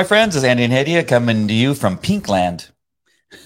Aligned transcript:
My 0.00 0.04
friends. 0.04 0.34
It's 0.34 0.46
Andy 0.46 0.64
and 0.64 0.72
Hadia 0.72 1.06
coming 1.06 1.46
to 1.46 1.52
you 1.52 1.74
from 1.74 1.98
Pinkland. 1.98 2.70
it 3.30 3.36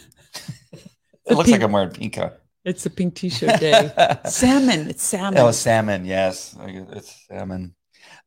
looks 1.28 1.46
pink- 1.46 1.48
like 1.50 1.62
I'm 1.62 1.72
wearing 1.72 1.90
pink. 1.90 2.14
huh? 2.14 2.30
It's 2.64 2.86
a 2.86 2.90
pink 2.90 3.16
t-shirt 3.16 3.58
day. 3.58 3.90
salmon. 4.26 4.88
It's 4.88 5.02
salmon. 5.02 5.40
Oh, 5.40 5.50
salmon. 5.50 6.04
Yes, 6.04 6.54
it's 6.60 7.26
salmon. 7.26 7.74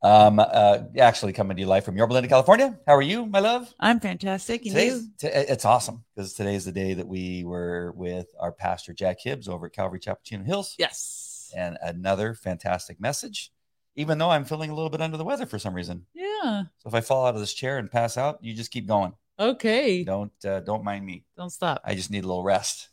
Um, 0.04 0.40
uh, 0.40 0.80
actually 1.00 1.32
coming 1.32 1.56
to 1.56 1.62
you 1.62 1.68
live 1.68 1.86
from 1.86 1.96
Yorba 1.96 2.16
Linda, 2.16 2.28
California. 2.28 2.78
How 2.86 2.96
are 2.98 3.02
you, 3.02 3.26
my 3.28 3.40
love? 3.40 3.74
I'm 3.80 4.02
fantastic. 4.02 4.64
And 4.66 4.72
Today's, 4.72 5.04
you? 5.04 5.10
t- 5.20 5.28
it's 5.28 5.64
awesome 5.64 6.04
because 6.14 6.34
today 6.34 6.56
is 6.56 6.66
the 6.66 6.74
day 6.74 6.96
that 6.96 7.08
we 7.08 7.46
were 7.46 7.94
with 7.96 8.28
our 8.42 8.52
pastor 8.52 8.92
Jack 8.94 9.20
Hibbs 9.24 9.48
over 9.48 9.68
at 9.68 9.72
Calvary 9.72 10.02
Chapel 10.02 10.44
Hills. 10.44 10.76
Yes. 10.78 11.54
and 11.56 11.78
another 11.82 12.34
fantastic 12.34 13.00
message. 13.00 13.54
Even 13.98 14.18
though 14.20 14.30
I'm 14.30 14.46
feeling 14.46 14.70
a 14.70 14.76
little 14.76 14.90
bit 14.90 15.02
under 15.02 15.18
the 15.18 15.26
weather 15.26 15.46
for 15.46 15.60
some 15.60 15.74
reason, 15.74 16.06
Yeah. 16.14 16.64
so 16.78 16.88
if 16.88 16.94
I 16.94 17.02
fall 17.02 17.26
out 17.26 17.34
of 17.36 17.42
this 17.42 17.54
chair 17.54 17.78
and 17.80 17.92
pass 17.92 18.16
out, 18.18 18.38
you 18.42 18.54
just 18.54 18.72
keep 18.72 18.88
going. 18.88 19.14
Okay. 19.40 20.04
Don't 20.04 20.32
uh, 20.46 20.62
don't 20.62 20.84
mind 20.84 21.06
me. 21.06 21.26
Don't 21.36 21.50
stop. 21.50 21.82
I 21.84 21.94
just 21.96 22.10
need 22.12 22.24
a 22.24 22.28
little 22.28 22.44
rest. 22.44 22.90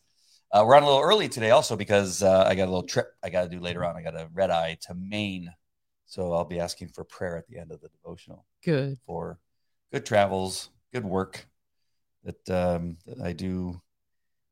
Uh, 0.51 0.65
we're 0.67 0.77
on 0.77 0.83
a 0.83 0.87
little 0.87 1.01
early 1.03 1.29
today, 1.29 1.51
also 1.51 1.77
because 1.77 2.23
uh, 2.23 2.45
I 2.47 2.55
got 2.55 2.65
a 2.65 2.73
little 2.73 2.83
trip 2.83 3.09
I 3.23 3.31
got 3.31 3.45
to 3.45 3.49
do 3.49 3.61
later 3.61 3.85
on. 3.85 3.97
I 3.97 4.03
got 4.03 4.15
a 4.15 4.29
red 4.33 4.51
eye 4.51 4.79
to 4.83 4.95
Maine, 4.95 5.53
so 6.07 6.33
I'll 6.33 6.45
be 6.45 6.61
asking 6.61 6.89
for 6.89 7.05
prayer 7.05 7.37
at 7.37 7.47
the 7.49 7.59
end 7.59 7.71
of 7.71 7.81
the 7.81 7.89
devotional 7.89 8.45
Good. 8.65 8.99
for 9.07 9.39
good 9.93 10.07
travels, 10.07 10.71
good 10.93 11.05
work 11.05 11.47
that, 12.25 12.49
um, 12.51 12.97
that 13.07 13.21
I 13.21 13.33
do 13.33 13.81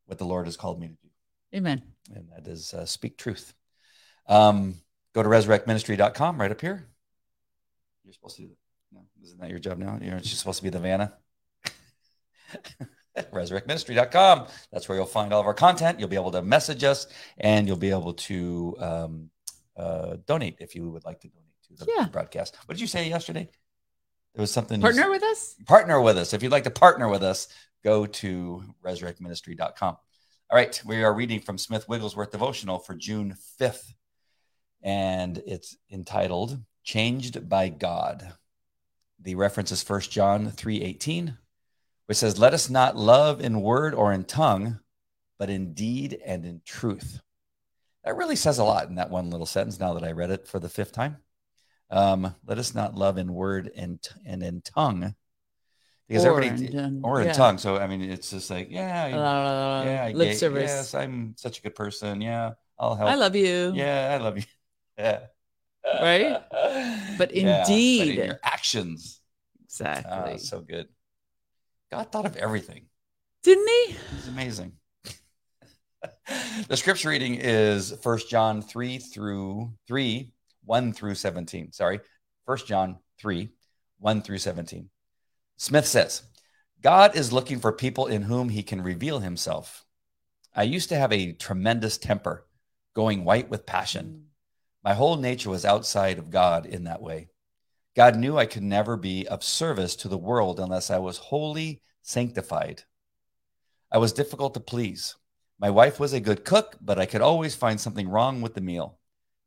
what 0.06 0.18
the 0.18 0.24
Lord 0.26 0.46
has 0.46 0.56
called 0.56 0.80
me 0.80 0.88
to 0.88 0.94
do 0.94 1.08
Amen. 1.56 1.82
and 2.14 2.28
that 2.36 2.46
is 2.50 2.74
uh, 2.74 2.84
speak 2.84 3.16
truth. 3.16 3.54
Um, 4.28 4.76
go 5.14 5.22
to 5.22 5.28
resurrectministry.com 5.28 6.40
right 6.40 6.50
up 6.50 6.60
here. 6.60 6.86
You're 8.04 8.14
supposed 8.14 8.36
to 8.36 8.42
do 8.42 8.48
that. 8.48 8.56
No, 8.92 9.00
isn't 9.22 9.40
that 9.40 9.50
your 9.50 9.58
job 9.58 9.78
now? 9.78 9.98
You're 10.00 10.18
just 10.20 10.38
supposed 10.38 10.58
to 10.58 10.64
be 10.64 10.70
the 10.70 10.78
Vanna. 10.80 11.14
resurrectministry.com. 13.32 14.46
That's 14.72 14.88
where 14.88 14.96
you'll 14.98 15.06
find 15.06 15.32
all 15.32 15.40
of 15.40 15.46
our 15.46 15.54
content. 15.54 15.98
You'll 16.00 16.08
be 16.08 16.16
able 16.16 16.30
to 16.32 16.42
message 16.42 16.84
us 16.84 17.06
and 17.38 17.66
you'll 17.66 17.76
be 17.76 17.90
able 17.90 18.14
to 18.14 18.76
um, 18.78 19.30
uh, 19.76 20.16
donate 20.26 20.56
if 20.60 20.74
you 20.74 20.90
would 20.90 21.04
like 21.04 21.20
to 21.20 21.28
donate 21.28 21.52
to 21.78 21.84
the 21.84 21.92
Yeah. 21.96 22.06
broadcast. 22.08 22.56
What 22.66 22.74
did 22.76 22.80
you 22.80 22.86
say 22.86 23.08
yesterday? 23.08 23.48
There 24.34 24.40
was 24.42 24.50
something 24.50 24.80
you 24.80 24.82
Partner 24.82 25.10
with 25.10 25.22
us? 25.22 25.54
partner 25.66 26.00
with 26.00 26.16
us. 26.16 26.32
If 26.32 26.42
you'd 26.42 26.52
like 26.52 26.64
to 26.64 26.70
partner 26.70 27.08
with 27.08 27.22
us, 27.22 27.48
go 27.84 28.06
to 28.06 28.62
resurrectministry.com. 28.84 29.96
All 30.50 30.56
right, 30.58 30.80
we 30.86 31.02
are 31.02 31.12
reading 31.14 31.40
from 31.40 31.58
Smith 31.58 31.88
Wigglesworth 31.88 32.30
devotional 32.30 32.78
for 32.78 32.94
June 32.94 33.34
5th, 33.60 33.92
and 34.82 35.38
it's 35.46 35.76
entitled 35.90 36.58
Changed 36.84 37.48
by 37.48 37.68
God. 37.68 38.32
The 39.20 39.36
reference 39.36 39.70
is 39.70 39.82
1 39.88 40.10
John 40.10 40.50
3:18, 40.50 41.38
which 42.06 42.18
says, 42.18 42.40
"Let 42.40 42.54
us 42.54 42.68
not 42.68 42.96
love 42.96 43.40
in 43.40 43.62
word 43.62 43.94
or 43.94 44.12
in 44.12 44.24
tongue, 44.24 44.80
but 45.38 45.48
in 45.48 45.74
deed 45.74 46.20
and 46.24 46.44
in 46.44 46.60
truth." 46.64 47.20
That 48.02 48.16
really 48.16 48.34
says 48.34 48.58
a 48.58 48.64
lot 48.64 48.88
in 48.88 48.96
that 48.96 49.10
one 49.10 49.30
little 49.30 49.46
sentence 49.46 49.78
now 49.78 49.94
that 49.94 50.02
I 50.02 50.10
read 50.10 50.30
it 50.30 50.48
for 50.48 50.58
the 50.58 50.68
fifth 50.68 50.90
time. 50.90 51.18
Um, 51.88 52.34
let 52.44 52.58
us 52.58 52.74
not 52.74 52.96
love 52.96 53.16
in 53.16 53.32
word 53.32 53.70
and, 53.76 54.00
and 54.26 54.42
in 54.42 54.60
tongue 54.62 55.14
because 56.08 56.24
Or 56.24 56.30
everybody 56.42 56.76
in- 56.76 57.00
or 57.04 57.20
in 57.20 57.28
yeah. 57.28 57.32
tongue. 57.32 57.58
So 57.58 57.76
I 57.76 57.86
mean, 57.86 58.02
it's 58.02 58.30
just 58.30 58.50
like, 58.50 58.70
yeah, 58.70 59.04
I- 59.04 59.12
Uh, 59.12 59.84
yeah, 59.84 60.16
lip 60.16 60.36
service. 60.36 60.68
Yes, 60.68 60.94
I'm 60.94 61.36
such 61.36 61.60
a 61.60 61.62
good 61.62 61.76
person. 61.76 62.20
Yeah, 62.20 62.54
I'll 62.76 62.96
help. 62.96 63.08
I 63.10 63.14
love 63.14 63.36
you. 63.36 63.72
Yeah, 63.72 64.18
I 64.18 64.22
love 64.22 64.36
you. 64.36 64.44
Yeah. 64.98 65.20
Right? 66.00 66.40
But 67.18 67.34
Yeah, 67.34 67.62
indeed. 67.62 68.18
in 68.18 68.26
your 68.26 68.40
actions. 68.44 69.20
Exactly. 69.64 70.34
Ah, 70.34 70.36
so 70.36 70.60
good. 70.60 70.86
God 71.90 72.12
thought 72.12 72.24
of 72.24 72.36
everything. 72.36 72.86
Didn't 73.42 73.68
he? 73.68 73.96
It's 74.16 74.28
amazing. 74.28 74.74
the 76.68 76.76
scripture 76.76 77.08
reading 77.08 77.34
is 77.34 77.92
First 78.02 78.30
John 78.30 78.62
3 78.62 78.98
through 78.98 79.72
3, 79.88 80.32
1 80.64 80.92
through 80.92 81.16
17. 81.16 81.72
Sorry. 81.72 82.00
First 82.46 82.66
John 82.68 82.98
3, 83.18 83.50
1 83.98 84.22
through 84.22 84.38
17. 84.38 84.88
Smith 85.56 85.86
says, 85.86 86.22
God 86.80 87.16
is 87.16 87.32
looking 87.32 87.58
for 87.60 87.72
people 87.72 88.06
in 88.06 88.22
whom 88.22 88.48
he 88.48 88.62
can 88.62 88.82
reveal 88.82 89.20
himself. 89.20 89.84
I 90.54 90.64
used 90.64 90.88
to 90.90 90.96
have 90.96 91.12
a 91.12 91.32
tremendous 91.32 91.98
temper, 91.98 92.46
going 92.94 93.24
white 93.24 93.48
with 93.48 93.66
passion. 93.66 94.26
My 94.84 94.94
whole 94.94 95.16
nature 95.16 95.50
was 95.50 95.64
outside 95.64 96.18
of 96.18 96.30
God 96.30 96.66
in 96.66 96.84
that 96.84 97.02
way. 97.02 97.28
God 97.94 98.16
knew 98.16 98.36
I 98.36 98.46
could 98.46 98.62
never 98.62 98.96
be 98.96 99.28
of 99.28 99.44
service 99.44 99.94
to 99.96 100.08
the 100.08 100.18
world 100.18 100.58
unless 100.58 100.90
I 100.90 100.98
was 100.98 101.18
wholly 101.18 101.82
sanctified. 102.02 102.82
I 103.90 103.98
was 103.98 104.12
difficult 104.12 104.54
to 104.54 104.60
please. 104.60 105.16
My 105.58 105.70
wife 105.70 106.00
was 106.00 106.12
a 106.12 106.20
good 106.20 106.44
cook, 106.44 106.76
but 106.80 106.98
I 106.98 107.06
could 107.06 107.20
always 107.20 107.54
find 107.54 107.80
something 107.80 108.08
wrong 108.08 108.40
with 108.40 108.54
the 108.54 108.60
meal. 108.60 108.98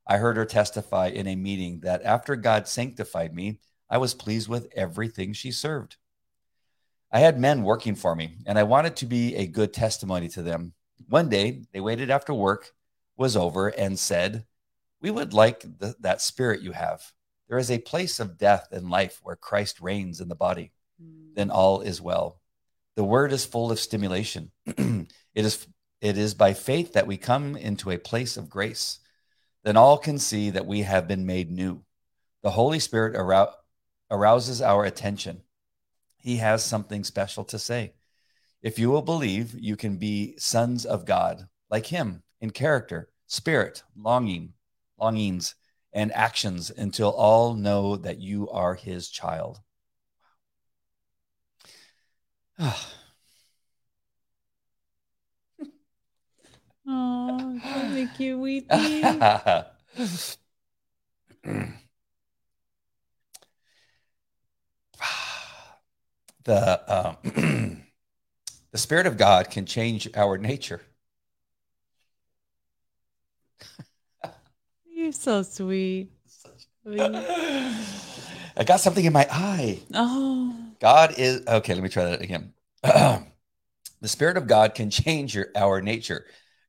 I 0.07 0.17
heard 0.17 0.37
her 0.37 0.45
testify 0.45 1.07
in 1.07 1.27
a 1.27 1.35
meeting 1.35 1.79
that 1.81 2.03
after 2.03 2.35
God 2.35 2.67
sanctified 2.67 3.33
me, 3.33 3.59
I 3.89 3.97
was 3.97 4.13
pleased 4.13 4.47
with 4.47 4.71
everything 4.75 5.33
she 5.33 5.51
served. 5.51 5.97
I 7.11 7.19
had 7.19 7.39
men 7.39 7.63
working 7.63 7.95
for 7.95 8.15
me, 8.15 8.37
and 8.45 8.57
I 8.59 8.63
wanted 8.63 8.95
to 8.97 9.05
be 9.05 9.35
a 9.35 9.47
good 9.47 9.73
testimony 9.73 10.27
to 10.29 10.43
them. 10.43 10.73
One 11.09 11.29
day, 11.29 11.63
they 11.73 11.79
waited 11.79 12.09
after 12.09 12.33
work 12.33 12.71
was 13.17 13.35
over 13.35 13.69
and 13.69 13.97
said, 13.97 14.45
We 15.05 15.11
would 15.11 15.35
like 15.35 15.61
th- 15.61 15.93
that 15.99 16.19
spirit 16.19 16.61
you 16.61 16.71
have. 16.71 17.11
There 17.47 17.59
is 17.59 17.69
a 17.69 17.77
place 17.77 18.19
of 18.19 18.39
death 18.39 18.69
and 18.71 18.89
life 18.89 19.19
where 19.21 19.35
Christ 19.35 19.79
reigns 19.79 20.19
in 20.19 20.29
the 20.29 20.35
body. 20.35 20.71
Mm. 20.99 21.35
Then 21.35 21.51
all 21.51 21.81
is 21.81 22.01
well. 22.01 22.41
The 22.95 23.03
word 23.03 23.31
is 23.31 23.45
full 23.45 23.71
of 23.71 23.79
stimulation. 23.79 24.49
it 24.65 25.07
is 25.35 25.67
it 26.01 26.17
is 26.17 26.33
by 26.33 26.53
faith 26.53 26.93
that 26.93 27.05
we 27.05 27.17
come 27.17 27.55
into 27.55 27.91
a 27.91 27.99
place 27.99 28.35
of 28.35 28.49
grace. 28.49 28.97
Then 29.63 29.77
all 29.77 29.99
can 29.99 30.17
see 30.17 30.49
that 30.49 30.65
we 30.65 30.81
have 30.81 31.07
been 31.07 31.27
made 31.27 31.51
new. 31.51 31.83
The 32.41 32.49
Holy 32.49 32.79
Spirit 32.79 33.13
arou- 33.13 33.53
arouses 34.09 34.59
our 34.59 34.85
attention. 34.85 35.43
He 36.17 36.37
has 36.37 36.63
something 36.63 37.03
special 37.03 37.43
to 37.43 37.59
say. 37.59 37.93
If 38.63 38.79
you 38.79 38.89
will 38.89 39.03
believe, 39.03 39.53
you 39.53 39.75
can 39.75 39.97
be 39.97 40.33
sons 40.39 40.83
of 40.83 41.05
God, 41.05 41.47
like 41.69 41.85
him 41.85 42.23
in 42.41 42.49
character, 42.49 43.11
spirit, 43.27 43.83
longing, 43.95 44.53
longings, 44.99 45.55
and 45.93 46.11
actions 46.13 46.69
until 46.69 47.11
all 47.11 47.53
know 47.53 47.95
that 47.95 48.19
you 48.19 48.49
are 48.49 48.75
his 48.75 49.09
child. 49.09 49.59
Oh, 56.87 57.59
that 57.63 57.91
make 57.93 58.19
you 58.19 58.37
weepy. 58.39 58.67
the 66.43 66.81
um, 66.87 67.17
the 68.71 68.77
spirit 68.77 69.07
of 69.07 69.17
God 69.17 69.49
can 69.49 69.65
change 69.65 70.07
our 70.15 70.37
nature. 70.37 70.81
You're 75.05 75.11
so 75.11 75.43
sweet. 75.43 76.09
I 76.83 78.63
got 78.65 78.79
something 78.79 79.05
in 79.05 79.13
my 79.13 79.27
eye. 79.29 79.79
Oh, 79.93 80.55
God 80.81 81.13
is 81.19 81.45
okay. 81.45 81.75
Let 81.75 81.83
me 81.83 81.89
try 81.89 82.05
that 82.05 82.23
again. 82.23 82.53
the 82.81 83.27
Spirit 84.05 84.35
of 84.35 84.47
God 84.47 84.73
can 84.73 84.89
change 84.89 85.35
your, 85.35 85.49
our 85.55 85.79
nature. 85.79 86.25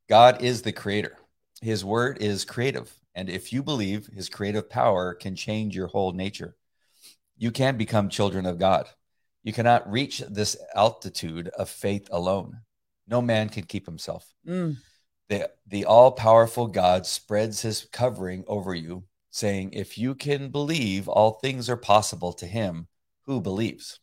God 0.06 0.42
is 0.42 0.60
the 0.60 0.72
creator. 0.72 1.16
His 1.62 1.82
word 1.82 2.18
is 2.20 2.44
creative. 2.44 2.94
And 3.14 3.30
if 3.30 3.54
you 3.54 3.62
believe 3.62 4.08
his 4.08 4.28
creative 4.28 4.68
power 4.68 5.14
can 5.14 5.34
change 5.34 5.74
your 5.74 5.86
whole 5.86 6.12
nature, 6.12 6.56
you 7.38 7.50
can 7.50 7.78
become 7.78 8.10
children 8.10 8.44
of 8.44 8.58
God. 8.58 8.86
You 9.44 9.54
cannot 9.54 9.90
reach 9.90 10.18
this 10.28 10.58
altitude 10.74 11.48
of 11.56 11.70
faith 11.70 12.06
alone. 12.10 12.58
No 13.08 13.22
man 13.22 13.48
can 13.48 13.62
keep 13.64 13.86
himself. 13.86 14.26
mm. 14.46 14.76
The, 15.28 15.50
the 15.67 15.84
all 15.84 16.12
powerful 16.12 16.69
God 16.69 17.06
spreads 17.06 17.62
his 17.62 17.88
covering 17.90 18.44
over 18.46 18.75
you, 18.75 19.05
saying, 19.31 19.73
If 19.73 19.99
you 19.99 20.14
can 20.14 20.50
believe, 20.50 21.08
all 21.08 21.32
things 21.32 21.69
are 21.69 21.76
possible 21.76 22.32
to 22.34 22.46
him 22.46 22.87
who 23.23 23.40
believes. 23.40 23.99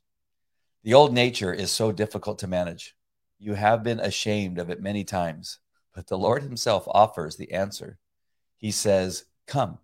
The 0.84 0.94
old 0.94 1.14
nature 1.14 1.54
is 1.54 1.72
so 1.72 1.94
difficult 1.94 2.40
to 2.40 2.48
manage. 2.48 2.96
You 3.40 3.54
have 3.54 3.84
been 3.84 4.02
ashamed 4.02 4.60
of 4.60 4.70
it 4.70 4.82
many 4.82 5.06
times, 5.06 5.60
but 5.94 6.08
the 6.08 6.18
Lord 6.18 6.44
himself 6.44 6.84
offers 6.88 7.38
the 7.38 7.54
answer. 7.54 7.98
He 8.58 8.72
says, 8.72 9.26
Come, 9.48 9.80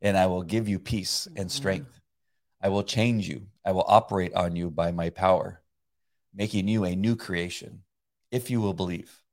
and 0.00 0.16
I 0.16 0.26
will 0.26 0.42
give 0.42 0.68
you 0.68 0.78
peace 0.78 1.26
and 1.26 1.36
mm-hmm. 1.36 1.48
strength. 1.48 2.00
I 2.62 2.68
will 2.68 2.84
change 2.84 3.28
you. 3.28 3.48
I 3.64 3.72
will 3.72 3.84
operate 3.88 4.34
on 4.34 4.54
you 4.54 4.70
by 4.70 4.92
my 4.92 5.10
power, 5.10 5.60
making 6.32 6.68
you 6.68 6.84
a 6.84 6.94
new 6.94 7.16
creation, 7.16 7.82
if 8.30 8.48
you 8.48 8.60
will 8.60 8.74
believe. 8.74 9.23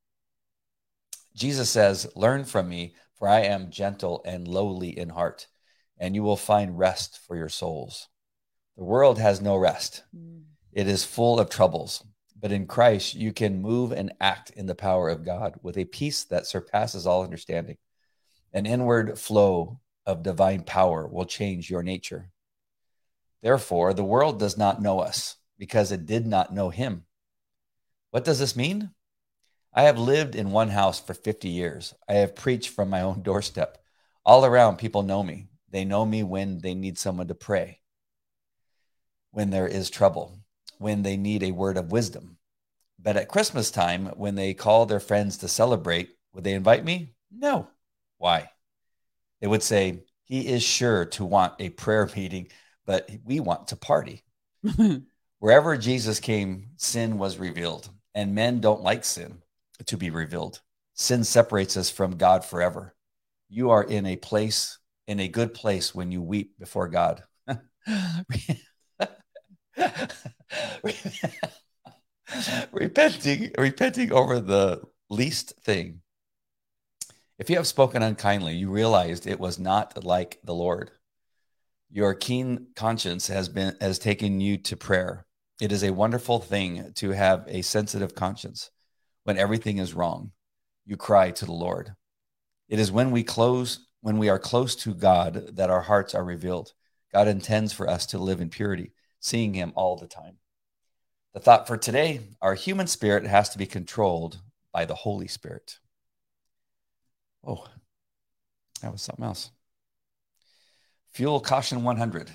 Jesus 1.34 1.70
says, 1.70 2.06
Learn 2.14 2.44
from 2.44 2.68
me, 2.68 2.94
for 3.14 3.28
I 3.28 3.40
am 3.40 3.70
gentle 3.70 4.22
and 4.24 4.46
lowly 4.46 4.96
in 4.98 5.08
heart, 5.08 5.46
and 5.98 6.14
you 6.14 6.22
will 6.22 6.36
find 6.36 6.78
rest 6.78 7.20
for 7.26 7.36
your 7.36 7.48
souls. 7.48 8.08
The 8.76 8.84
world 8.84 9.18
has 9.18 9.40
no 9.40 9.56
rest. 9.56 10.02
Mm. 10.16 10.42
It 10.72 10.88
is 10.88 11.04
full 11.04 11.38
of 11.38 11.50
troubles. 11.50 12.04
But 12.38 12.50
in 12.50 12.66
Christ, 12.66 13.14
you 13.14 13.32
can 13.32 13.62
move 13.62 13.92
and 13.92 14.12
act 14.20 14.50
in 14.50 14.66
the 14.66 14.74
power 14.74 15.08
of 15.08 15.24
God 15.24 15.54
with 15.62 15.78
a 15.78 15.84
peace 15.84 16.24
that 16.24 16.46
surpasses 16.46 17.06
all 17.06 17.22
understanding. 17.22 17.76
An 18.52 18.66
inward 18.66 19.18
flow 19.18 19.80
of 20.04 20.24
divine 20.24 20.64
power 20.64 21.06
will 21.06 21.24
change 21.24 21.70
your 21.70 21.84
nature. 21.84 22.30
Therefore, 23.42 23.94
the 23.94 24.04
world 24.04 24.40
does 24.40 24.58
not 24.58 24.82
know 24.82 24.98
us 24.98 25.36
because 25.58 25.92
it 25.92 26.06
did 26.06 26.26
not 26.26 26.52
know 26.52 26.70
him. 26.70 27.04
What 28.10 28.24
does 28.24 28.40
this 28.40 28.56
mean? 28.56 28.90
I 29.74 29.84
have 29.84 29.98
lived 29.98 30.34
in 30.34 30.50
one 30.50 30.68
house 30.68 31.00
for 31.00 31.14
50 31.14 31.48
years. 31.48 31.94
I 32.06 32.14
have 32.14 32.36
preached 32.36 32.70
from 32.70 32.90
my 32.90 33.00
own 33.00 33.22
doorstep. 33.22 33.78
All 34.24 34.44
around, 34.44 34.76
people 34.76 35.02
know 35.02 35.22
me. 35.22 35.48
They 35.70 35.84
know 35.84 36.04
me 36.04 36.22
when 36.22 36.58
they 36.58 36.74
need 36.74 36.98
someone 36.98 37.28
to 37.28 37.34
pray, 37.34 37.80
when 39.30 39.48
there 39.48 39.66
is 39.66 39.88
trouble, 39.88 40.38
when 40.78 41.02
they 41.02 41.16
need 41.16 41.42
a 41.42 41.52
word 41.52 41.78
of 41.78 41.90
wisdom. 41.90 42.36
But 42.98 43.16
at 43.16 43.28
Christmas 43.30 43.70
time, 43.70 44.06
when 44.16 44.34
they 44.34 44.52
call 44.52 44.84
their 44.84 45.00
friends 45.00 45.38
to 45.38 45.48
celebrate, 45.48 46.10
would 46.34 46.44
they 46.44 46.52
invite 46.52 46.84
me? 46.84 47.14
No. 47.30 47.68
Why? 48.18 48.50
They 49.40 49.46
would 49.46 49.62
say, 49.62 50.04
He 50.24 50.46
is 50.46 50.62
sure 50.62 51.06
to 51.06 51.24
want 51.24 51.54
a 51.58 51.70
prayer 51.70 52.08
meeting, 52.16 52.48
but 52.84 53.10
we 53.24 53.40
want 53.40 53.68
to 53.68 53.76
party. 53.76 54.22
Wherever 55.38 55.76
Jesus 55.78 56.20
came, 56.20 56.68
sin 56.76 57.16
was 57.16 57.38
revealed, 57.38 57.88
and 58.14 58.34
men 58.34 58.60
don't 58.60 58.82
like 58.82 59.04
sin 59.04 59.41
to 59.86 59.96
be 59.96 60.10
revealed. 60.10 60.60
Sin 60.94 61.24
separates 61.24 61.76
us 61.76 61.90
from 61.90 62.16
God 62.16 62.44
forever. 62.44 62.94
You 63.48 63.70
are 63.70 63.82
in 63.82 64.06
a 64.06 64.16
place, 64.16 64.78
in 65.06 65.20
a 65.20 65.28
good 65.28 65.54
place 65.54 65.94
when 65.94 66.10
you 66.12 66.22
weep 66.22 66.58
before 66.58 66.88
God. 66.88 67.22
repenting, 72.72 73.50
repenting 73.58 74.12
over 74.12 74.40
the 74.40 74.82
least 75.10 75.54
thing. 75.62 76.00
If 77.38 77.50
you 77.50 77.56
have 77.56 77.66
spoken 77.66 78.02
unkindly, 78.02 78.54
you 78.54 78.70
realized 78.70 79.26
it 79.26 79.40
was 79.40 79.58
not 79.58 80.04
like 80.04 80.38
the 80.44 80.54
Lord. 80.54 80.90
Your 81.90 82.14
keen 82.14 82.68
conscience 82.74 83.26
has 83.26 83.48
been 83.48 83.76
has 83.80 83.98
taken 83.98 84.40
you 84.40 84.56
to 84.58 84.76
prayer. 84.76 85.26
It 85.60 85.72
is 85.72 85.84
a 85.84 85.92
wonderful 85.92 86.40
thing 86.40 86.92
to 86.96 87.10
have 87.10 87.44
a 87.48 87.62
sensitive 87.62 88.14
conscience. 88.14 88.70
When 89.24 89.38
everything 89.38 89.78
is 89.78 89.94
wrong, 89.94 90.32
you 90.84 90.96
cry 90.96 91.30
to 91.30 91.44
the 91.44 91.52
Lord. 91.52 91.94
It 92.68 92.78
is 92.78 92.90
when 92.90 93.10
we 93.10 93.22
close 93.22 93.86
when 94.00 94.18
we 94.18 94.28
are 94.28 94.38
close 94.38 94.74
to 94.74 94.94
God 94.94 95.56
that 95.56 95.70
our 95.70 95.82
hearts 95.82 96.14
are 96.14 96.24
revealed. 96.24 96.72
God 97.12 97.28
intends 97.28 97.72
for 97.72 97.88
us 97.88 98.04
to 98.06 98.18
live 98.18 98.40
in 98.40 98.50
purity, 98.50 98.90
seeing 99.20 99.54
him 99.54 99.72
all 99.76 99.96
the 99.96 100.08
time. 100.08 100.38
The 101.34 101.40
thought 101.40 101.66
for 101.66 101.76
today 101.76 102.20
our 102.42 102.54
human 102.54 102.88
spirit 102.88 103.24
has 103.24 103.48
to 103.50 103.58
be 103.58 103.66
controlled 103.66 104.40
by 104.72 104.84
the 104.84 104.94
Holy 104.94 105.28
Spirit. 105.28 105.78
Oh, 107.46 107.66
that 108.80 108.92
was 108.92 109.02
something 109.02 109.24
else. 109.24 109.50
Fuel 111.12 111.40
caution 111.40 111.84
100. 111.84 112.30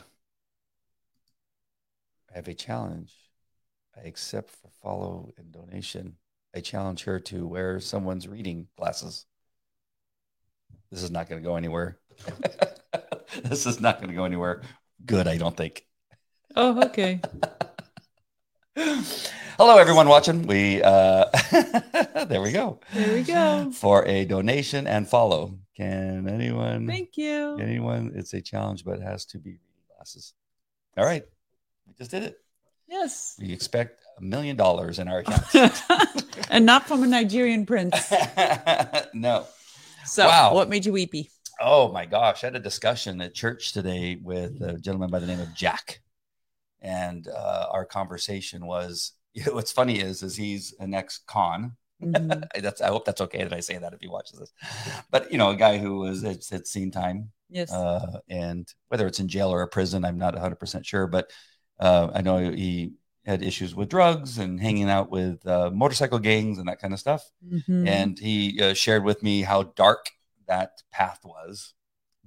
I 2.31 2.35
have 2.35 2.47
a 2.47 2.53
challenge. 2.53 3.13
I 3.95 4.07
accept 4.07 4.51
for 4.51 4.69
follow 4.81 5.31
and 5.37 5.51
donation. 5.51 6.17
I 6.57 6.59
challenge 6.59 7.04
her 7.04 7.19
to 7.19 7.45
wear 7.45 7.80
someone's 7.80 8.27
reading 8.27 8.68
glasses. 8.80 9.27
This 10.89 11.04
is 11.04 11.12
not 11.12 11.30
going 11.30 11.39
to 11.39 11.48
go 11.48 11.56
anywhere. 11.56 12.00
this 13.44 13.68
is 13.68 13.80
not 13.80 13.98
going 13.98 14.09
to 14.09 14.15
go 14.15 14.25
anywhere 14.25 14.63
good, 15.06 15.27
I 15.27 15.38
don't 15.38 15.56
think. 15.56 15.86
Oh, 16.56 16.83
okay. 16.86 17.21
Hello, 18.75 19.77
everyone 19.77 20.07
watching. 20.07 20.48
We 20.48 20.81
uh, 20.81 21.25
there 22.27 22.42
we 22.42 22.51
go. 22.51 22.80
There 22.92 23.13
we 23.13 23.21
go. 23.21 23.71
For 23.71 24.04
a 24.07 24.25
donation 24.25 24.88
and 24.88 25.07
follow. 25.07 25.59
Can 25.75 26.27
anyone? 26.27 26.88
Thank 26.88 27.18
you. 27.18 27.57
Anyone? 27.59 28.13
It's 28.15 28.33
a 28.33 28.42
challenge, 28.42 28.83
but 28.83 28.98
it 28.98 29.04
has 29.04 29.25
to 29.27 29.38
be 29.38 29.51
reading 29.51 29.86
glasses. 29.95 30.33
All 30.98 31.06
right, 31.06 31.24
we 31.86 31.94
just 31.94 32.09
did 32.09 32.24
it. 32.24 32.38
Yes. 32.88 33.36
We 33.39 33.54
expect 33.54 34.01
a 34.17 34.21
million 34.23 34.55
dollars 34.55 34.99
in 34.99 35.07
our 35.07 35.19
account. 35.19 35.43
and 36.49 36.65
not 36.65 36.87
from 36.87 37.03
a 37.03 37.07
Nigerian 37.07 37.65
prince. 37.65 37.95
no. 39.13 39.45
So, 40.05 40.25
Wow. 40.27 40.53
what 40.53 40.69
made 40.69 40.85
you 40.85 40.93
weepy? 40.93 41.29
Oh 41.59 41.91
my 41.91 42.05
gosh, 42.05 42.43
I 42.43 42.47
had 42.47 42.55
a 42.55 42.59
discussion 42.59 43.19
at 43.21 43.33
church 43.33 43.73
today 43.73 44.17
with 44.21 44.61
a 44.61 44.77
gentleman 44.77 45.09
by 45.09 45.19
the 45.19 45.25
name 45.27 45.39
of 45.39 45.53
Jack, 45.55 46.01
and 46.81 47.27
uh, 47.27 47.67
our 47.71 47.85
conversation 47.85 48.65
was. 48.65 49.13
You 49.33 49.43
know, 49.47 49.53
what's 49.53 49.71
funny 49.71 49.99
is, 49.99 50.23
is 50.23 50.35
he's 50.35 50.73
an 50.79 50.93
ex-con. 50.93 51.73
Mhm. 52.01 52.43
that's 52.61 52.79
I 52.79 52.87
hope 52.89 53.05
that's 53.05 53.21
okay 53.21 53.43
that 53.43 53.53
I 53.53 53.59
say 53.59 53.77
that 53.79 53.91
if 53.93 53.99
he 54.01 54.07
watches 54.07 54.37
this, 54.39 54.51
but 55.09 55.31
you 55.31 55.39
know, 55.39 55.49
a 55.49 55.55
guy 55.55 55.79
who 55.79 55.97
was 55.97 56.21
had, 56.21 56.43
had 56.51 56.67
seen 56.67 56.91
time, 56.91 57.31
Yes. 57.49 57.71
uh, 57.73 58.19
and 58.29 58.71
whether 58.89 59.07
it's 59.07 59.19
in 59.19 59.27
jail 59.27 59.49
or 59.49 59.63
a 59.63 59.67
prison, 59.67 60.05
I'm 60.05 60.19
not 60.19 60.35
100 60.35 60.57
percent 60.57 60.85
sure, 60.85 61.07
but 61.07 61.31
uh, 61.79 62.09
I 62.13 62.21
know 62.21 62.37
he 62.51 62.93
had 63.27 63.44
issues 63.44 63.75
with 63.75 63.89
drugs 63.89 64.38
and 64.39 64.59
hanging 64.59 64.89
out 64.89 65.12
with 65.12 65.45
uh, 65.45 65.69
motorcycle 65.71 66.18
gangs 66.19 66.57
and 66.57 66.68
that 66.68 66.79
kind 66.81 66.94
of 66.94 67.00
stuff. 67.00 67.24
Mhm. 67.45 67.88
and 67.88 68.18
he 68.19 68.59
uh, 68.62 68.74
shared 68.74 69.03
with 69.03 69.21
me 69.21 69.44
how 69.44 69.63
dark 69.63 70.09
that 70.47 70.81
path 70.91 71.19
was 71.24 71.74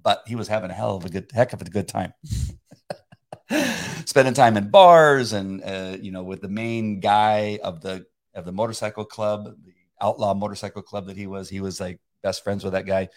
but 0.02 0.22
he 0.26 0.34
was 0.34 0.48
having 0.48 0.70
a 0.70 0.74
hell 0.74 0.96
of 0.96 1.04
a 1.04 1.10
good 1.10 1.30
heck 1.34 1.52
of 1.52 1.60
a 1.60 1.64
good 1.64 1.86
time. 1.88 2.14
Spending 4.06 4.32
time 4.34 4.56
in 4.56 4.70
bars 4.70 5.32
and 5.32 5.62
uh, 5.62 5.96
you 6.00 6.10
know 6.12 6.22
with 6.22 6.40
the 6.40 6.48
main 6.48 7.00
guy 7.00 7.58
of 7.62 7.80
the 7.80 8.06
of 8.34 8.44
the 8.44 8.52
motorcycle 8.52 9.04
club 9.04 9.44
the 9.64 9.74
outlaw 10.00 10.34
motorcycle 10.34 10.82
club 10.82 11.06
that 11.06 11.16
he 11.16 11.26
was. 11.26 11.48
He 11.48 11.60
was 11.60 11.80
like 11.80 12.00
best 12.22 12.42
friends 12.42 12.64
with 12.64 12.72
that 12.72 12.86
guy. 12.86 13.08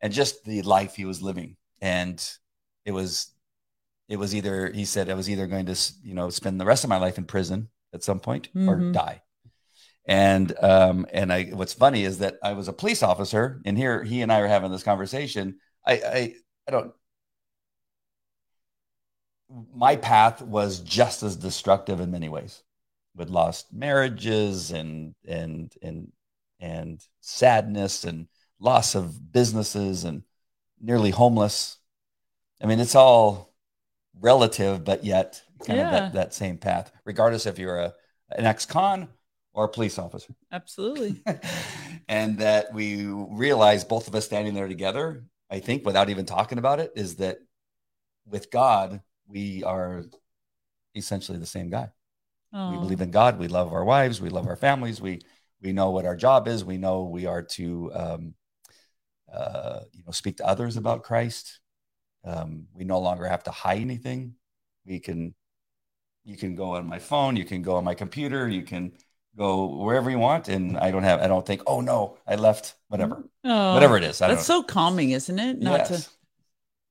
And 0.00 0.12
just 0.12 0.44
the 0.44 0.62
life 0.62 0.96
he 0.96 1.04
was 1.04 1.22
living. 1.22 1.56
And 1.80 2.22
it 2.84 2.92
was 2.92 3.31
it 4.12 4.18
was 4.18 4.34
either 4.34 4.70
he 4.72 4.84
said 4.84 5.08
i 5.08 5.14
was 5.14 5.28
either 5.30 5.46
going 5.46 5.66
to 5.66 5.76
you 6.08 6.14
know 6.18 6.28
spend 6.30 6.60
the 6.60 6.66
rest 6.72 6.84
of 6.84 6.90
my 6.90 6.98
life 6.98 7.16
in 7.18 7.24
prison 7.24 7.68
at 7.94 8.04
some 8.04 8.20
point 8.20 8.48
or 8.68 8.76
Mhm. 8.76 8.92
die. 8.92 9.22
And 10.04 10.48
um 10.72 11.06
and 11.12 11.32
i 11.32 11.40
what's 11.58 11.72
funny 11.84 12.02
is 12.10 12.18
that 12.18 12.34
i 12.42 12.52
was 12.58 12.68
a 12.68 12.72
police 12.82 13.02
officer 13.02 13.44
and 13.66 13.78
here 13.78 14.02
he 14.10 14.20
and 14.22 14.30
i 14.32 14.40
are 14.40 14.48
having 14.56 14.72
this 14.72 14.82
conversation. 14.92 15.44
I 15.86 15.92
i, 16.18 16.20
I 16.66 16.70
don't 16.70 16.92
my 19.74 19.96
path 19.96 20.40
was 20.42 20.80
just 20.80 21.22
as 21.22 21.36
destructive 21.36 22.00
in 22.00 22.10
many 22.10 22.28
ways 22.28 22.62
with 23.14 23.28
lost 23.28 23.72
marriages 23.72 24.70
and 24.72 25.14
and 25.26 25.72
and 25.82 26.12
and 26.60 27.00
sadness 27.20 28.04
and 28.04 28.28
loss 28.58 28.94
of 28.94 29.32
businesses 29.32 30.04
and 30.04 30.22
nearly 30.80 31.10
homeless. 31.10 31.78
I 32.62 32.66
mean 32.66 32.80
it's 32.80 32.94
all 32.94 33.51
relative 34.20 34.84
but 34.84 35.04
yet 35.04 35.42
kind 35.66 35.80
of 35.80 35.90
that, 35.90 36.12
that 36.12 36.34
same 36.34 36.58
path 36.58 36.92
regardless 37.04 37.46
if 37.46 37.58
you're 37.58 37.78
a 37.78 37.94
an 38.32 38.46
ex-con 38.46 39.08
or 39.54 39.66
a 39.66 39.68
police 39.68 39.98
officer. 39.98 40.34
Absolutely. 40.50 41.22
and 42.08 42.38
that 42.38 42.72
we 42.72 43.04
realize 43.04 43.84
both 43.84 44.08
of 44.08 44.14
us 44.14 44.24
standing 44.24 44.54
there 44.54 44.68
together 44.68 45.24
i 45.50 45.58
think 45.60 45.84
without 45.84 46.10
even 46.10 46.24
talking 46.24 46.58
about 46.58 46.80
it 46.80 46.92
is 46.96 47.16
that 47.16 47.38
with 48.26 48.50
god 48.50 49.00
we 49.26 49.62
are 49.64 50.04
essentially 50.94 51.38
the 51.38 51.46
same 51.46 51.70
guy. 51.70 51.88
We 52.52 52.76
believe 52.76 53.00
in 53.00 53.10
god 53.10 53.38
we 53.38 53.48
love 53.48 53.72
our 53.72 53.84
wives 53.84 54.20
we 54.20 54.28
love 54.28 54.46
our 54.46 54.56
families 54.56 55.00
we 55.00 55.22
we 55.62 55.72
know 55.72 55.90
what 55.90 56.04
our 56.04 56.16
job 56.16 56.48
is 56.48 56.64
we 56.64 56.76
know 56.76 57.04
we 57.04 57.24
are 57.24 57.42
to 57.42 57.90
um, 57.94 58.34
uh, 59.32 59.80
you 59.92 60.02
know 60.04 60.12
speak 60.12 60.36
to 60.36 60.46
others 60.46 60.76
about 60.76 61.02
christ 61.02 61.60
um, 62.24 62.66
we 62.74 62.84
no 62.84 63.00
longer 63.00 63.26
have 63.26 63.44
to 63.44 63.50
hide 63.50 63.80
anything 63.80 64.34
we 64.86 64.98
can 65.00 65.34
you 66.24 66.36
can 66.36 66.54
go 66.54 66.76
on 66.76 66.86
my 66.86 66.98
phone 66.98 67.36
you 67.36 67.44
can 67.44 67.62
go 67.62 67.76
on 67.76 67.84
my 67.84 67.94
computer 67.94 68.48
you 68.48 68.62
can 68.62 68.92
go 69.36 69.66
wherever 69.66 70.10
you 70.10 70.18
want 70.18 70.48
and 70.48 70.78
i 70.78 70.90
don't 70.90 71.02
have 71.02 71.20
i 71.20 71.26
don't 71.26 71.46
think 71.46 71.62
oh 71.66 71.80
no 71.80 72.16
i 72.26 72.34
left 72.36 72.74
whatever 72.88 73.24
Oh, 73.44 73.72
whatever 73.72 73.96
it 73.96 74.04
is 74.04 74.22
I 74.22 74.28
That's 74.28 74.46
so 74.46 74.62
calming, 74.62 75.10
isn't 75.10 75.38
it? 75.38 75.58
Not 75.58 75.78
Yes. 75.78 75.88
to. 75.88 76.10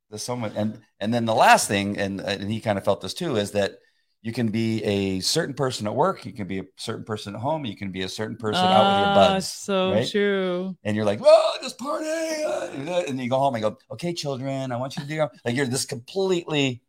there's 0.10 0.24
so 0.24 0.36
much 0.36 0.54
and 0.56 0.82
and 1.00 1.14
then 1.14 1.26
the 1.26 1.36
last 1.36 1.68
thing 1.68 1.98
and 1.98 2.20
and 2.20 2.52
he 2.52 2.60
kind 2.60 2.78
of 2.78 2.84
felt 2.84 3.02
this 3.02 3.14
too 3.14 3.38
is 3.38 3.52
that 3.52 3.80
you 4.22 4.32
can 4.32 4.50
be 4.50 4.84
a 4.84 5.20
certain 5.22 5.54
person 5.56 5.88
at 5.88 5.96
work 5.96 6.26
you 6.26 6.34
can 6.34 6.48
be 6.48 6.60
a 6.60 6.66
certain 6.78 7.04
person 7.06 7.36
at 7.36 7.42
home 7.42 7.66
you 7.66 7.76
can 7.76 7.92
be 7.92 8.04
a 8.04 8.10
certain 8.10 8.38
person 8.38 8.72
out 8.72 8.88
with 8.88 8.98
your 8.98 9.08
Ah, 9.08 9.14
buds 9.14 9.48
So 9.52 9.92
right? 9.92 10.08
true. 10.12 10.76
and 10.84 10.96
you're 10.96 11.06
like 11.06 11.20
oh 11.24 11.58
just 11.62 11.78
party 11.78 12.08
uh," 12.46 13.04
and 13.08 13.20
you 13.20 13.30
go 13.30 13.38
home 13.40 13.56
and 13.56 13.64
go 13.64 13.78
okay 13.92 14.14
children 14.14 14.72
i 14.72 14.78
want 14.78 14.96
you 14.98 15.04
to 15.04 15.10
do 15.10 15.28
like 15.46 15.56
you're 15.56 15.66
this 15.68 15.86
completely 15.86 16.82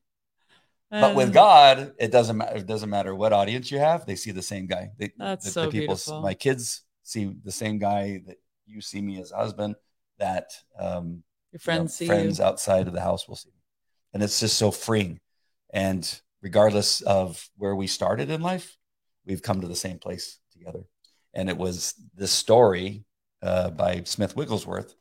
but 0.90 1.14
with 1.14 1.32
god 1.32 1.92
it 1.98 2.10
doesn't 2.12 2.36
matter 2.36 2.56
it 2.56 2.66
doesn't 2.66 2.90
matter 2.90 3.14
what 3.14 3.32
audience 3.32 3.70
you 3.70 3.78
have 3.78 4.06
they 4.06 4.16
see 4.16 4.30
the 4.30 4.42
same 4.42 4.66
guy 4.66 4.90
they, 4.98 5.10
That's 5.18 5.44
the, 5.44 5.50
so 5.52 5.62
the 5.62 5.68
people 5.68 5.94
beautiful. 5.94 6.22
my 6.22 6.34
kids 6.34 6.82
see 7.02 7.32
the 7.44 7.52
same 7.52 7.78
guy 7.78 8.20
that 8.26 8.36
you 8.66 8.80
see 8.80 9.00
me 9.00 9.20
as 9.20 9.32
a 9.32 9.36
husband 9.36 9.74
that 10.18 10.50
um 10.78 11.22
your 11.52 11.58
you 11.66 11.74
know, 11.78 11.86
friends 11.86 11.94
see 11.94 12.06
friends 12.06 12.38
you. 12.38 12.44
outside 12.44 12.86
of 12.86 12.92
the 12.94 13.00
house 13.00 13.28
will 13.28 13.36
see 13.36 13.50
me. 13.50 13.56
And 14.14 14.22
it's 14.22 14.40
just 14.40 14.56
so 14.58 14.70
freeing. 14.70 15.20
And 15.72 16.20
regardless 16.42 17.00
of 17.02 17.48
where 17.56 17.74
we 17.74 17.86
started 17.86 18.30
in 18.30 18.42
life, 18.42 18.76
we've 19.24 19.42
come 19.42 19.60
to 19.60 19.68
the 19.68 19.76
same 19.76 19.98
place 19.98 20.38
together. 20.52 20.84
And 21.34 21.48
it 21.48 21.56
was 21.56 21.94
this 22.14 22.32
story 22.32 23.04
uh, 23.42 23.70
by 23.70 24.02
Smith 24.04 24.36
Wigglesworth. 24.36 24.94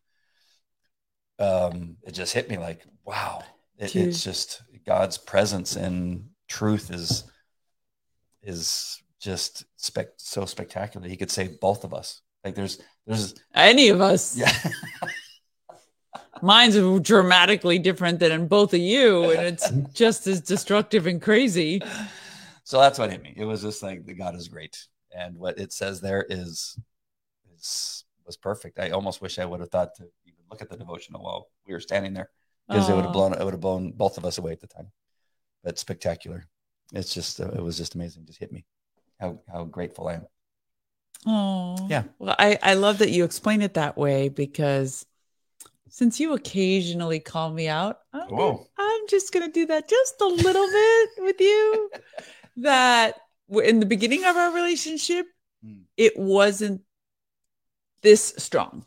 Um, 1.40 1.98
it 2.04 2.12
just 2.12 2.34
hit 2.34 2.50
me 2.50 2.58
like, 2.58 2.84
wow, 3.04 3.44
it, 3.78 3.96
it's 3.96 4.24
just 4.24 4.62
God's 4.86 5.18
presence 5.18 5.76
and 5.76 6.30
truth 6.48 6.92
is 6.92 7.24
is 8.44 9.02
just 9.20 9.66
spec- 9.76 10.14
so 10.18 10.46
spectacular. 10.46 11.08
He 11.08 11.18
could 11.18 11.30
save 11.32 11.60
both 11.60 11.84
of 11.84 11.94
us. 11.94 12.22
Like 12.44 12.56
there's 12.56 12.82
there's 13.06 13.36
Any 13.54 13.90
of 13.90 14.02
us. 14.02 14.38
yeah. 14.38 14.52
Mine's 16.42 16.76
dramatically 17.02 17.80
different 17.80 18.20
than 18.20 18.32
in 18.32 18.48
both 18.48 18.74
of 18.74 18.80
you, 18.80 19.32
and 19.32 19.42
it's 19.42 19.70
just 19.94 20.28
as 20.28 20.42
destructive 20.42 21.08
and 21.08 21.22
crazy. 21.22 21.82
so 22.64 22.80
that's 22.80 23.00
what 23.00 23.12
hit 23.12 23.22
me. 23.22 23.34
It 23.36 23.46
was 23.46 23.62
just 23.62 23.84
like 23.84 24.06
the 24.06 24.14
God 24.14 24.36
is 24.36 24.48
great, 24.48 24.88
and 25.16 25.38
what 25.38 25.60
it 25.60 25.74
says 25.74 26.02
there 26.02 26.26
is 26.30 26.78
is 27.58 28.04
was 28.26 28.38
perfect. 28.38 28.80
I 28.80 28.92
almost 28.92 29.22
wish 29.22 29.40
I 29.40 29.46
would 29.46 29.60
have 29.60 29.70
thought 29.70 29.96
to 29.96 30.04
even 30.26 30.40
look 30.50 30.62
at 30.62 30.70
the 30.70 30.78
devotional 30.78 31.24
while 31.24 31.48
we 31.68 31.74
were 31.74 31.80
standing 31.80 32.14
there 32.14 32.30
because 32.68 32.88
it 32.90 32.96
would 32.96 33.04
have 33.04 33.14
blown 33.14 33.34
it 33.34 33.44
would 33.44 33.54
have 33.54 33.62
blown 33.62 33.92
both 33.92 34.18
of 34.18 34.26
us 34.26 34.38
away 34.38 34.52
at 34.52 34.62
the 34.62 34.68
time. 34.68 34.92
But 35.64 35.78
spectacular. 35.78 36.48
It's 36.94 37.14
just 37.14 37.40
uh, 37.40 37.52
it 37.52 37.62
was 37.62 37.78
just 37.78 37.96
amazing. 37.96 38.26
Just 38.26 38.40
hit 38.40 38.52
me. 38.52 38.66
How 39.20 39.40
how 39.52 39.64
grateful 39.66 40.08
I 40.08 40.16
am. 40.16 40.26
Oh, 41.26 41.88
Yeah. 41.90 42.04
Well, 42.18 42.36
I, 42.40 42.58
I 42.64 42.74
love 42.74 42.98
that 42.98 43.12
you 43.12 43.24
explain 43.24 43.62
it 43.62 43.76
that 43.76 43.96
way 43.96 44.30
because 44.30 45.06
since 45.92 46.20
you 46.20 46.34
occasionally 46.34 47.20
call 47.20 47.52
me 47.52 47.68
out, 47.68 48.00
I'm, 48.14 48.30
gonna- 48.30 48.58
I'm 48.78 49.02
just 49.10 49.32
going 49.34 49.46
to 49.46 49.52
do 49.52 49.66
that 49.68 49.88
just 49.90 50.20
a 50.22 50.26
little 50.26 50.68
bit 50.68 51.10
with 51.20 51.40
you. 51.40 51.92
That 52.58 53.16
in 53.50 53.80
the 53.80 53.86
beginning 53.86 54.26
of 54.26 54.36
our 54.36 54.54
relationship, 54.54 55.26
Hmm. 55.64 55.84
it 55.96 56.18
wasn't 56.18 56.82
this 58.02 58.34
strong. 58.38 58.86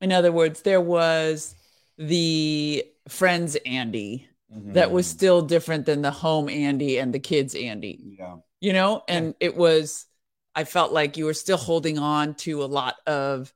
In 0.00 0.12
other 0.12 0.30
words, 0.32 0.62
there 0.62 0.80
was 0.80 1.54
the 1.96 2.84
friends 3.08 3.56
Andy 3.64 4.28
that 4.50 4.90
was 4.90 5.06
Mm, 5.06 5.10
still 5.10 5.42
different 5.42 5.86
than 5.86 6.02
the 6.02 6.10
home 6.10 6.48
Andy 6.48 6.98
and 6.98 7.12
the 7.14 7.18
kids 7.18 7.54
Andy 7.54 8.16
yeah. 8.18 8.36
you 8.60 8.72
know 8.72 9.02
and 9.08 9.34
it 9.40 9.56
was 9.56 10.06
i 10.54 10.62
felt 10.64 10.92
like 10.92 11.16
you 11.16 11.24
were 11.24 11.34
still 11.34 11.56
holding 11.56 11.98
on 11.98 12.34
to 12.34 12.62
a 12.62 12.66
lot 12.66 12.94
of 13.06 13.52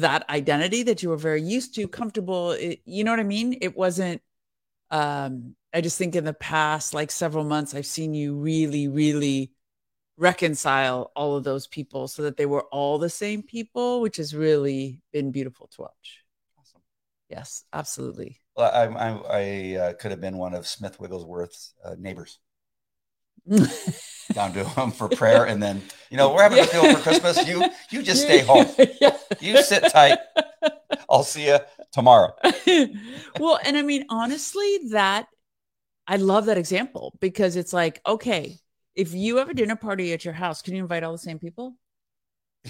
that 0.00 0.28
identity 0.30 0.82
that 0.84 1.02
you 1.02 1.08
were 1.10 1.16
very 1.16 1.42
used 1.42 1.74
to 1.76 1.88
comfortable 1.88 2.52
it- 2.52 2.80
you 2.84 3.04
know 3.04 3.12
what 3.12 3.20
i 3.20 3.24
mean? 3.24 3.58
It 3.60 3.76
wasn't 3.76 4.22
um 4.90 5.56
i 5.72 5.80
just 5.80 5.98
think 5.98 6.14
in 6.16 6.24
the 6.24 6.34
past 6.34 6.94
like 6.94 7.10
several 7.10 7.44
months 7.44 7.74
i've 7.74 7.86
seen 7.86 8.14
you 8.14 8.36
really 8.36 8.86
really 8.88 9.50
reconcile 10.18 11.10
all 11.16 11.36
of 11.36 11.44
those 11.44 11.66
people 11.66 12.06
so 12.08 12.22
that 12.22 12.36
they 12.36 12.46
were 12.46 12.64
all 12.64 12.98
the 12.98 13.10
same 13.10 13.42
people 13.42 14.00
which 14.00 14.18
has 14.18 14.34
really 14.34 15.00
been 15.12 15.32
beautiful 15.32 15.66
to 15.68 15.82
watch. 15.82 16.22
Awesome. 16.58 16.82
yes 17.30 17.64
absolutely. 17.72 18.40
Well, 18.56 18.70
I 18.70 18.84
I, 18.84 19.10
I 19.40 19.76
uh, 19.76 19.92
could 19.94 20.12
have 20.12 20.20
been 20.20 20.38
one 20.38 20.54
of 20.54 20.66
Smith 20.66 21.00
Wigglesworth's 21.00 21.74
uh, 21.84 21.96
neighbors 21.98 22.38
down 24.32 24.52
to 24.52 24.64
him 24.64 24.90
for 24.90 25.08
prayer, 25.08 25.44
and 25.44 25.62
then 25.62 25.82
you 26.10 26.16
know 26.16 26.32
we're 26.32 26.42
having 26.42 26.58
a 26.58 26.66
deal 26.66 26.94
for 26.94 27.00
Christmas. 27.00 27.46
You 27.46 27.64
you 27.90 28.02
just 28.02 28.22
stay 28.22 28.38
home. 28.46 28.66
yeah. 29.00 29.16
You 29.40 29.62
sit 29.62 29.84
tight. 29.90 30.18
I'll 31.08 31.24
see 31.24 31.46
you 31.46 31.58
tomorrow. 31.92 32.32
well, 33.38 33.58
and 33.64 33.76
I 33.76 33.82
mean, 33.82 34.06
honestly, 34.08 34.78
that 34.90 35.26
I 36.06 36.16
love 36.16 36.46
that 36.46 36.58
example 36.58 37.16
because 37.20 37.56
it's 37.56 37.72
like, 37.72 38.00
okay, 38.06 38.58
if 38.94 39.14
you 39.14 39.36
have 39.36 39.48
a 39.48 39.54
dinner 39.54 39.76
party 39.76 40.12
at 40.12 40.24
your 40.24 40.34
house, 40.34 40.62
can 40.62 40.74
you 40.74 40.82
invite 40.82 41.02
all 41.02 41.12
the 41.12 41.18
same 41.18 41.38
people? 41.38 41.76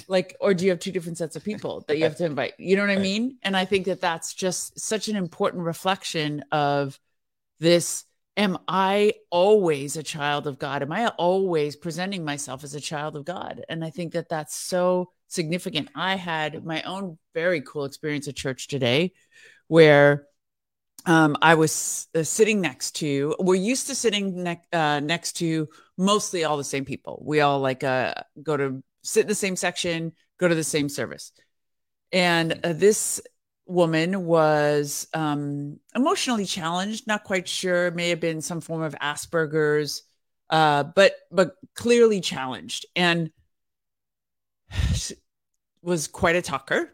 Like, 0.09 0.37
or 0.40 0.54
do 0.54 0.64
you 0.64 0.71
have 0.71 0.81
two 0.81 0.90
different 0.90 1.19
sets 1.19 1.37
of 1.37 1.45
people 1.45 1.85
that 1.87 1.97
you 1.97 2.04
have 2.04 2.16
to 2.16 2.25
invite? 2.25 2.54
You 2.59 2.76
know 2.76 2.83
what 2.83 2.90
I 2.90 2.99
mean? 2.99 3.38
And 3.43 3.57
I 3.57 3.64
think 3.64 3.87
that 3.87 4.00
that's 4.00 4.35
just 4.35 4.78
such 4.81 5.09
an 5.09 5.16
important 5.16 5.62
reflection 5.62 6.45
of 6.50 6.99
this. 7.61 8.04
Am 8.37 8.59
I 8.67 9.14
always 9.31 9.97
a 9.97 10.03
child 10.03 10.47
of 10.47 10.59
God? 10.59 10.83
Am 10.83 10.91
I 10.91 11.09
always 11.09 11.76
presenting 11.76 12.25
myself 12.25 12.64
as 12.64 12.75
a 12.75 12.81
child 12.81 13.14
of 13.17 13.25
God? 13.25 13.64
And 13.69 13.85
I 13.85 13.91
think 13.91 14.12
that 14.14 14.29
that's 14.29 14.57
so 14.57 15.11
significant. 15.29 15.88
I 15.95 16.17
had 16.17 16.64
my 16.64 16.83
own 16.83 17.19
very 17.33 17.61
cool 17.61 17.85
experience 17.85 18.26
at 18.26 18.35
church 18.35 18.67
today 18.67 19.12
where 19.69 20.26
um, 21.07 21.37
I 21.43 21.55
was 21.55 22.09
uh, 22.14 22.23
sitting 22.23 22.61
next 22.61 22.97
to, 22.97 23.37
we're 23.38 23.55
used 23.55 23.87
to 23.88 23.95
sitting 23.95 24.43
ne- 24.43 24.62
uh, 24.73 25.00
next 25.00 25.35
to 25.35 25.69
mostly 25.97 26.45
all 26.45 26.57
the 26.57 26.64
same 26.64 26.85
people. 26.85 27.23
We 27.25 27.41
all 27.41 27.61
like 27.61 27.85
uh, 27.85 28.14
go 28.43 28.57
to 28.57 28.83
sit 29.03 29.23
in 29.23 29.29
the 29.29 29.35
same 29.35 29.55
section, 29.55 30.12
go 30.38 30.49
to 30.49 30.55
the 30.55 30.64
same 30.64 30.88
service. 30.88 31.33
And 32.11 32.61
uh, 32.64 32.73
this 32.73 33.21
woman 33.66 34.25
was 34.25 35.09
um, 35.14 35.78
emotionally 35.94 36.44
challenged, 36.44 37.06
not 37.06 37.25
quite 37.25 37.49
sure, 37.49 37.90
may 37.90 38.11
have 38.11 38.21
been 38.21 38.40
some 38.40 38.61
form 38.61 38.83
of 38.83 38.94
Asperger's, 39.00 40.02
uh, 40.50 40.85
but 40.85 41.14
but 41.30 41.56
clearly 41.75 42.21
challenged, 42.21 42.87
and 42.94 43.30
was 45.83 46.06
quite 46.06 46.37
a 46.37 46.42
talker 46.42 46.90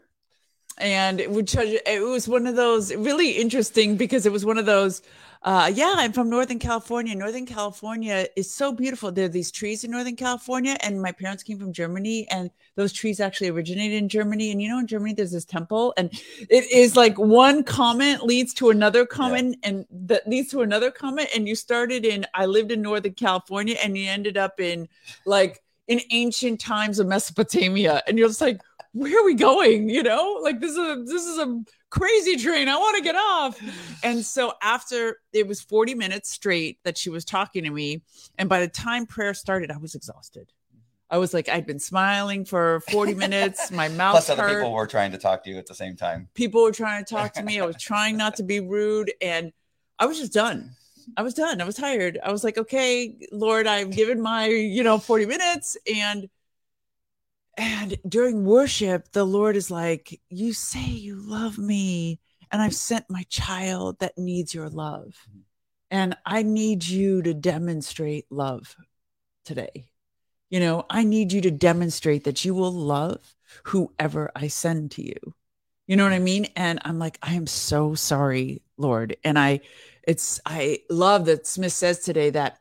and 0.81 1.21
it 1.21 1.29
would 1.29 1.53
you 1.53 1.79
it 1.85 2.01
was 2.01 2.27
one 2.27 2.47
of 2.47 2.55
those 2.55 2.93
really 2.95 3.31
interesting 3.31 3.95
because 3.95 4.25
it 4.25 4.31
was 4.31 4.43
one 4.43 4.57
of 4.57 4.65
those 4.65 5.03
uh 5.43 5.71
yeah 5.73 5.93
i'm 5.97 6.11
from 6.11 6.29
northern 6.29 6.59
california. 6.59 7.15
Northern 7.15 7.45
california 7.45 8.27
is 8.35 8.51
so 8.51 8.71
beautiful. 8.71 9.11
There 9.11 9.25
are 9.25 9.29
these 9.29 9.51
trees 9.51 9.83
in 9.83 9.91
northern 9.91 10.15
california 10.15 10.75
and 10.81 11.01
my 11.01 11.11
parents 11.11 11.43
came 11.43 11.59
from 11.59 11.71
germany 11.71 12.27
and 12.31 12.49
those 12.75 12.91
trees 12.93 13.19
actually 13.19 13.49
originated 13.49 13.97
in 13.97 14.09
germany. 14.09 14.51
And 14.51 14.61
you 14.61 14.69
know 14.69 14.79
in 14.79 14.87
germany 14.87 15.13
there's 15.13 15.31
this 15.31 15.45
temple 15.45 15.93
and 15.97 16.11
it 16.49 16.69
is 16.71 16.95
like 16.95 17.17
one 17.17 17.63
comment 17.63 18.23
leads 18.23 18.53
to 18.55 18.71
another 18.71 19.05
comment 19.05 19.57
and 19.63 19.85
that 19.91 20.27
leads 20.27 20.49
to 20.51 20.61
another 20.61 20.89
comment 20.89 21.29
and 21.35 21.47
you 21.47 21.55
started 21.55 22.05
in 22.05 22.25
i 22.33 22.45
lived 22.45 22.71
in 22.71 22.81
northern 22.81 23.13
california 23.13 23.77
and 23.83 23.97
you 23.97 24.09
ended 24.09 24.35
up 24.37 24.59
in 24.59 24.87
like 25.25 25.61
in 25.91 25.99
ancient 26.11 26.57
times 26.57 26.99
of 26.99 27.07
mesopotamia. 27.07 28.01
And 28.07 28.17
you're 28.17 28.29
just 28.29 28.39
like 28.39 28.61
where 28.93 29.19
are 29.21 29.25
we 29.25 29.35
going? 29.35 29.89
You 29.89 30.03
know, 30.03 30.39
like 30.41 30.59
this 30.59 30.71
is 30.71 30.77
a 30.77 31.03
this 31.05 31.25
is 31.25 31.37
a 31.37 31.63
crazy 31.89 32.37
train. 32.37 32.67
I 32.67 32.77
want 32.77 32.97
to 32.97 33.03
get 33.03 33.15
off. 33.15 33.59
And 34.03 34.25
so 34.25 34.53
after 34.61 35.17
it 35.33 35.47
was 35.47 35.61
40 35.61 35.95
minutes 35.95 36.29
straight 36.29 36.79
that 36.83 36.97
she 36.97 37.09
was 37.09 37.25
talking 37.25 37.63
to 37.63 37.69
me, 37.69 38.01
and 38.37 38.49
by 38.49 38.59
the 38.59 38.67
time 38.67 39.05
prayer 39.05 39.33
started, 39.33 39.71
I 39.71 39.77
was 39.77 39.95
exhausted. 39.95 40.51
I 41.09 41.17
was 41.17 41.33
like, 41.33 41.49
I'd 41.49 41.65
been 41.65 41.79
smiling 41.79 42.45
for 42.45 42.79
40 42.89 43.15
minutes. 43.15 43.69
My 43.69 43.87
mouth 43.89 44.13
Plus, 44.13 44.29
other 44.29 44.43
hurt. 44.43 44.59
people 44.59 44.71
were 44.71 44.87
trying 44.87 45.11
to 45.11 45.17
talk 45.17 45.43
to 45.43 45.49
you 45.49 45.57
at 45.57 45.65
the 45.67 45.75
same 45.75 45.97
time. 45.97 46.29
people 46.33 46.63
were 46.63 46.71
trying 46.71 47.03
to 47.03 47.13
talk 47.13 47.33
to 47.33 47.43
me. 47.43 47.59
I 47.59 47.65
was 47.65 47.75
trying 47.79 48.15
not 48.15 48.37
to 48.37 48.43
be 48.43 48.61
rude, 48.61 49.11
and 49.21 49.51
I 49.99 50.05
was 50.05 50.17
just 50.19 50.33
done. 50.33 50.71
I 51.17 51.23
was 51.23 51.33
done. 51.33 51.59
I 51.59 51.65
was 51.65 51.75
tired. 51.75 52.17
I 52.23 52.31
was 52.31 52.43
like, 52.45 52.57
okay, 52.57 53.17
Lord, 53.31 53.67
I've 53.67 53.91
given 53.91 54.21
my, 54.21 54.47
you 54.47 54.83
know, 54.83 54.97
40 54.97 55.25
minutes. 55.25 55.75
And 55.93 56.29
and 57.57 57.97
during 58.07 58.45
worship, 58.45 59.11
the 59.11 59.25
Lord 59.25 59.55
is 59.55 59.69
like, 59.69 60.19
You 60.29 60.53
say 60.53 60.85
you 60.85 61.15
love 61.15 61.57
me, 61.57 62.19
and 62.51 62.61
I've 62.61 62.75
sent 62.75 63.09
my 63.09 63.23
child 63.23 63.99
that 63.99 64.17
needs 64.17 64.53
your 64.53 64.69
love. 64.69 65.17
Mm-hmm. 65.29 65.39
And 65.91 66.17
I 66.25 66.43
need 66.43 66.85
you 66.87 67.21
to 67.21 67.33
demonstrate 67.33 68.25
love 68.31 68.75
today. 69.43 69.91
You 70.49 70.59
know, 70.61 70.85
I 70.89 71.03
need 71.03 71.33
you 71.33 71.41
to 71.41 71.51
demonstrate 71.51 72.23
that 72.23 72.45
you 72.45 72.53
will 72.53 72.71
love 72.71 73.35
whoever 73.65 74.31
I 74.35 74.47
send 74.47 74.91
to 74.91 75.05
you. 75.05 75.33
You 75.87 75.97
know 75.97 76.03
what 76.03 76.13
I 76.13 76.17
mm-hmm. 76.17 76.23
mean? 76.23 76.47
And 76.55 76.79
I'm 76.83 76.99
like, 76.99 77.17
I 77.21 77.33
am 77.33 77.47
so 77.47 77.95
sorry, 77.95 78.61
Lord. 78.77 79.17
And 79.23 79.37
I, 79.37 79.61
it's, 80.07 80.39
I 80.45 80.79
love 80.89 81.25
that 81.25 81.45
Smith 81.45 81.73
says 81.73 81.99
today 81.99 82.29
that 82.29 82.59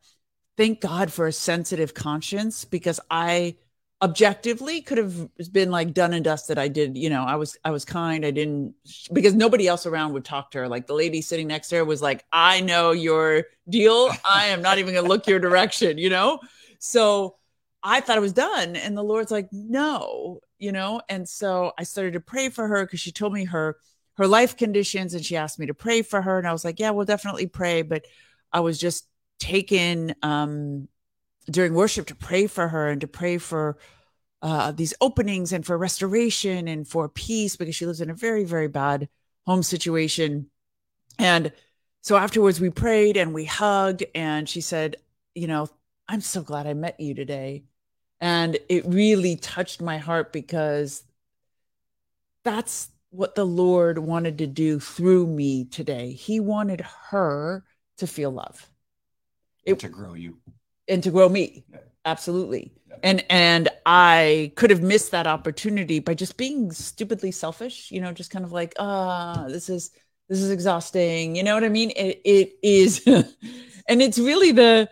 thank 0.57 0.81
God 0.81 1.13
for 1.13 1.27
a 1.29 1.33
sensitive 1.33 1.95
conscience 1.95 2.65
because 2.65 2.99
I 3.09 3.57
objectively 4.03 4.81
could 4.81 4.97
have 4.99 5.29
been 5.53 5.71
like 5.71 5.93
done 5.93 6.15
and 6.15 6.25
dusted. 6.25 6.59
I 6.59 6.69
did, 6.69 6.97
you 6.97 7.11
know, 7.11 7.23
I 7.23 7.37
was, 7.37 7.59
I 7.65 7.71
was 7.71 7.85
kind. 7.85 8.25
I 8.25 8.31
didn't, 8.31 8.75
because 9.13 9.35
nobody 9.35 9.69
else 9.69 9.85
around 9.85 10.15
would 10.15 10.25
talk 10.25 10.53
to 10.53 10.59
her. 10.59 10.69
Like 10.69 10.87
the 10.87 10.95
lady 10.95 11.21
sitting 11.21 11.49
next 11.49 11.69
to 11.69 11.77
her 11.77 11.85
was 11.85 12.01
like, 12.01 12.25
I 12.33 12.63
know 12.63 12.93
your 12.93 13.45
deal. 13.69 14.11
I 14.25 14.47
am 14.47 14.63
not 14.63 14.79
even 14.79 14.95
to 14.95 15.03
look 15.03 15.27
your 15.27 15.39
direction, 15.39 15.99
you 15.99 16.09
know? 16.09 16.41
So 16.79 17.37
I 17.83 18.01
thought 18.01 18.17
I 18.17 18.21
was 18.21 18.33
done. 18.33 18.75
And 18.75 18.97
the 18.97 19.03
Lord's 19.03 19.31
like, 19.31 19.49
no, 19.53 20.41
you 20.59 20.73
know? 20.73 21.03
And 21.09 21.29
so 21.29 21.73
I 21.79 21.83
started 21.83 22.15
to 22.15 22.21
pray 22.21 22.49
for 22.49 22.67
her 22.67 22.87
because 22.87 23.01
she 23.01 23.13
told 23.13 23.33
me 23.33 23.45
her 23.45 23.77
her 24.15 24.27
life 24.27 24.57
conditions 24.57 25.15
and 25.15 25.25
she 25.25 25.37
asked 25.37 25.59
me 25.59 25.67
to 25.67 25.75
pray 25.75 26.03
for 26.03 26.21
her. 26.21 26.39
And 26.39 26.47
I 26.47 26.53
was 26.53 26.65
like, 26.65 26.79
yeah, 26.79 26.91
we'll 26.91 27.07
definitely 27.07 27.47
pray. 27.47 27.83
But 27.83 28.07
I 28.53 28.61
was 28.61 28.79
just 28.79 29.07
taken 29.39 30.15
um 30.23 30.89
during 31.51 31.75
worship 31.75 32.07
to 32.07 32.15
pray 32.15 32.47
for 32.47 32.69
her 32.69 32.89
and 32.89 33.01
to 33.01 33.09
pray 33.09 33.39
for 33.39 33.79
uh 34.43 34.73
these 34.73 34.95
openings 35.01 35.53
and 35.53 35.67
for 35.67 35.77
restoration 35.77 36.67
and 36.69 36.89
for 36.89 37.09
peace 37.09 37.57
because 37.57 37.77
she 37.77 37.87
lives 37.87 38.01
in 38.01 38.11
a 38.11 38.15
very, 38.15 38.45
very 38.45 38.69
bad 38.69 39.09
home 39.47 39.63
situation. 39.63 40.51
And 41.19 41.53
so 42.03 42.17
afterwards 42.17 42.61
we 42.61 42.71
prayed 42.71 43.17
and 43.17 43.35
we 43.35 43.45
hugged 43.45 44.05
and 44.15 44.49
she 44.49 44.61
said, 44.61 44.97
you 45.35 45.47
know, 45.47 45.69
I'm 46.09 46.21
so 46.21 46.43
glad 46.43 46.67
I 46.67 46.75
met 46.75 46.99
you 46.99 47.15
today. 47.15 47.65
And 48.21 48.59
it 48.69 48.85
really 48.87 49.37
touched 49.37 49.81
my 49.81 49.99
heart 49.99 50.33
because 50.33 51.05
that's 52.45 52.91
what 53.11 53.35
the 53.35 53.45
Lord 53.45 53.99
wanted 53.99 54.39
to 54.39 54.47
do 54.47 54.79
through 54.79 55.27
me 55.27 55.65
today. 55.65 56.13
He 56.13 56.41
wanted 56.41 56.81
her 57.11 57.65
to 57.99 58.07
feel 58.07 58.31
love. 58.31 58.69
It, 59.65 59.79
to 59.81 59.89
grow 59.89 60.15
you 60.15 60.39
and 60.91 61.03
to 61.03 61.11
grow 61.11 61.29
me. 61.29 61.65
Yeah. 61.71 61.79
Absolutely. 62.05 62.73
Yeah. 62.89 62.97
And 63.03 63.25
and 63.31 63.69
I 63.87 64.53
could 64.57 64.71
have 64.71 64.83
missed 64.83 65.13
that 65.13 65.27
opportunity 65.27 66.01
by 66.01 66.15
just 66.15 66.37
being 66.37 66.73
stupidly 66.73 67.31
selfish, 67.31 67.91
you 67.91 68.01
know, 68.01 68.13
just 68.13 68.31
kind 68.31 68.45
of 68.45 68.53
like, 68.53 68.75
ah, 68.79 69.47
this 69.49 69.69
is 69.69 69.91
this 70.29 70.41
is 70.41 70.51
exhausting. 70.51 71.37
You 71.37 71.43
know 71.43 71.55
what 71.55 71.65
I 71.65 71.69
mean? 71.69 71.91
It 71.97 72.21
it 72.25 72.53
is 72.63 73.07
and 73.89 74.03
it's 74.03 74.19
really 74.19 74.53
the 74.53 74.89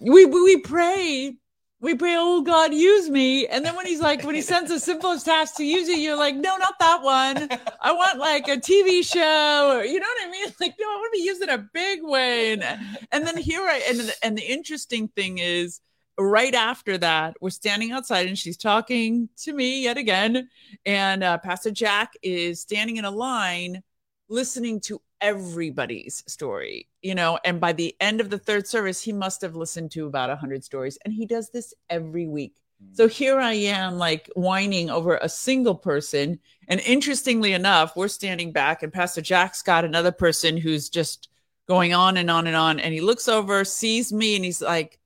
we 0.00 0.24
we 0.24 0.56
pray 0.58 1.36
we 1.82 1.96
pray, 1.96 2.14
oh 2.16 2.42
God, 2.42 2.72
use 2.72 3.10
me. 3.10 3.48
And 3.48 3.64
then 3.64 3.74
when 3.74 3.86
he's 3.86 4.00
like, 4.00 4.22
when 4.22 4.36
he 4.36 4.40
sends 4.40 4.70
the 4.70 4.78
simplest 4.78 5.26
task 5.26 5.56
to 5.56 5.64
use 5.64 5.88
it, 5.88 5.98
you're 5.98 6.16
like, 6.16 6.36
no, 6.36 6.56
not 6.56 6.78
that 6.78 7.02
one. 7.02 7.48
I 7.80 7.92
want 7.92 8.20
like 8.20 8.46
a 8.46 8.56
TV 8.56 9.04
show, 9.04 9.76
or 9.76 9.84
you 9.84 9.98
know 9.98 10.06
what 10.06 10.28
I 10.28 10.30
mean? 10.30 10.46
Like, 10.60 10.74
no, 10.78 10.86
I 10.86 10.94
want 10.94 11.12
to 11.12 11.18
be 11.18 11.24
used 11.24 11.42
in 11.42 11.48
a 11.48 11.58
big 11.58 12.04
way. 12.04 12.52
And, 12.52 12.62
and 13.10 13.26
then 13.26 13.36
here 13.36 13.62
I 13.62 13.82
and 13.88 14.14
and 14.22 14.38
the 14.38 14.42
interesting 14.42 15.08
thing 15.08 15.38
is 15.38 15.80
right 16.16 16.54
after 16.54 16.96
that, 16.98 17.36
we're 17.40 17.50
standing 17.50 17.90
outside 17.90 18.28
and 18.28 18.38
she's 18.38 18.56
talking 18.56 19.28
to 19.38 19.52
me 19.52 19.82
yet 19.82 19.96
again. 19.96 20.48
And 20.86 21.24
uh, 21.24 21.38
Pastor 21.38 21.72
Jack 21.72 22.12
is 22.22 22.60
standing 22.60 22.96
in 22.96 23.04
a 23.04 23.10
line 23.10 23.82
listening 24.28 24.80
to 24.82 25.00
everybody's 25.22 26.24
story, 26.26 26.88
you 27.00 27.14
know. 27.14 27.38
And 27.44 27.60
by 27.60 27.72
the 27.72 27.94
end 28.00 28.20
of 28.20 28.28
the 28.28 28.38
third 28.38 28.66
service, 28.66 29.00
he 29.00 29.12
must 29.12 29.40
have 29.40 29.54
listened 29.54 29.92
to 29.92 30.06
about 30.06 30.28
100 30.28 30.64
stories. 30.64 30.98
And 31.04 31.14
he 31.14 31.24
does 31.24 31.48
this 31.50 31.72
every 31.88 32.26
week. 32.26 32.56
Mm. 32.82 32.96
So 32.96 33.08
here 33.08 33.38
I 33.38 33.52
am, 33.52 33.96
like 33.96 34.28
whining 34.34 34.90
over 34.90 35.16
a 35.16 35.28
single 35.28 35.76
person. 35.76 36.40
And 36.68 36.80
interestingly 36.80 37.52
enough, 37.52 37.96
we're 37.96 38.08
standing 38.08 38.52
back, 38.52 38.82
and 38.82 38.92
Pastor 38.92 39.22
Jack's 39.22 39.62
got 39.62 39.84
another 39.84 40.12
person 40.12 40.56
who's 40.56 40.90
just 40.90 41.28
going 41.68 41.94
on 41.94 42.16
and 42.16 42.30
on 42.30 42.46
and 42.46 42.56
on. 42.56 42.80
And 42.80 42.92
he 42.92 43.00
looks 43.00 43.28
over, 43.28 43.64
sees 43.64 44.12
me, 44.12 44.36
and 44.36 44.44
he's 44.44 44.60
like 44.60 44.98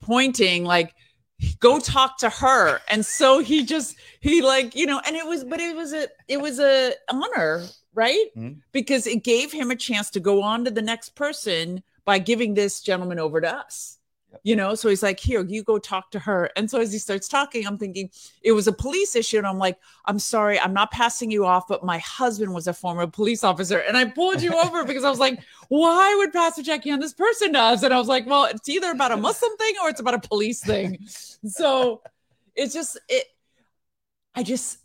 pointing, 0.00 0.64
like, 0.64 0.92
go 1.58 1.80
talk 1.80 2.18
to 2.18 2.30
her 2.30 2.80
and 2.88 3.04
so 3.04 3.40
he 3.40 3.64
just 3.64 3.96
he 4.20 4.42
like 4.42 4.76
you 4.76 4.86
know 4.86 5.00
and 5.04 5.16
it 5.16 5.26
was 5.26 5.42
but 5.42 5.58
it 5.58 5.74
was 5.74 5.92
a 5.92 6.06
it 6.28 6.40
was 6.40 6.60
a 6.60 6.92
honor 7.10 7.64
right? 7.94 8.26
Mm-hmm. 8.36 8.60
Because 8.72 9.06
it 9.06 9.24
gave 9.24 9.52
him 9.52 9.70
a 9.70 9.76
chance 9.76 10.10
to 10.10 10.20
go 10.20 10.42
on 10.42 10.64
to 10.64 10.70
the 10.70 10.82
next 10.82 11.14
person 11.14 11.82
by 12.04 12.18
giving 12.18 12.54
this 12.54 12.80
gentleman 12.80 13.18
over 13.18 13.40
to 13.40 13.54
us. 13.54 13.98
Yep. 14.32 14.40
You 14.44 14.56
know, 14.56 14.74
so 14.74 14.88
he's 14.88 15.02
like, 15.02 15.20
Here, 15.20 15.44
you 15.44 15.62
go 15.62 15.78
talk 15.78 16.10
to 16.12 16.18
her. 16.18 16.50
And 16.56 16.70
so 16.70 16.80
as 16.80 16.90
he 16.92 16.98
starts 16.98 17.28
talking, 17.28 17.66
I'm 17.66 17.76
thinking 17.76 18.10
it 18.42 18.52
was 18.52 18.66
a 18.66 18.72
police 18.72 19.14
issue. 19.14 19.36
And 19.36 19.46
I'm 19.46 19.58
like, 19.58 19.78
I'm 20.06 20.18
sorry, 20.18 20.58
I'm 20.58 20.72
not 20.72 20.90
passing 20.90 21.30
you 21.30 21.44
off, 21.44 21.68
but 21.68 21.84
my 21.84 21.98
husband 21.98 22.54
was 22.54 22.66
a 22.66 22.72
former 22.72 23.06
police 23.06 23.44
officer. 23.44 23.78
And 23.78 23.96
I 23.96 24.06
pulled 24.06 24.40
you 24.40 24.54
over 24.54 24.84
because 24.86 25.04
I 25.04 25.10
was 25.10 25.18
like, 25.18 25.38
Why 25.68 26.14
would 26.16 26.32
Pastor 26.32 26.62
Jackie 26.62 26.90
on 26.90 27.00
this 27.00 27.12
person 27.12 27.52
does? 27.52 27.82
And 27.82 27.92
I 27.92 27.98
was 27.98 28.08
like, 28.08 28.26
Well, 28.26 28.46
it's 28.46 28.68
either 28.68 28.90
about 28.90 29.12
a 29.12 29.16
Muslim 29.18 29.54
thing 29.58 29.74
or 29.82 29.90
it's 29.90 30.00
about 30.00 30.14
a 30.14 30.28
police 30.28 30.64
thing. 30.64 30.98
So 31.44 32.02
it's 32.54 32.72
just, 32.72 32.98
it, 33.08 33.26
I 34.34 34.42
just, 34.42 34.78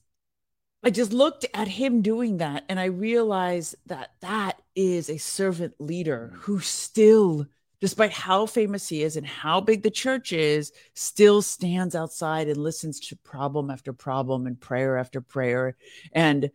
I 0.84 0.90
just 0.90 1.12
looked 1.12 1.46
at 1.54 1.68
him 1.68 2.02
doing 2.02 2.38
that 2.38 2.64
and 2.70 2.80
I 2.80 2.86
realized 2.86 3.76
that 3.88 4.12
that 4.22 4.62
is 4.76 5.10
a 5.10 5.18
servant 5.18 5.74
leader 5.80 6.32
mm. 6.34 6.38
who 6.40 6.60
still, 6.60 7.48
despite 7.82 8.12
how 8.12 8.46
famous 8.46 8.88
he 8.88 9.04
is 9.04 9.18
and 9.18 9.26
how 9.26 9.60
big 9.60 9.84
the 9.84 9.92
church 9.92 10.32
is, 10.32 10.72
still 10.94 11.42
stands 11.42 11.96
outside 11.96 12.48
and 12.48 12.58
listens 12.58 13.00
to 13.02 13.16
problem 13.18 13.70
after 13.70 13.92
problem 13.92 14.46
and 14.46 14.60
prayer 14.60 14.98
after 14.98 15.20
prayer 15.20 15.76
and 16.14 16.52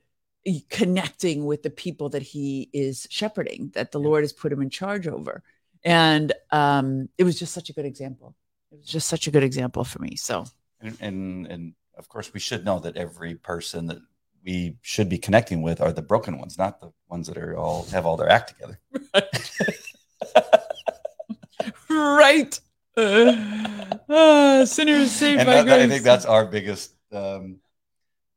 connecting 0.71 1.45
with 1.45 1.63
the 1.63 1.71
people 1.71 2.09
that 2.11 2.23
he 2.23 2.69
is 2.73 3.07
shepherding, 3.11 3.71
that 3.75 3.93
the 3.93 4.01
yeah. 4.01 4.07
Lord 4.07 4.25
has 4.25 4.33
put 4.33 4.53
him 4.53 4.63
in 4.63 4.71
charge 4.71 5.07
over. 5.07 5.43
And 5.85 6.33
um, 6.51 7.09
it 7.19 7.25
was 7.25 7.39
just 7.39 7.53
such 7.53 7.71
a 7.71 7.73
good 7.73 7.87
example. 7.87 8.35
It 8.71 8.79
was 8.79 8.87
just 8.87 9.09
such 9.09 9.27
a 9.27 9.31
good 9.31 9.43
example 9.43 9.85
for 9.85 9.99
me. 10.01 10.17
So, 10.17 10.45
and, 10.81 10.97
and, 11.01 11.47
and 11.47 11.75
of 11.99 12.09
course, 12.09 12.33
we 12.33 12.41
should 12.41 12.65
know 12.65 12.79
that 12.81 12.97
every 12.97 13.35
person 13.35 13.87
that 13.87 13.99
we 14.45 14.77
should 14.83 15.09
be 15.09 15.19
connecting 15.19 15.63
with 15.63 15.81
are 15.81 15.93
the 15.93 16.03
broken 16.03 16.39
ones, 16.39 16.59
not 16.59 16.81
the 16.81 16.93
ones 17.09 17.27
that 17.29 17.39
are 17.39 17.57
all 17.57 17.85
have 17.87 18.07
all 18.07 18.17
their 18.17 18.29
act 18.29 18.55
together. 18.55 18.79
right. 21.91 22.61
Uh, 22.95 23.33
uh, 24.07 24.67
sinners 24.67 25.11
saved 25.11 25.41
and 25.41 25.47
by 25.47 25.55
that, 25.55 25.65
grace. 25.65 25.83
I 25.83 25.89
think 25.89 26.03
that's 26.03 26.27
our 26.27 26.45
biggest. 26.45 26.93
Um, 27.11 27.57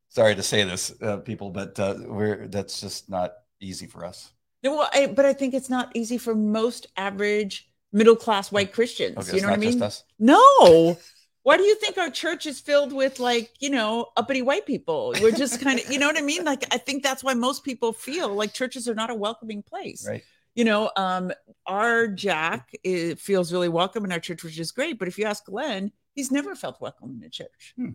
sorry 0.08 0.34
to 0.34 0.42
say 0.42 0.64
this, 0.64 0.94
uh, 1.02 1.18
people, 1.18 1.50
but 1.50 1.78
uh, 1.78 1.96
we're 2.06 2.48
that's 2.48 2.80
just 2.80 3.10
not 3.10 3.34
easy 3.60 3.86
for 3.86 4.02
us. 4.06 4.32
No, 4.62 4.76
well, 4.76 4.88
I, 4.94 5.08
but 5.08 5.26
I 5.26 5.34
think 5.34 5.52
it's 5.52 5.68
not 5.68 5.90
easy 5.94 6.16
for 6.16 6.34
most 6.34 6.86
average 6.96 7.68
middle 7.92 8.16
class 8.16 8.50
white 8.50 8.72
Christians. 8.72 9.18
Okay, 9.18 9.36
you 9.36 9.42
know 9.42 9.48
what 9.48 9.58
I 9.58 9.60
mean? 9.60 9.82
No, 10.18 10.98
why 11.46 11.56
do 11.56 11.62
you 11.62 11.76
think 11.76 11.96
our 11.96 12.10
church 12.10 12.44
is 12.44 12.58
filled 12.58 12.92
with 12.92 13.20
like 13.20 13.52
you 13.60 13.70
know 13.70 14.08
uppity 14.16 14.42
white 14.42 14.66
people? 14.66 15.14
We're 15.22 15.30
just 15.30 15.60
kind 15.66 15.78
of 15.78 15.88
you 15.88 15.96
know 15.96 16.08
what 16.08 16.18
i 16.18 16.20
mean? 16.20 16.44
Like 16.44 16.64
i 16.74 16.76
think 16.76 17.04
that's 17.04 17.22
why 17.22 17.34
most 17.34 17.62
people 17.62 17.92
feel 17.92 18.34
like 18.34 18.52
churches 18.52 18.88
are 18.88 18.96
not 18.96 19.10
a 19.10 19.14
welcoming 19.14 19.62
place. 19.62 20.04
Right. 20.08 20.24
You 20.56 20.64
know 20.64 20.90
um 20.96 21.30
our 21.64 22.08
jack 22.08 22.72
it 22.82 23.20
feels 23.20 23.52
really 23.52 23.68
welcome 23.68 24.04
in 24.04 24.10
our 24.10 24.18
church 24.18 24.42
which 24.42 24.58
is 24.58 24.72
great 24.72 24.98
but 24.98 25.06
if 25.06 25.18
you 25.18 25.24
ask 25.24 25.44
glenn 25.44 25.92
he's 26.14 26.32
never 26.32 26.56
felt 26.56 26.80
welcome 26.80 27.10
in 27.10 27.20
the 27.20 27.30
church. 27.30 27.74
Hmm. 27.76 27.90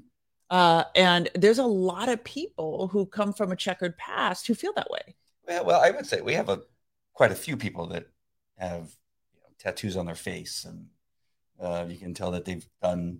uh, 0.50 0.86
and 0.96 1.28
there's 1.36 1.60
a 1.60 1.66
lot 1.66 2.08
of 2.08 2.24
people 2.24 2.88
who 2.88 3.06
come 3.06 3.34
from 3.34 3.52
a 3.52 3.58
checkered 3.58 3.98
past 3.98 4.48
who 4.48 4.56
feel 4.56 4.72
that 4.78 4.90
way. 4.90 5.16
Well, 5.46 5.66
well 5.66 5.82
i 5.82 5.92
would 5.92 6.08
say 6.08 6.22
we 6.22 6.36
have 6.36 6.48
a 6.48 6.62
quite 7.12 7.34
a 7.34 7.36
few 7.36 7.58
people 7.58 7.88
that 7.88 8.06
have 8.58 8.96
you 9.34 9.42
know, 9.42 9.50
tattoos 9.60 9.98
on 9.98 10.06
their 10.06 10.16
face 10.16 10.64
and 10.64 10.86
uh, 11.60 11.86
you 11.90 11.98
can 11.98 12.14
tell 12.14 12.32
that 12.32 12.46
they've 12.46 12.66
done 12.82 13.20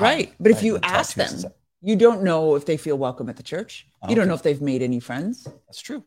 right. 0.00 0.32
But 0.40 0.52
if 0.52 0.62
you 0.62 0.78
ask 0.82 1.14
them, 1.14 1.52
you 1.80 1.96
don't 1.96 2.22
know 2.22 2.54
if 2.56 2.66
they 2.66 2.76
feel 2.76 2.96
welcome 2.96 3.28
at 3.28 3.36
the 3.36 3.42
church. 3.42 3.86
You 4.08 4.14
don't 4.14 4.28
know 4.28 4.34
if 4.34 4.42
they've 4.42 4.60
made 4.60 4.82
any 4.82 5.00
friends. 5.00 5.44
That's 5.66 5.80
true. 5.80 6.04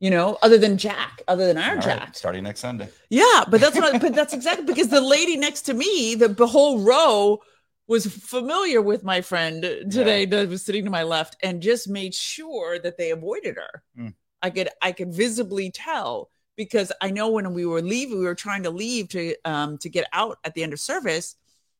You 0.00 0.10
know, 0.10 0.38
other 0.42 0.58
than 0.58 0.78
Jack, 0.78 1.22
other 1.26 1.46
than 1.46 1.58
our 1.58 1.74
All 1.74 1.82
Jack. 1.82 2.00
Right, 2.00 2.16
starting 2.16 2.44
next 2.44 2.60
Sunday. 2.60 2.88
Yeah, 3.10 3.44
but 3.48 3.60
that's 3.60 3.74
what. 3.74 3.96
I, 3.96 3.98
but 3.98 4.14
that's 4.14 4.32
exactly 4.38 4.64
because 4.64 4.88
the 4.88 5.00
lady 5.00 5.36
next 5.36 5.62
to 5.62 5.74
me, 5.74 6.14
the, 6.14 6.28
the 6.28 6.46
whole 6.46 6.80
row, 6.80 7.40
was 7.88 8.06
familiar 8.06 8.80
with 8.80 9.02
my 9.02 9.20
friend 9.20 9.62
today 9.62 10.20
yeah. 10.20 10.26
that 10.26 10.48
was 10.48 10.64
sitting 10.64 10.84
to 10.84 10.90
my 10.90 11.02
left, 11.02 11.36
and 11.42 11.60
just 11.60 11.88
made 11.88 12.14
sure 12.14 12.78
that 12.78 12.96
they 12.96 13.10
avoided 13.10 13.56
her. 13.56 13.82
Mm. 13.98 14.14
I 14.40 14.50
could 14.50 14.68
I 14.80 14.92
could 14.92 15.12
visibly 15.12 15.72
tell 15.72 16.30
because 16.56 16.92
I 17.00 17.10
know 17.10 17.30
when 17.30 17.52
we 17.52 17.66
were 17.66 17.82
leaving, 17.82 18.18
we 18.18 18.24
were 18.24 18.36
trying 18.36 18.62
to 18.64 18.70
leave 18.70 19.08
to 19.08 19.34
um 19.44 19.78
to 19.78 19.88
get 19.88 20.06
out 20.12 20.38
at 20.44 20.54
the 20.54 20.62
end 20.62 20.72
of 20.72 20.78
service 20.78 21.34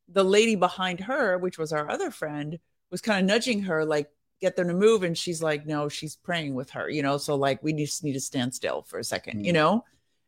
the 0.09 0.25
lady 0.25 0.57
behind 0.57 1.01
her, 1.01 1.38
which 1.38 1.59
was 1.59 1.73
our 1.73 1.90
other 1.90 2.11
friend, 2.11 2.59
was 2.90 3.01
kind 3.01 3.21
of 3.21 3.27
nudging 3.27 3.62
her, 3.62 3.85
like, 3.85 4.09
get 4.40 4.57
them 4.57 4.68
to 4.68 4.75
move. 4.75 5.03
And 5.03 5.16
she's 5.16 5.42
like, 5.42 5.66
no, 5.66 5.88
she's 5.88 6.16
praying 6.16 6.55
with 6.55 6.71
her, 6.71 6.88
you 6.88 7.03
know? 7.03 7.18
So, 7.18 7.35
like, 7.35 7.62
we 7.62 7.73
just 7.73 8.05
need 8.05 8.14
to 8.14 8.21
stand 8.21 8.55
still 8.55 8.83
for 8.83 8.99
a 8.99 9.03
2nd 9.03 9.29
mm-hmm. 9.29 9.40
you 9.40 9.53
know? 9.53 9.85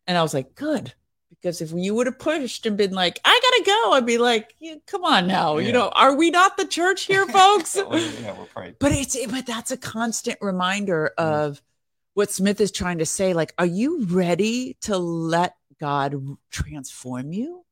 And 0.06 0.18
I 0.18 0.22
was 0.22 0.34
like, 0.34 0.54
good. 0.54 0.92
Because 1.30 1.60
if 1.60 1.72
you 1.72 1.94
would 1.94 2.06
have 2.06 2.18
pushed 2.18 2.66
and 2.66 2.76
been 2.76 2.92
like, 2.92 3.20
I 3.24 3.40
gotta 3.42 3.64
go, 3.64 3.92
I'd 3.92 4.04
be 4.04 4.18
like, 4.18 4.54
yeah, 4.58 4.74
come 4.86 5.04
on 5.04 5.28
now, 5.28 5.58
yeah. 5.58 5.68
you 5.68 5.72
know, 5.72 5.88
are 5.90 6.14
we 6.14 6.30
not 6.30 6.56
the 6.56 6.66
church 6.66 7.04
here, 7.04 7.24
folks? 7.26 7.76
yeah, 7.76 8.36
we're 8.36 8.46
praying. 8.46 8.74
But 8.80 8.92
it's 8.92 9.16
but 9.26 9.46
that's 9.46 9.70
a 9.70 9.76
constant 9.76 10.38
reminder 10.40 11.12
mm-hmm. 11.16 11.32
of 11.32 11.62
what 12.14 12.32
Smith 12.32 12.60
is 12.60 12.72
trying 12.72 12.98
to 12.98 13.06
say. 13.06 13.32
Like, 13.32 13.54
are 13.58 13.66
you 13.66 14.04
ready 14.06 14.76
to 14.82 14.98
let 14.98 15.54
God 15.78 16.16
transform 16.50 17.32
you? 17.32 17.64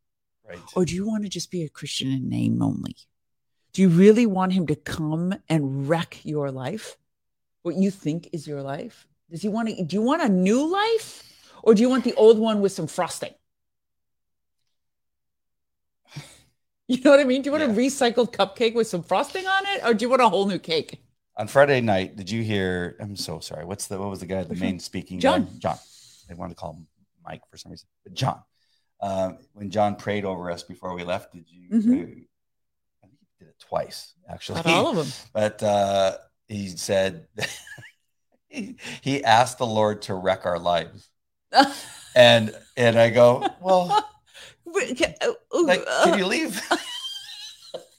Right. 0.49 0.59
Or 0.75 0.85
do 0.85 0.95
you 0.95 1.07
want 1.07 1.25
to 1.25 1.29
just 1.29 1.51
be 1.51 1.63
a 1.63 1.69
Christian 1.69 2.11
in 2.11 2.29
name 2.29 2.63
only? 2.63 2.97
Do 3.73 3.83
you 3.83 3.89
really 3.89 4.27
want 4.27 4.55
him 4.55 4.67
to 4.69 4.77
come 4.77 5.35
and 5.49 5.89
wreck 5.89 6.25
your 6.25 6.51
life? 6.51 6.97
What 7.63 7.77
you 7.77 7.91
think 7.91 8.31
is 8.33 8.47
your 8.47 8.63
life? 8.63 9.07
Does 9.31 9.43
he 9.43 9.49
want 9.49 9.69
to 9.69 9.85
do 9.85 9.97
you 9.97 10.03
want 10.03 10.23
a 10.23 10.29
new 10.29 10.67
life? 10.67 11.25
Or 11.63 11.75
do 11.75 11.83
you 11.83 11.91
want 11.91 12.05
the 12.05 12.15
old 12.15 12.39
one 12.39 12.61
with 12.61 12.73
some 12.73 12.87
frosting? 12.87 13.35
You 16.91 17.03
know 17.03 17.11
what 17.11 17.21
I 17.21 17.25
mean? 17.25 17.43
Do 17.43 17.49
you 17.49 17.53
want 17.53 17.65
yeah. 17.65 17.71
a 17.71 17.77
recycled 17.77 18.33
cupcake 18.33 18.73
with 18.73 18.87
some 18.87 19.03
frosting 19.03 19.47
on 19.47 19.67
it? 19.67 19.85
Or 19.85 19.93
do 19.93 20.07
you 20.07 20.09
want 20.09 20.23
a 20.23 20.29
whole 20.31 20.47
new 20.47 20.59
cake? 20.59 20.99
On 21.37 21.47
Friday 21.47 21.83
night, 21.83 22.17
did 22.17 22.31
you 22.31 22.43
hear? 22.43 22.97
I'm 22.99 23.15
so 23.15 23.41
sorry. 23.41 23.67
What's 23.67 23.89
the 23.89 23.99
what 23.99 24.09
was 24.09 24.21
the 24.21 24.27
guy, 24.27 24.43
the 24.45 24.55
main 24.67 24.81
speaking 24.81 25.21
John. 25.21 25.45
Guy? 25.45 25.51
John. 25.59 25.79
I 26.31 26.35
want 26.35 26.51
to 26.51 26.57
call 26.57 26.73
him 26.73 26.87
Mike 27.23 27.43
for 27.51 27.59
some 27.59 27.73
reason. 27.73 27.89
But 28.05 28.15
John 28.15 28.41
um, 29.01 29.39
when 29.53 29.71
John 29.71 29.97
prayed 29.97 30.25
over 30.25 30.51
us 30.51 30.63
before 30.63 30.95
we 30.95 31.05
left, 31.05 31.33
did 31.33 31.47
you? 31.49 31.69
Mm-hmm. 31.71 31.93
Uh, 31.93 31.95
I 33.05 33.07
think 33.07 33.19
he 33.21 33.45
did 33.45 33.49
it 33.49 33.59
twice, 33.59 34.15
actually. 34.29 34.57
Not 34.57 34.67
all 34.67 34.89
of 34.89 34.97
them. 34.97 35.07
But 35.33 35.63
uh, 35.63 36.19
he 36.49 36.69
said 36.69 37.27
he, 38.49 38.77
he 39.01 39.25
asked 39.25 39.59
the 39.59 39.67
Lord 39.67 40.03
to 40.03 40.15
wreck 40.15 40.47
our 40.47 40.59
lives, 40.59 41.09
and 42.17 42.55
and 42.77 42.99
I 42.99 43.11
go, 43.11 43.47
well, 43.61 44.05
Wait, 44.73 44.97
can, 44.99 45.15
uh, 45.21 45.33
ooh, 45.57 45.67
Like, 45.67 45.85
uh, 45.89 46.05
can 46.05 46.19
you 46.19 46.27
leave? 46.27 46.61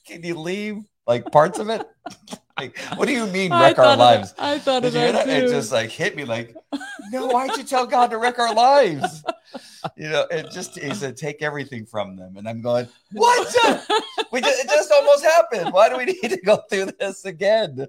can 0.05 0.23
you 0.23 0.39
leave 0.39 0.83
like 1.07 1.31
parts 1.31 1.59
of 1.59 1.69
it? 1.69 1.87
Like, 2.59 2.77
what 2.97 3.07
do 3.07 3.13
you 3.13 3.25
mean 3.27 3.51
wreck 3.51 3.79
our 3.79 3.85
that- 3.85 3.99
lives? 3.99 4.33
I 4.37 4.59
thought 4.59 4.81
Did 4.83 4.87
of 4.87 4.93
that 4.93 5.25
that? 5.25 5.43
It 5.43 5.49
just 5.49 5.71
like 5.71 5.89
hit 5.89 6.15
me 6.15 6.25
like, 6.25 6.55
no, 7.11 7.27
why'd 7.27 7.57
you 7.57 7.63
tell 7.63 7.85
God 7.85 8.11
to 8.11 8.17
wreck 8.17 8.37
our 8.39 8.53
lives? 8.53 9.23
You 9.95 10.09
know, 10.09 10.27
it 10.29 10.51
just 10.51 10.77
he 10.77 10.93
said 10.93 11.15
take 11.15 11.41
everything 11.41 11.85
from 11.85 12.17
them. 12.17 12.37
And 12.37 12.47
I'm 12.47 12.61
going, 12.61 12.87
what? 13.13 13.47
we 14.31 14.41
just, 14.41 14.63
it 14.63 14.67
just 14.67 14.91
almost 14.91 15.23
happened. 15.23 15.73
Why 15.73 15.89
do 15.89 15.97
we 15.97 16.05
need 16.05 16.29
to 16.29 16.41
go 16.41 16.57
through 16.69 16.89
this 16.99 17.25
again? 17.25 17.87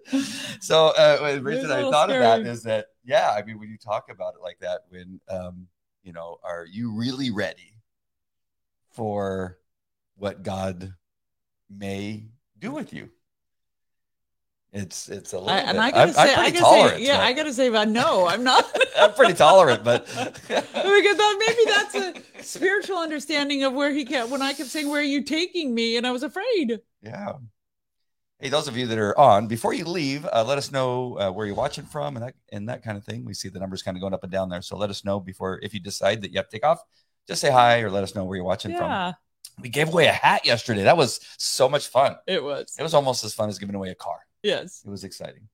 So 0.61 0.88
uh 0.88 1.35
the 1.35 1.42
reason 1.42 1.70
I 1.70 1.83
thought 1.83 2.11
of 2.11 2.20
that 2.20 2.40
is 2.42 2.62
that 2.62 2.87
yeah, 3.04 3.35
I 3.37 3.42
mean 3.42 3.59
when 3.59 3.68
you 3.68 3.76
talk 3.76 4.11
about 4.11 4.35
it 4.35 4.42
like 4.42 4.59
that, 4.61 4.83
when 4.88 5.20
um, 5.28 5.66
you 6.02 6.12
know, 6.12 6.38
are 6.44 6.64
you 6.64 6.92
really 6.92 7.30
ready 7.30 7.74
for 8.92 9.59
what 10.16 10.42
God 10.42 10.94
may 11.68 12.24
do 12.59 12.70
with 12.72 12.92
you? 12.92 13.11
It's 14.72 15.09
it's 15.09 15.33
a 15.33 15.38
little 15.38 15.50
I, 15.50 15.61
bit. 15.61 15.68
and 15.68 15.80
I 15.80 15.90
gotta 15.90 16.00
I'm, 16.02 16.12
say, 16.12 16.35
I'm 16.35 16.38
I 16.38 16.50
gotta 16.50 16.59
tolerant. 16.61 16.96
say, 16.98 17.06
yeah, 17.06 17.16
but- 17.16 17.24
I 17.24 17.33
gotta 17.33 17.52
say, 17.52 17.68
but 17.70 17.88
no, 17.88 18.26
I'm 18.28 18.44
not. 18.44 18.64
I'm 18.98 19.12
pretty 19.14 19.35
tolerant, 19.35 19.83
but 19.83 20.06
because 20.06 20.46
that 20.48 21.44
maybe 21.46 21.64
that's 21.66 21.94
a 22.38 22.42
spiritual 22.44 22.98
understanding 22.98 23.64
of 23.64 23.72
where 23.72 23.90
he 23.92 24.04
kept 24.04 24.30
when 24.30 24.42
I 24.42 24.52
kept 24.52 24.70
saying, 24.70 24.88
"Where 24.88 25.00
are 25.00 25.04
you 25.04 25.22
taking 25.24 25.74
me?" 25.74 25.96
and 25.96 26.06
I 26.06 26.12
was 26.12 26.22
afraid. 26.22 26.80
yeah. 27.02 27.33
Hey, 28.38 28.48
those 28.48 28.68
of 28.68 28.76
you 28.76 28.87
that 28.87 28.96
are 28.96 29.18
on, 29.18 29.48
before 29.48 29.74
you 29.74 29.85
leave, 29.85 30.24
uh, 30.33 30.42
let 30.42 30.56
us 30.56 30.72
know 30.72 31.18
uh, 31.18 31.30
where 31.30 31.44
you're 31.46 31.54
watching 31.54 31.85
from 31.85 32.16
and 32.16 32.24
that 32.24 32.35
and 32.52 32.68
that 32.70 32.83
kind 32.83 32.96
of 32.96 33.04
thing. 33.04 33.24
We 33.26 33.35
see 33.35 33.48
the 33.50 33.59
numbers 33.59 33.83
kind 33.83 33.98
of 33.98 34.00
going 34.00 34.14
up 34.14 34.22
and 34.22 34.33
down 34.33 34.48
there, 34.48 34.62
so 34.62 34.78
let 34.78 34.88
us 34.88 35.04
know 35.04 35.20
before 35.20 35.59
if 35.62 35.74
you 35.74 35.80
decide 35.80 36.22
that 36.22 36.30
you 36.30 36.38
have 36.38 36.48
to 36.48 36.56
take 36.56 36.64
off. 36.64 36.80
Just 37.28 37.42
say 37.42 37.50
hi 37.50 37.80
or 37.80 37.90
let 37.90 38.02
us 38.02 38.14
know 38.14 38.24
where 38.24 38.37
you're 38.37 38.44
watching 38.46 38.74
from. 38.76 39.14
We 39.61 39.68
gave 39.68 39.88
away 39.88 40.06
a 40.06 40.12
hat 40.12 40.46
yesterday. 40.46 40.85
That 40.85 40.96
was 40.96 41.20
so 41.37 41.68
much 41.68 41.88
fun. 41.88 42.16
it 42.26 42.42
was. 42.42 42.74
It 42.78 42.83
was 42.83 42.94
almost 42.94 43.24
as 43.24 43.35
fun 43.35 43.48
as 43.50 43.59
giving 43.59 43.74
away 43.74 43.90
a 43.90 43.94
car. 43.94 44.16
Yes, 44.42 44.83
It 44.87 44.90
was 44.90 45.05
exciting. 45.05 45.48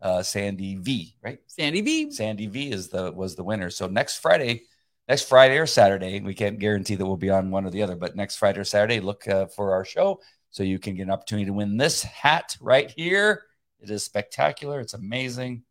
Uh, 0.00 0.22
Sandy 0.22 0.76
V, 0.76 1.16
right? 1.22 1.38
Sandy 1.46 1.80
V. 1.80 2.10
Sandy 2.10 2.46
V 2.46 2.70
is 2.70 2.88
the 2.88 3.10
was 3.12 3.34
the 3.34 3.42
winner. 3.42 3.70
So 3.70 3.86
next 3.86 4.18
Friday, 4.18 4.64
next 5.08 5.26
Friday 5.26 5.56
or 5.58 5.66
Saturday, 5.66 6.20
we 6.20 6.34
can't 6.34 6.58
guarantee 6.58 6.96
that 6.96 7.06
we'll 7.06 7.16
be 7.16 7.30
on 7.30 7.50
one 7.50 7.64
or 7.64 7.70
the 7.70 7.82
other, 7.82 7.96
but 7.96 8.14
next 8.14 8.36
Friday 8.36 8.60
or 8.60 8.64
Saturday, 8.64 9.00
look 9.00 9.26
uh, 9.26 9.46
for 9.46 9.72
our 9.72 9.86
show 9.86 10.20
so 10.50 10.62
you 10.62 10.78
can 10.78 10.94
get 10.96 11.04
an 11.04 11.10
opportunity 11.10 11.46
to 11.46 11.52
win 11.54 11.78
this 11.78 12.02
hat 12.02 12.56
right 12.60 12.90
here. 12.90 13.44
It 13.80 13.88
is 13.88 14.04
spectacular. 14.04 14.80
It's 14.80 14.94
amazing. 14.94 15.62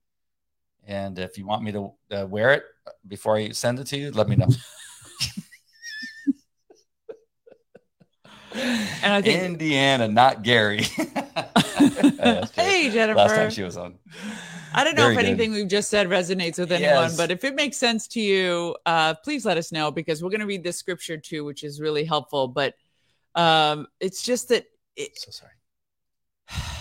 And 0.88 1.18
if 1.20 1.38
you 1.38 1.46
want 1.46 1.64
me 1.64 1.72
to 1.74 1.94
uh, 2.12 2.26
wear 2.28 2.52
it 2.54 2.64
before 3.08 3.36
I 3.38 3.50
send 3.50 3.80
it 3.80 3.88
to 3.88 3.98
you, 3.98 4.12
let 4.12 4.28
me 4.28 4.36
know. 4.38 4.48
And 9.04 9.14
I 9.14 9.22
think- 9.22 9.44
Indiana, 9.44 10.08
not 10.08 10.42
Gary. 10.42 10.86
Hey, 12.54 12.90
Jennifer. 12.92 13.18
Last 13.18 13.36
time 13.36 13.50
she 13.50 13.64
was 13.64 13.78
on. 13.78 13.96
I 14.74 14.84
don't 14.84 14.96
know 14.96 15.04
Very 15.04 15.14
if 15.16 15.20
good. 15.22 15.26
anything 15.28 15.52
we've 15.54 15.68
just 15.68 15.90
said 15.90 16.08
resonates 16.08 16.60
with 16.60 16.72
anyone, 16.72 17.04
Yes. 17.04 17.18
but 17.18 17.32
if 17.32 17.44
it 17.44 17.56
makes 17.56 17.78
sense 17.78 18.08
to 18.10 18.20
you, 18.20 18.76
uh, 18.86 19.14
please 19.16 19.46
let 19.46 19.58
us 19.58 19.72
know 19.72 19.90
because 19.90 20.22
we're 20.22 20.30
going 20.30 20.42
to 20.42 20.46
read 20.46 20.64
this 20.64 20.78
scripture 20.78 21.18
too, 21.18 21.46
which 21.46 21.64
is 21.64 21.80
really 21.80 22.04
helpful. 22.04 22.48
But 22.50 22.74
um, 23.36 23.88
it's 24.00 24.22
just 24.22 24.50
that 24.50 24.66
it, 24.96 25.18
So 25.18 25.32
sorry. 25.32 25.52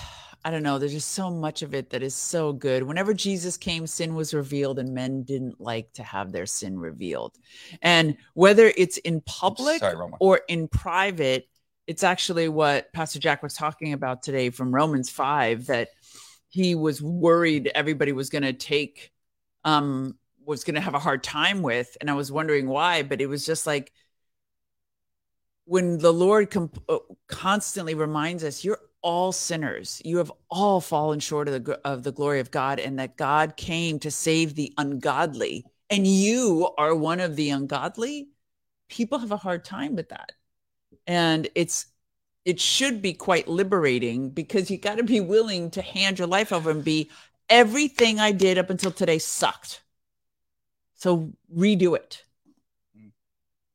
I 0.47 0.51
don't 0.51 0.63
know. 0.63 0.79
There's 0.79 0.93
just 0.93 1.13
so 1.13 1.31
much 1.31 1.63
of 1.63 1.73
it 1.73 1.89
that 1.91 2.03
is 2.03 2.15
so 2.15 2.53
good. 2.53 2.83
Whenever 2.83 3.15
Jesus 3.15 3.57
came, 3.57 3.87
sin 3.87 4.15
was 4.15 4.35
revealed, 4.35 4.79
and 4.79 4.93
men 4.93 5.23
didn't 5.23 5.59
like 5.59 5.91
to 5.95 6.03
have 6.03 6.33
their 6.33 6.45
sin 6.45 6.79
revealed. 6.79 7.39
And 7.81 8.17
whether 8.35 8.71
it's 8.77 8.99
in 8.99 9.23
public 9.23 9.79
Sorry, 9.79 9.97
or 10.21 10.43
in 10.49 10.69
private, 10.69 11.49
it's 11.87 12.03
actually 12.03 12.49
what 12.49 12.93
Pastor 12.93 13.19
Jack 13.19 13.43
was 13.43 13.55
talking 13.55 13.93
about 13.93 14.23
today 14.23 14.51
from 14.51 14.75
Romans 14.75 15.11
5 15.11 15.67
that 15.67 15.89
he 16.49 16.75
was 16.75 17.03
worried 17.03 17.71
everybody 17.75 18.13
was 18.13 18.31
going 18.31 18.43
to 18.43 18.53
take, 18.53 19.11
um, 19.65 20.17
was 20.45 20.65
going 20.65 20.77
to 20.77 20.81
have 20.81 20.95
a 20.95 20.99
hard 20.99 21.23
time 21.23 21.63
with. 21.63 21.97
And 22.01 22.11
I 22.11 22.15
was 22.15 22.31
wondering 22.31 22.69
why, 22.69 23.03
but 23.03 23.21
it 23.21 23.27
was 23.27 23.45
just 23.45 23.67
like 23.67 23.93
when 25.65 25.99
the 25.99 26.13
Lord 26.13 26.51
comp- 26.51 26.83
uh, 26.89 26.99
constantly 27.29 27.95
reminds 27.95 28.45
us, 28.45 28.65
you're 28.65 28.81
all 29.03 29.33
sinners. 29.33 30.01
You 30.05 30.19
have 30.19 30.33
all 30.51 30.81
fallen 30.81 31.21
short 31.21 31.49
of 31.49 31.65
the 31.65 31.81
of 31.85 32.03
the 32.03 32.13
glory 32.13 32.41
of 32.41 32.51
God, 32.51 32.81
and 32.81 32.99
that 32.99 33.17
God 33.17 33.57
came 33.57 33.99
to 34.01 34.11
save 34.11 34.55
the 34.55 34.73
ungodly, 34.79 35.65
and 35.91 36.07
you 36.07 36.71
are 36.79 36.95
one 36.95 37.21
of 37.21 37.37
the 37.37 37.51
ungodly. 37.51 38.29
People 38.89 39.19
have 39.19 39.33
a 39.33 39.37
hard 39.37 39.65
time 39.65 39.95
with 39.95 40.09
that, 40.09 40.33
and 41.07 41.49
it's 41.55 41.87
it 42.45 42.61
should 42.61 43.01
be 43.01 43.15
quite 43.15 43.49
liberating 43.49 44.29
because 44.31 44.71
you 44.71 44.77
got 44.77 44.99
to 44.99 45.03
be 45.05 45.21
willing 45.21 45.71
to 45.71 45.81
hand 45.81 46.19
your 46.19 46.29
life 46.29 46.53
over 46.53 46.71
and 46.71 46.85
be 46.85 47.11
everything 47.49 48.21
I 48.21 48.33
did 48.33 48.59
up 48.59 48.69
until 48.69 48.91
today 48.91 49.19
sucked. 49.19 49.83
So 50.95 51.33
redo 51.55 51.97
it 51.97 52.25
mm. 52.99 53.11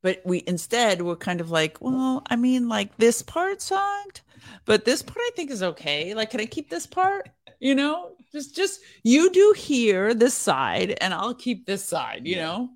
but 0.02 0.22
we 0.26 0.44
instead 0.48 1.02
we're 1.02 1.16
kind 1.16 1.42
of 1.42 1.52
like 1.52 1.78
well 1.80 2.24
i 2.30 2.36
mean 2.36 2.68
like 2.68 2.98
this 2.98 3.22
part 3.22 3.62
sucked 3.62 4.24
but 4.66 4.84
this 4.84 5.04
part 5.04 5.20
i 5.20 5.32
think 5.36 5.52
is 5.52 5.62
okay 5.62 6.14
like 6.16 6.32
can 6.32 6.40
i 6.42 6.46
keep 6.46 6.70
this 6.70 6.88
part 6.88 7.30
you 7.60 7.76
know 7.76 8.12
just 8.32 8.56
just 8.56 8.82
you 9.04 9.30
do 9.32 9.54
here 9.56 10.16
this 10.16 10.34
side 10.34 10.98
and 11.02 11.14
i'll 11.14 11.36
keep 11.36 11.66
this 11.68 11.86
side 11.86 12.26
you 12.26 12.36
Yeah. 12.36 12.46
know 12.46 12.70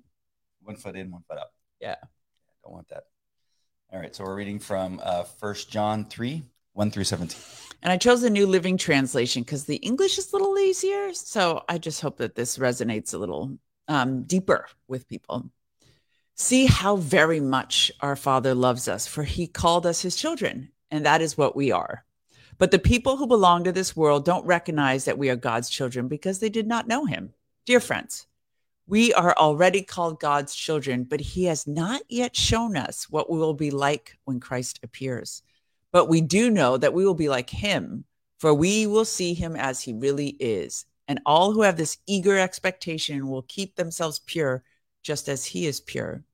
one 0.64 0.76
foot 0.76 0.96
in, 0.96 1.10
one 1.10 1.22
foot 1.28 1.38
up. 1.38 1.52
Yeah. 1.80 1.96
I 2.02 2.06
Don't 2.64 2.72
want 2.72 2.88
that. 2.88 3.04
All 3.92 4.00
right. 4.00 4.14
So 4.14 4.24
we're 4.24 4.34
reading 4.34 4.58
from 4.58 5.00
uh 5.02 5.24
First 5.24 5.70
John 5.70 6.04
3, 6.06 6.42
1 6.72 6.90
through 6.90 7.04
17. 7.04 7.38
and 7.82 7.92
i 7.92 7.96
chose 7.96 8.22
the 8.22 8.30
new 8.30 8.46
living 8.46 8.76
translation 8.76 9.42
because 9.42 9.64
the 9.64 9.76
english 9.76 10.18
is 10.18 10.32
a 10.32 10.36
little 10.36 10.58
easier 10.58 11.12
so 11.12 11.62
i 11.68 11.78
just 11.78 12.00
hope 12.00 12.16
that 12.16 12.34
this 12.34 12.58
resonates 12.58 13.14
a 13.14 13.18
little 13.18 13.56
um, 13.88 14.22
deeper 14.24 14.66
with 14.88 15.08
people 15.08 15.50
see 16.34 16.66
how 16.66 16.96
very 16.96 17.38
much 17.40 17.92
our 18.00 18.16
father 18.16 18.54
loves 18.54 18.88
us 18.88 19.06
for 19.06 19.22
he 19.22 19.46
called 19.46 19.86
us 19.86 20.00
his 20.02 20.16
children 20.16 20.70
and 20.90 21.04
that 21.06 21.20
is 21.20 21.38
what 21.38 21.54
we 21.54 21.70
are 21.70 22.04
but 22.58 22.70
the 22.70 22.78
people 22.78 23.16
who 23.16 23.26
belong 23.26 23.62
to 23.64 23.72
this 23.72 23.94
world 23.94 24.24
don't 24.24 24.46
recognize 24.46 25.04
that 25.04 25.18
we 25.18 25.28
are 25.30 25.36
god's 25.36 25.68
children 25.70 26.08
because 26.08 26.38
they 26.40 26.48
did 26.50 26.66
not 26.66 26.88
know 26.88 27.04
him 27.04 27.34
dear 27.66 27.80
friends 27.80 28.26
we 28.86 29.12
are 29.14 29.34
already 29.38 29.82
called 29.82 30.20
god's 30.20 30.54
children 30.54 31.04
but 31.04 31.20
he 31.20 31.44
has 31.44 31.66
not 31.66 32.02
yet 32.08 32.36
shown 32.36 32.76
us 32.76 33.08
what 33.10 33.30
we 33.30 33.38
will 33.38 33.54
be 33.54 33.70
like 33.70 34.16
when 34.24 34.40
christ 34.40 34.80
appears 34.82 35.42
but 35.94 36.08
we 36.08 36.20
do 36.20 36.50
know 36.50 36.76
that 36.76 36.92
we 36.92 37.06
will 37.06 37.14
be 37.14 37.28
like 37.28 37.48
him, 37.48 38.04
for 38.40 38.52
we 38.52 38.84
will 38.84 39.04
see 39.04 39.32
him 39.32 39.54
as 39.54 39.80
he 39.80 39.92
really 39.92 40.30
is. 40.40 40.86
And 41.06 41.20
all 41.24 41.52
who 41.52 41.62
have 41.62 41.76
this 41.76 41.98
eager 42.08 42.36
expectation 42.36 43.28
will 43.28 43.42
keep 43.42 43.76
themselves 43.76 44.18
pure, 44.18 44.64
just 45.04 45.28
as 45.28 45.44
he 45.44 45.66
is 45.66 45.80
pure. 45.80 46.24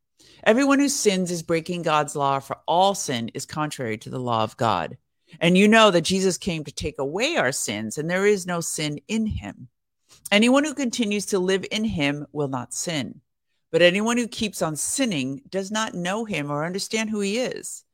Everyone 0.44 0.78
who 0.78 0.88
sins 0.88 1.30
is 1.30 1.42
breaking 1.42 1.82
God's 1.82 2.16
law, 2.16 2.38
for 2.38 2.56
all 2.66 2.94
sin 2.94 3.30
is 3.34 3.44
contrary 3.44 3.98
to 3.98 4.08
the 4.08 4.18
law 4.18 4.44
of 4.44 4.56
God. 4.56 4.96
And 5.42 5.58
you 5.58 5.68
know 5.68 5.90
that 5.90 6.00
Jesus 6.00 6.38
came 6.38 6.64
to 6.64 6.72
take 6.72 6.98
away 6.98 7.36
our 7.36 7.52
sins, 7.52 7.98
and 7.98 8.08
there 8.08 8.24
is 8.24 8.46
no 8.46 8.62
sin 8.62 8.98
in 9.08 9.26
him. 9.26 9.68
Anyone 10.30 10.64
who 10.64 10.74
continues 10.74 11.26
to 11.26 11.40
live 11.40 11.66
in 11.72 11.84
him 11.84 12.26
will 12.32 12.46
not 12.46 12.72
sin. 12.72 13.20
But 13.72 13.82
anyone 13.82 14.16
who 14.16 14.28
keeps 14.28 14.62
on 14.62 14.76
sinning 14.76 15.42
does 15.48 15.70
not 15.70 15.94
know 15.94 16.24
him 16.24 16.50
or 16.50 16.64
understand 16.64 17.10
who 17.10 17.20
he 17.20 17.38
is. 17.38 17.84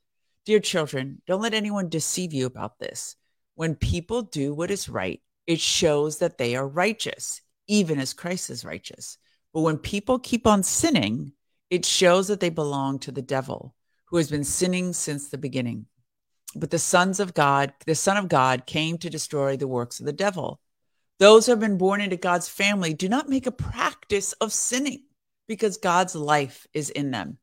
Dear 0.44 0.60
children, 0.60 1.22
don't 1.26 1.40
let 1.40 1.54
anyone 1.54 1.88
deceive 1.88 2.32
you 2.32 2.46
about 2.46 2.78
this. 2.78 3.16
When 3.54 3.74
people 3.74 4.20
do 4.22 4.52
what 4.52 4.70
is 4.70 4.88
right, 4.88 5.20
it 5.46 5.60
shows 5.60 6.18
that 6.18 6.36
they 6.36 6.56
are 6.56 6.68
righteous, 6.68 7.40
even 7.68 7.98
as 7.98 8.12
Christ 8.12 8.50
is 8.50 8.64
righteous. 8.64 9.16
But 9.54 9.62
when 9.62 9.78
people 9.78 10.18
keep 10.18 10.46
on 10.46 10.62
sinning, 10.62 11.32
it 11.70 11.86
shows 11.86 12.28
that 12.28 12.40
they 12.40 12.50
belong 12.50 12.98
to 13.00 13.12
the 13.12 13.22
devil, 13.22 13.74
who 14.06 14.18
has 14.18 14.30
been 14.30 14.44
sinning 14.44 14.92
since 14.92 15.28
the 15.28 15.38
beginning. 15.38 15.86
But 16.54 16.70
the 16.70 16.78
sons 16.78 17.18
of 17.18 17.34
God, 17.34 17.72
the 17.86 17.94
Son 17.94 18.18
of 18.18 18.28
God, 18.28 18.66
came 18.66 18.98
to 18.98 19.10
destroy 19.10 19.56
the 19.56 19.66
works 19.68 20.00
of 20.00 20.06
the 20.06 20.12
devil. 20.12 20.60
Those 21.18 21.46
who 21.46 21.52
have 21.52 21.60
been 21.60 21.78
born 21.78 22.00
into 22.00 22.16
God's 22.16 22.48
family 22.48 22.92
do 22.92 23.08
not 23.08 23.28
make 23.28 23.46
a 23.46 23.52
practice 23.52 24.32
of 24.34 24.52
sinning 24.52 25.04
because 25.48 25.78
God's 25.78 26.14
life 26.14 26.66
is 26.74 26.90
in 26.90 27.10
them. 27.10 27.38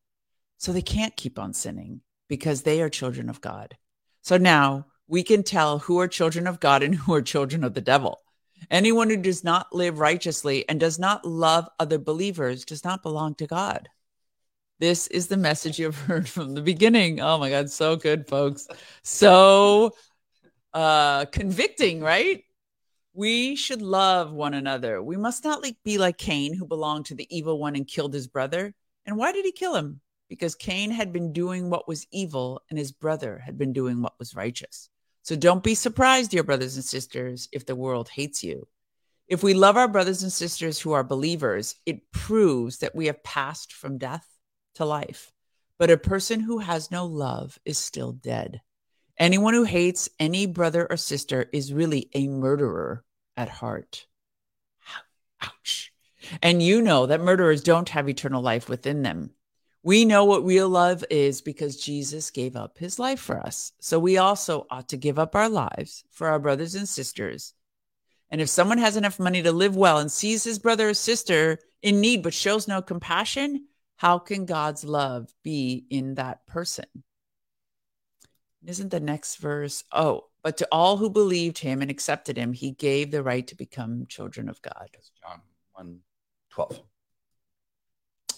So 0.58 0.72
they 0.72 0.82
can't 0.82 1.16
keep 1.16 1.40
on 1.40 1.54
sinning 1.54 2.02
because 2.30 2.62
they 2.62 2.82
are 2.82 2.90
children 2.90 3.30
of 3.30 3.42
God. 3.42 3.76
So 4.22 4.38
now 4.38 4.86
we 5.08 5.24
can 5.24 5.44
tell 5.44 5.80
who 5.80 6.00
are 6.00 6.08
children 6.08 6.48
of 6.48 6.60
God 6.60 6.84
and 6.84 6.96
who 6.96 7.14
are 7.14 7.22
children 7.22 7.64
of 7.64 7.74
the 7.74 7.82
devil. 7.82 8.20
Anyone 8.72 9.10
who 9.10 9.18
does 9.18 9.44
not 9.44 9.74
live 9.74 10.00
righteously 10.00 10.68
and 10.70 10.80
does 10.80 10.98
not 10.98 11.26
love 11.26 11.68
other 11.80 11.98
believers 11.98 12.64
does 12.64 12.84
not 12.84 13.04
belong 13.04 13.36
to 13.36 13.48
God. 13.48 13.90
This 14.80 15.08
is 15.08 15.28
the 15.28 15.38
message 15.38 15.80
you've 15.80 15.98
heard 16.08 16.30
from 16.30 16.54
the 16.54 16.62
beginning. 16.62 17.20
Oh 17.20 17.38
my 17.38 17.50
God, 17.50 17.70
so 17.70 17.96
good, 17.96 18.28
folks. 18.28 18.68
So 19.02 19.96
uh 20.74 21.26
convicting, 21.26 22.02
right? 22.02 22.44
We 23.14 23.56
should 23.56 23.82
love 23.82 24.32
one 24.32 24.54
another. 24.54 25.02
We 25.02 25.18
must 25.18 25.44
not 25.44 25.62
like, 25.62 25.78
be 25.84 25.98
like 25.98 26.18
Cain, 26.18 26.56
who 26.56 26.66
belonged 26.66 27.06
to 27.08 27.16
the 27.16 27.28
evil 27.36 27.60
one 27.60 27.76
and 27.76 27.88
killed 27.88 28.14
his 28.14 28.28
brother. 28.28 28.74
And 29.06 29.18
why 29.18 29.32
did 29.32 29.46
he 29.46 29.52
kill 29.52 29.76
him? 29.76 30.02
because 30.34 30.56
Cain 30.56 30.90
had 30.90 31.14
been 31.14 31.32
doing 31.32 31.70
what 31.70 31.88
was 31.88 32.08
evil 32.12 32.60
and 32.72 32.80
his 32.80 32.92
brother 32.92 33.38
had 33.38 33.56
been 33.56 33.72
doing 33.72 34.02
what 34.02 34.18
was 34.18 34.36
righteous. 34.36 34.90
So 35.22 35.36
don't 35.36 35.64
be 35.64 35.76
surprised, 35.76 36.32
dear 36.32 36.42
brothers 36.42 36.76
and 36.76 36.84
sisters, 36.84 37.48
if 37.52 37.68
the 37.68 37.76
world 37.76 38.10
hates 38.10 38.44
you. 38.44 38.68
If 39.28 39.44
we 39.44 39.54
love 39.54 39.78
our 39.78 39.88
brothers 39.88 40.24
and 40.24 40.34
sisters 40.34 40.80
who 40.80 40.92
are 40.94 41.04
believers, 41.04 41.76
it 41.86 42.12
proves 42.12 42.80
that 42.80 42.96
we 42.96 43.06
have 43.06 43.24
passed 43.24 43.74
from 43.74 44.00
death 44.00 44.26
to 44.74 44.86
life. 44.86 45.32
But 45.78 45.92
a 45.92 45.98
person 45.98 46.40
who 46.40 46.58
has 46.58 46.90
no 46.90 47.06
love 47.06 47.60
is 47.64 47.78
still 47.78 48.12
dead. 48.12 48.62
Anyone 49.18 49.54
who 49.54 49.64
hates 49.64 50.10
any 50.20 50.46
brother 50.46 50.88
or 50.90 50.98
sister 50.98 51.48
is 51.54 51.74
really 51.74 52.10
a 52.14 52.28
murderer 52.28 53.04
at 53.38 53.50
heart. 53.50 54.08
Ouch. 55.42 55.94
And 56.42 56.64
you 56.64 56.82
know 56.82 57.06
that 57.06 57.22
murderers 57.22 57.62
don't 57.62 57.90
have 57.90 58.10
eternal 58.10 58.42
life 58.42 58.70
within 58.70 59.04
them. 59.04 59.32
We 59.84 60.06
know 60.06 60.24
what 60.24 60.46
real 60.46 60.70
love 60.70 61.04
is 61.10 61.42
because 61.42 61.76
Jesus 61.76 62.32
gave 62.32 62.56
up 62.56 62.78
his 62.78 62.98
life 62.98 63.20
for 63.20 63.38
us. 63.38 63.74
So 63.82 64.00
we 64.00 64.18
also 64.18 64.66
ought 64.70 64.90
to 64.90 64.98
give 64.98 65.20
up 65.20 65.36
our 65.36 65.50
lives 65.50 66.06
for 66.10 66.30
our 66.30 66.40
brothers 66.40 66.74
and 66.74 66.88
sisters. 66.88 67.54
And 68.32 68.40
if 68.40 68.50
someone 68.50 68.78
has 68.78 68.96
enough 68.96 69.20
money 69.20 69.44
to 69.44 69.52
live 69.52 69.76
well 69.76 70.00
and 70.00 70.12
sees 70.12 70.44
his 70.44 70.58
brother 70.58 70.90
or 70.90 70.94
sister 70.94 71.60
in 71.82 72.02
need 72.02 72.24
but 72.24 72.34
shows 72.34 72.68
no 72.68 72.82
compassion, 72.82 73.68
how 73.98 74.18
can 74.20 74.46
God's 74.46 74.84
love 74.84 75.32
be 75.44 75.86
in 75.90 76.16
that 76.16 76.48
person? 76.48 76.86
Isn't 78.66 78.90
the 78.90 79.00
next 79.00 79.38
verse? 79.38 79.84
Oh, 79.92 80.26
but 80.42 80.58
to 80.58 80.68
all 80.72 80.98
who 80.98 81.10
believed 81.10 81.58
him 81.58 81.82
and 81.82 81.92
accepted 81.92 82.38
him, 82.38 82.54
he 82.54 82.72
gave 82.72 83.12
the 83.12 83.24
right 83.24 83.46
to 83.48 83.56
become 83.56 84.06
children 84.08 84.50
of 84.50 84.62
God. 84.62 84.90
That's 84.94 85.12
John 85.22 85.42
1 85.74 86.00
12. 86.52 86.82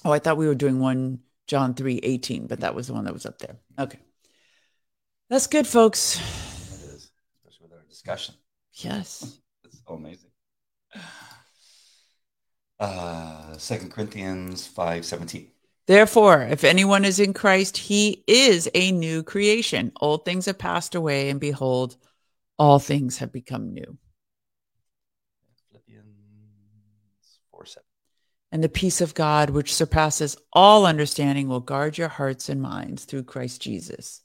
Oh, 0.05 0.11
I 0.11 0.19
thought 0.19 0.38
we 0.38 0.47
were 0.47 0.55
doing 0.55 0.79
one 0.79 1.19
John 1.47 1.73
3 1.73 1.99
18, 2.01 2.47
but 2.47 2.61
that 2.61 2.75
was 2.75 2.88
the 2.88 2.93
one 2.93 3.05
that 3.05 3.13
was 3.13 3.25
up 3.25 3.39
there. 3.39 3.57
Okay. 3.77 3.99
That's 5.29 5.47
good, 5.47 5.67
folks. 5.67 6.17
It 6.17 6.95
is, 6.95 7.11
especially 7.38 7.63
with 7.63 7.73
our 7.73 7.85
discussion. 7.89 8.35
Yes. 8.73 9.39
It's 9.63 9.81
so 9.88 9.95
amazing. 9.95 10.29
Uh, 12.79 13.55
2 13.57 13.89
Corinthians 13.89 14.67
5 14.67 15.05
17. 15.05 15.47
Therefore, 15.87 16.41
if 16.41 16.63
anyone 16.63 17.05
is 17.05 17.19
in 17.19 17.33
Christ, 17.33 17.77
he 17.77 18.23
is 18.27 18.69
a 18.73 18.91
new 18.91 19.21
creation. 19.21 19.91
Old 20.01 20.25
things 20.25 20.47
have 20.47 20.57
passed 20.57 20.95
away, 20.95 21.29
and 21.29 21.39
behold, 21.39 21.95
all 22.57 22.79
things 22.79 23.19
have 23.19 23.31
become 23.31 23.71
new. 23.73 23.97
Philippians 25.69 27.39
4 27.51 27.65
7. 27.65 27.83
And 28.51 28.63
the 28.63 28.69
peace 28.69 29.01
of 29.01 29.13
God, 29.13 29.51
which 29.51 29.75
surpasses 29.75 30.37
all 30.53 30.87
understanding, 30.87 31.47
will 31.47 31.59
guard 31.59 31.97
your 31.97 32.07
hearts 32.07 32.49
and 32.49 32.61
minds 32.61 33.05
through 33.05 33.23
Christ 33.23 33.61
Jesus. 33.61 34.23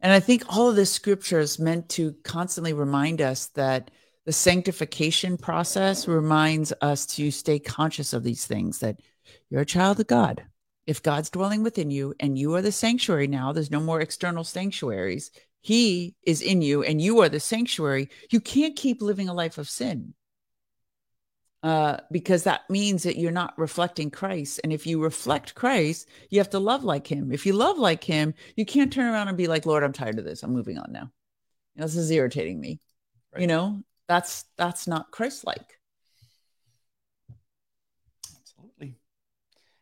And 0.00 0.12
I 0.12 0.20
think 0.20 0.44
all 0.48 0.68
of 0.68 0.76
this 0.76 0.92
scripture 0.92 1.40
is 1.40 1.58
meant 1.58 1.88
to 1.90 2.14
constantly 2.22 2.74
remind 2.74 3.20
us 3.20 3.46
that 3.54 3.90
the 4.24 4.32
sanctification 4.32 5.36
process 5.36 6.06
reminds 6.06 6.72
us 6.80 7.06
to 7.06 7.32
stay 7.32 7.58
conscious 7.58 8.12
of 8.12 8.22
these 8.22 8.46
things 8.46 8.78
that 8.80 9.00
you're 9.50 9.62
a 9.62 9.66
child 9.66 9.98
of 9.98 10.06
God. 10.06 10.44
If 10.86 11.02
God's 11.02 11.30
dwelling 11.30 11.62
within 11.62 11.90
you 11.90 12.14
and 12.18 12.36
you 12.36 12.54
are 12.54 12.62
the 12.62 12.72
sanctuary 12.72 13.28
now, 13.28 13.52
there's 13.52 13.70
no 13.70 13.80
more 13.80 14.00
external 14.00 14.44
sanctuaries. 14.44 15.30
He 15.60 16.16
is 16.24 16.42
in 16.42 16.60
you 16.60 16.82
and 16.82 17.00
you 17.00 17.20
are 17.20 17.28
the 17.28 17.38
sanctuary. 17.38 18.08
You 18.30 18.40
can't 18.40 18.74
keep 18.74 19.00
living 19.00 19.28
a 19.28 19.34
life 19.34 19.58
of 19.58 19.70
sin 19.70 20.14
uh, 21.62 21.98
because 22.10 22.42
that 22.42 22.68
means 22.68 23.04
that 23.04 23.16
you're 23.16 23.30
not 23.30 23.56
reflecting 23.56 24.10
Christ. 24.10 24.60
And 24.64 24.72
if 24.72 24.86
you 24.86 25.00
reflect 25.00 25.54
Christ, 25.54 26.08
you 26.30 26.40
have 26.40 26.50
to 26.50 26.58
love 26.58 26.82
like 26.82 27.06
him. 27.06 27.30
If 27.30 27.46
you 27.46 27.52
love 27.52 27.78
like 27.78 28.02
him, 28.02 28.34
you 28.56 28.66
can't 28.66 28.92
turn 28.92 29.06
around 29.06 29.28
and 29.28 29.36
be 29.36 29.46
like, 29.46 29.66
Lord, 29.66 29.84
I'm 29.84 29.92
tired 29.92 30.18
of 30.18 30.24
this. 30.24 30.42
I'm 30.42 30.52
moving 30.52 30.78
on 30.78 30.90
now. 30.90 31.12
You 31.74 31.80
know, 31.80 31.86
this 31.86 31.94
is 31.94 32.10
irritating 32.10 32.60
me. 32.60 32.80
Right. 33.32 33.42
You 33.42 33.46
know, 33.46 33.82
that's 34.08 34.44
that's 34.58 34.88
not 34.88 35.12
Christ-like. 35.12 35.78
Absolutely. 38.40 38.96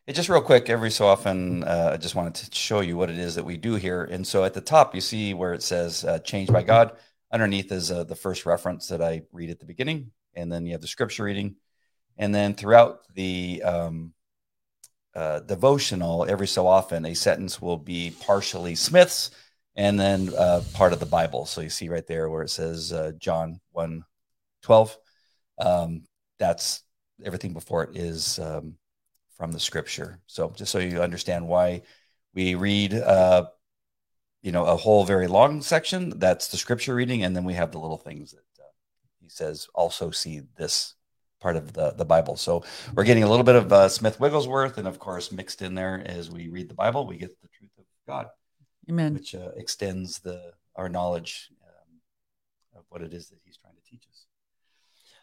just 0.11 0.29
real 0.29 0.41
quick, 0.41 0.69
every 0.69 0.91
so 0.91 1.05
often, 1.05 1.63
uh, 1.63 1.91
I 1.93 1.97
just 1.97 2.15
wanted 2.15 2.35
to 2.35 2.55
show 2.55 2.79
you 2.81 2.97
what 2.97 3.09
it 3.09 3.17
is 3.17 3.35
that 3.35 3.43
we 3.43 3.57
do 3.57 3.75
here. 3.75 4.03
And 4.03 4.25
so 4.25 4.43
at 4.43 4.53
the 4.53 4.61
top, 4.61 4.95
you 4.95 5.01
see 5.01 5.33
where 5.33 5.53
it 5.53 5.63
says 5.63 6.03
uh, 6.03 6.19
changed 6.19 6.51
by 6.51 6.63
God. 6.63 6.93
Underneath 7.31 7.71
is 7.71 7.91
uh, 7.91 8.03
the 8.03 8.15
first 8.15 8.45
reference 8.45 8.87
that 8.87 9.01
I 9.01 9.23
read 9.31 9.49
at 9.49 9.59
the 9.59 9.65
beginning. 9.65 10.11
And 10.33 10.51
then 10.51 10.65
you 10.65 10.73
have 10.73 10.81
the 10.81 10.87
scripture 10.87 11.23
reading. 11.23 11.55
And 12.17 12.33
then 12.33 12.53
throughout 12.53 13.01
the 13.13 13.61
um, 13.63 14.13
uh, 15.15 15.39
devotional, 15.39 16.25
every 16.27 16.47
so 16.47 16.67
often, 16.67 17.05
a 17.05 17.13
sentence 17.13 17.61
will 17.61 17.77
be 17.77 18.15
partially 18.21 18.75
Smith's 18.75 19.31
and 19.75 19.99
then 19.99 20.31
uh, 20.37 20.61
part 20.73 20.93
of 20.93 20.99
the 20.99 21.05
Bible. 21.05 21.45
So 21.45 21.61
you 21.61 21.69
see 21.69 21.89
right 21.89 22.05
there 22.05 22.29
where 22.29 22.43
it 22.43 22.49
says 22.49 22.91
uh, 22.91 23.11
John 23.17 23.59
1 23.71 24.03
12. 24.63 24.97
Um, 25.59 26.03
that's 26.37 26.83
everything 27.23 27.53
before 27.53 27.83
it 27.83 27.95
is 27.95 28.39
um, 28.39 28.75
from 29.41 29.51
the 29.51 29.59
scripture. 29.59 30.19
So 30.27 30.53
just 30.55 30.71
so 30.71 30.77
you 30.77 31.01
understand 31.01 31.47
why 31.47 31.81
we 32.35 32.53
read, 32.53 32.93
uh, 32.93 33.47
you 34.43 34.51
know, 34.51 34.65
a 34.67 34.75
whole 34.75 35.03
very 35.03 35.25
long 35.25 35.63
section, 35.63 36.19
that's 36.19 36.49
the 36.49 36.57
scripture 36.57 36.93
reading. 36.93 37.23
And 37.23 37.35
then 37.35 37.43
we 37.43 37.55
have 37.55 37.71
the 37.71 37.79
little 37.79 37.97
things 37.97 38.33
that 38.33 38.63
uh, 38.63 38.69
he 39.19 39.29
says 39.29 39.67
also 39.73 40.11
see 40.11 40.43
this 40.57 40.93
part 41.39 41.55
of 41.55 41.73
the, 41.73 41.89
the 41.97 42.05
Bible. 42.05 42.35
So 42.35 42.63
we're 42.93 43.03
getting 43.03 43.23
a 43.23 43.27
little 43.27 43.43
bit 43.43 43.55
of 43.55 43.73
uh, 43.73 43.89
Smith 43.89 44.19
Wigglesworth. 44.19 44.77
And 44.77 44.87
of 44.87 44.99
course, 44.99 45.31
mixed 45.31 45.63
in 45.63 45.73
there 45.73 46.03
as 46.05 46.29
we 46.29 46.47
read 46.49 46.69
the 46.69 46.75
Bible, 46.75 47.07
we 47.07 47.17
get 47.17 47.41
the 47.41 47.47
truth 47.47 47.71
of 47.79 47.85
God, 48.07 48.27
Amen. 48.91 49.15
which 49.15 49.33
uh, 49.33 49.49
extends 49.57 50.19
the 50.19 50.51
our 50.75 50.87
knowledge 50.87 51.49
um, 51.63 52.77
of 52.77 52.83
what 52.89 53.01
it 53.01 53.11
is 53.11 53.29
that 53.29 53.39
he's 53.43 53.57
trying 53.57 53.73
to 53.73 53.89
teach 53.89 54.03
us. 54.07 54.27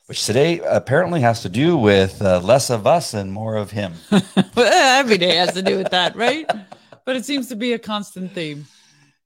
Which 0.08 0.24
today 0.24 0.60
apparently 0.60 1.20
has 1.20 1.42
to 1.42 1.50
do 1.50 1.76
with 1.76 2.22
uh, 2.22 2.40
less 2.40 2.70
of 2.70 2.86
us 2.86 3.12
and 3.12 3.30
more 3.30 3.56
of 3.56 3.70
him. 3.72 3.92
Well, 4.56 4.98
Every 5.00 5.18
day 5.18 5.36
has 5.36 5.52
to 5.52 5.60
do 5.60 5.76
with 5.76 5.90
that, 5.90 6.16
right? 6.16 6.50
But 7.04 7.16
it 7.16 7.26
seems 7.26 7.48
to 7.48 7.56
be 7.56 7.74
a 7.74 7.78
constant 7.78 8.32
theme. 8.32 8.66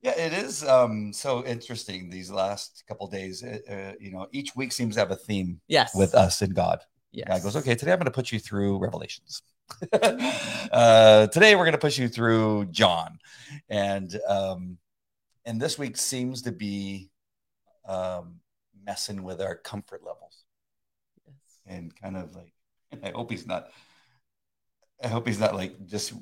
Yeah, 0.02 0.18
it 0.18 0.32
is 0.32 0.64
um, 0.64 1.12
so 1.12 1.46
interesting 1.46 2.10
these 2.10 2.32
last 2.32 2.82
couple 2.88 3.06
days. 3.06 3.44
Uh, 3.44 3.58
uh, 3.70 3.92
you 4.00 4.10
know, 4.10 4.26
each 4.32 4.56
week 4.56 4.72
seems 4.72 4.96
to 4.96 5.00
have 5.02 5.12
a 5.12 5.16
theme 5.16 5.60
Yes. 5.68 5.94
with 5.94 6.16
us 6.16 6.42
and 6.42 6.52
God. 6.52 6.80
yes. 7.12 7.28
God 7.28 7.42
goes, 7.44 7.56
okay, 7.58 7.76
today 7.76 7.92
I'm 7.92 7.98
going 7.98 8.06
to 8.06 8.10
put 8.10 8.32
you 8.32 8.40
through 8.40 8.78
Revelations. 8.78 9.42
uh, 9.92 11.28
today 11.28 11.54
we're 11.54 11.62
going 11.64 11.72
to 11.72 11.78
push 11.78 11.96
you 11.96 12.08
through 12.08 12.64
John, 12.72 13.20
and 13.68 14.18
um, 14.28 14.78
and 15.46 15.60
this 15.60 15.78
week 15.78 15.96
seems 15.96 16.42
to 16.42 16.50
be 16.52 17.08
um, 17.86 18.40
messing 18.84 19.22
with 19.22 19.40
our 19.40 19.54
comfort 19.54 20.02
levels 20.04 20.41
and 21.66 21.94
kind 21.94 22.16
of 22.16 22.34
like. 22.34 22.52
I 23.02 23.10
hope 23.10 23.30
he's 23.30 23.46
not. 23.46 23.68
I 25.02 25.08
hope 25.08 25.26
he's 25.26 25.40
not 25.40 25.54
like 25.54 25.86
just 25.86 26.12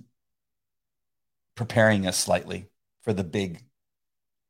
preparing 1.55 2.07
us 2.07 2.16
slightly 2.16 2.70
for 3.03 3.12
the 3.12 3.24
big. 3.24 3.62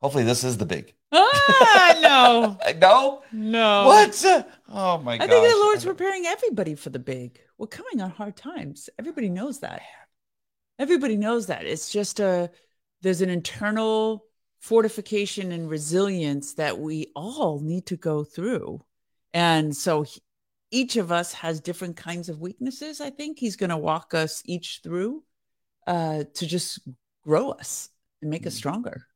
Hopefully, 0.01 0.25
this 0.25 0.45
is 0.45 0.57
the 0.57 0.67
big. 0.67 0.95
Ah, 1.13 1.99
no, 2.01 2.73
no, 2.81 3.23
no. 3.33 3.87
what? 3.87 4.25
Oh 4.69 4.99
my 4.99 5.19
god. 5.19 5.25
I 5.25 5.27
god! 5.27 5.43
think 5.43 5.53
the 5.55 5.61
Lord's 5.61 5.85
preparing 5.85 6.27
everybody 6.27 6.75
for 6.75 6.91
the 6.91 6.99
big. 6.99 7.41
We're 7.59 7.67
coming 7.67 8.01
on 8.01 8.11
hard 8.11 8.37
times. 8.37 8.89
Everybody 8.99 9.29
knows 9.29 9.61
that. 9.61 9.83
Everybody 10.79 11.17
knows 11.17 11.49
that. 11.49 11.67
It's 11.67 11.91
just 11.91 12.21
a 12.21 12.51
there's 13.03 13.21
an 13.21 13.31
internal 13.31 14.25
fortification 14.61 15.53
and 15.53 15.69
resilience 15.69 16.55
that 16.55 16.79
we 16.79 17.07
all 17.17 17.61
need 17.61 17.87
to 17.87 17.97
go 17.97 18.25
through. 18.25 18.85
And 19.33 19.75
so 19.77 20.03
he- 20.03 20.23
each 20.71 20.97
of 20.97 21.11
us 21.11 21.33
has 21.33 21.61
different 21.61 21.97
kinds 21.97 22.29
of 22.29 22.41
weaknesses. 22.41 23.01
I 23.01 23.11
think 23.11 23.39
he's 23.39 23.57
going 23.57 23.71
to 23.71 23.77
walk 23.77 24.15
us 24.15 24.43
each 24.45 24.81
through 24.83 25.25
uh, 25.87 26.25
to 26.35 26.47
just 26.47 26.81
grow 27.25 27.51
us 27.51 27.89
and 28.21 28.31
make 28.31 28.47
us 28.47 28.55
Mhm. 28.55 28.59
stronger. 28.59 29.07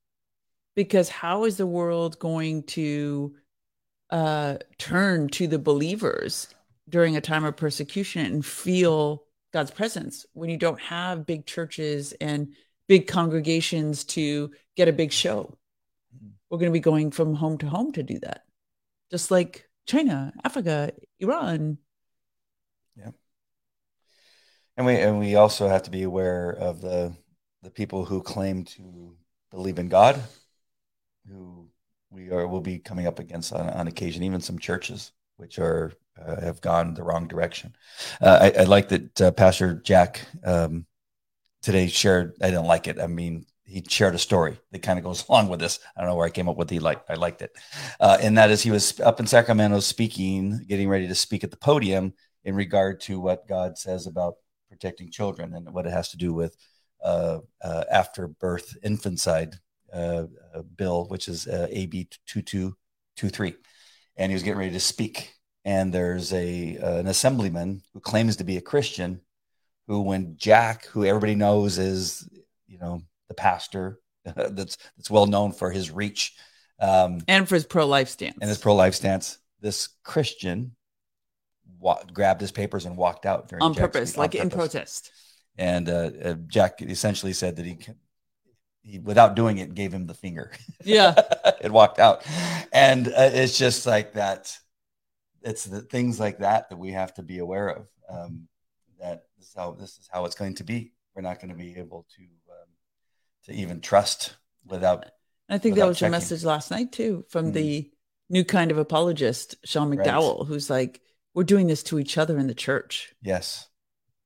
Because 0.75 1.09
how 1.09 1.45
is 1.45 1.57
the 1.57 1.67
world 1.67 2.19
going 2.19 2.65
to 2.65 3.37
uh, 4.11 4.59
turn 4.79 5.29
to 5.29 5.47
the 5.47 5.59
believers 5.59 6.49
during 6.89 7.17
a 7.17 7.21
time 7.21 7.45
of 7.45 7.57
persecution 7.57 8.27
and 8.27 8.45
feel 8.45 9.25
God's 9.53 9.71
presence 9.71 10.27
when 10.35 10.51
you 10.51 10.57
don't 10.57 10.81
have 10.81 11.27
big 11.27 11.47
churches 11.47 12.13
and 12.21 12.55
big 12.87 13.07
congregations 13.07 14.05
to 14.05 14.51
get 14.77 14.89
a 14.89 14.93
big 14.93 15.11
show. 15.11 15.57
Mhm. 16.15 16.33
We're 16.51 16.59
going 16.59 16.71
to 16.71 16.79
be 16.79 16.81
going 16.81 17.11
from 17.13 17.35
home 17.35 17.59
to 17.59 17.67
home 17.67 17.93
to 17.93 18.03
do 18.03 18.19
that, 18.21 18.45
just 19.11 19.31
like 19.31 19.69
China, 19.87 20.33
Africa, 20.43 20.93
Iran. 21.21 21.79
Yeah. 22.97 23.11
And 24.77 24.87
we 24.87 24.95
and 24.97 25.19
we 25.19 25.37
also 25.37 25.69
have 25.69 25.85
to 25.85 25.91
be 25.91 26.03
aware 26.03 26.51
of 26.51 26.81
the 26.81 27.15
the 27.63 27.71
people 27.71 28.05
who 28.05 28.23
claim 28.23 28.65
to 28.65 29.17
believe 29.51 29.79
in 29.79 29.89
God, 29.89 30.23
who 31.29 31.69
we 32.11 32.31
are 32.31 32.47
will 32.47 32.61
be 32.61 32.79
coming 32.79 33.07
up 33.07 33.19
against 33.19 33.53
on, 33.53 33.69
on 33.69 33.89
occasion, 33.89 34.23
even 34.23 34.41
some 34.41 34.59
churches 34.59 35.13
which 35.37 35.59
are 35.59 35.93
uh, 36.21 36.41
have 36.41 36.61
gone 36.61 36.95
the 36.95 37.03
wrong 37.03 37.27
direction. 37.27 37.75
Uh, 38.21 38.51
I, 38.55 38.61
I 38.61 38.65
like 38.65 38.89
that 38.91 39.21
uh, 39.21 39.31
Pastor 39.33 39.75
Jack 39.75 40.21
um, 40.45 40.87
today 41.63 41.89
shared. 41.89 42.35
I 42.41 42.51
didn't 42.51 42.67
like 42.67 42.87
it. 42.87 43.01
I 43.01 43.07
mean, 43.07 43.47
he 43.75 43.85
shared 43.89 44.15
a 44.15 44.19
story 44.19 44.57
that 44.71 44.83
kind 44.83 45.01
of 45.01 45.05
goes 45.05 45.25
along 45.29 45.49
with 45.49 45.59
this. 45.59 45.81
I 45.97 46.01
don't 46.01 46.11
know 46.11 46.17
where 46.17 46.27
I 46.27 46.31
came 46.31 46.49
up 46.49 46.57
with. 46.57 46.71
He 46.71 46.79
like 46.79 47.03
I 47.09 47.15
liked 47.15 47.43
it, 47.43 47.57
uh, 47.99 48.19
and 48.21 48.39
that 48.39 48.51
is 48.51 48.63
he 48.63 48.71
was 48.71 49.01
up 49.01 49.19
in 49.19 49.27
Sacramento 49.27 49.81
speaking, 49.81 50.65
getting 50.69 50.89
ready 50.89 51.09
to 51.09 51.15
speak 51.15 51.43
at 51.43 51.51
the 51.51 51.57
podium 51.57 52.15
in 52.45 52.55
regard 52.55 53.01
to 53.01 53.19
what 53.19 53.49
God 53.49 53.77
says 53.77 54.07
about 54.07 54.35
protecting 54.69 55.11
children 55.11 55.55
and 55.55 55.73
what 55.73 55.87
it 55.87 55.93
has 55.93 56.11
to 56.11 56.17
do 56.17 56.33
with 56.33 56.57
uh, 57.03 57.41
uh, 57.63 57.85
after 57.91 58.29
birth 58.29 58.77
infanticide 58.83 59.57
uh, 59.93 60.27
uh, 60.55 60.63
bill, 60.77 61.07
which 61.09 61.29
is 61.29 61.49
uh, 61.49 61.67
AB 61.71 62.09
two 62.27 62.43
two 62.43 62.77
two 63.17 63.29
three, 63.29 63.55
and 64.17 64.31
he 64.31 64.35
was 64.35 64.45
getting 64.45 64.59
ready 64.59 64.73
to 64.73 64.81
speak. 64.81 65.35
And 65.65 65.93
there's 65.93 66.33
a 66.33 66.77
an 66.77 67.09
assemblyman 67.09 67.83
who 67.93 68.01
claims 68.01 68.37
to 68.37 68.45
be 68.45 68.57
a 68.57 68.61
Christian, 68.61 69.21
who 69.89 70.03
when 70.03 70.37
Jack, 70.37 70.87
who 70.87 71.05
everybody 71.05 71.35
knows 71.35 71.79
is 71.79 72.29
you 72.69 72.79
know 72.79 73.03
the 73.29 73.35
pastor 73.35 73.99
that's 74.25 74.79
that's 74.97 75.11
well 75.11 75.27
known 75.27 75.53
for 75.53 75.71
his 75.71 75.91
reach 75.91 76.35
um, 76.81 77.21
and 77.29 77.49
for 77.49 77.55
his 77.55 77.67
pro 77.67 77.87
life 77.87 78.09
stance 78.09 78.37
and 78.41 78.49
his 78.49 78.59
pro 78.59 78.75
life 78.75 78.95
stance. 78.95 79.39
This 79.61 79.89
Christian 80.03 80.77
wa- 81.79 82.03
grabbed 82.13 82.41
his 82.41 82.53
papers 82.53 82.85
and 82.85 82.97
walked 82.97 83.27
out 83.27 83.53
on 83.61 83.73
Jack's 83.73 83.81
purpose, 83.81 84.17
like 84.17 84.35
on 84.35 84.43
in 84.43 84.51
protest. 84.51 85.11
And 85.57 85.89
uh, 85.89 86.11
uh, 86.23 86.35
Jack 86.49 86.83
essentially 86.83 87.33
said 87.33 87.57
that 87.57 87.65
he, 87.65 87.79
he, 88.83 88.99
without 88.99 89.37
doing 89.37 89.59
it, 89.59 89.75
gave 89.75 89.95
him 89.95 90.07
the 90.07 90.15
finger. 90.15 90.53
Yeah, 90.85 91.15
it 91.61 91.71
walked 91.71 91.99
out, 91.99 92.27
and 92.73 93.09
uh, 93.09 93.31
it's 93.33 93.57
just 93.57 93.87
like 93.87 94.15
that. 94.15 94.57
It's 95.43 95.65
the 95.65 95.83
things 95.83 96.19
like 96.19 96.39
that 96.39 96.71
that 96.71 96.77
we 96.77 96.93
have 96.93 97.15
to 97.15 97.23
be 97.23 97.39
aware 97.39 97.69
of. 97.69 97.87
Um, 98.11 98.49
that 99.01 99.25
this 99.39 99.49
is 99.49 99.55
how 99.55 99.73
this 99.73 99.91
is 99.99 100.09
how 100.13 100.25
it's 100.25 100.35
going 100.35 100.57
to 100.57 100.65
be. 100.65 100.93
We're 101.15 101.23
not 101.23 101.41
going 101.41 101.51
to 101.51 101.57
be 101.57 101.77
able 101.77 102.07
to 102.17 102.27
to 103.47 103.53
even 103.53 103.81
trust 103.81 104.37
without. 104.67 105.07
I 105.49 105.59
think 105.59 105.75
without 105.75 105.85
that 105.85 105.89
was 105.89 105.99
checking. 105.99 106.13
your 106.13 106.19
message 106.19 106.45
last 106.45 106.71
night 106.71 106.93
too 106.93 107.25
from 107.29 107.47
mm-hmm. 107.47 107.55
the 107.55 107.91
new 108.31 108.45
kind 108.45 108.71
of 108.71 108.79
apologist, 108.79 109.57
Sean 109.65 109.95
McDowell, 109.95 110.41
right. 110.41 110.49
who's 110.49 110.71
like, 110.71 111.01
we're 111.35 111.45
doing 111.45 111.67
this 111.67 111.83
to 111.85 111.99
each 111.99 112.17
other 112.17 112.39
in 112.39 112.47
the 112.47 112.55
church. 112.55 113.13
Yes. 113.23 113.69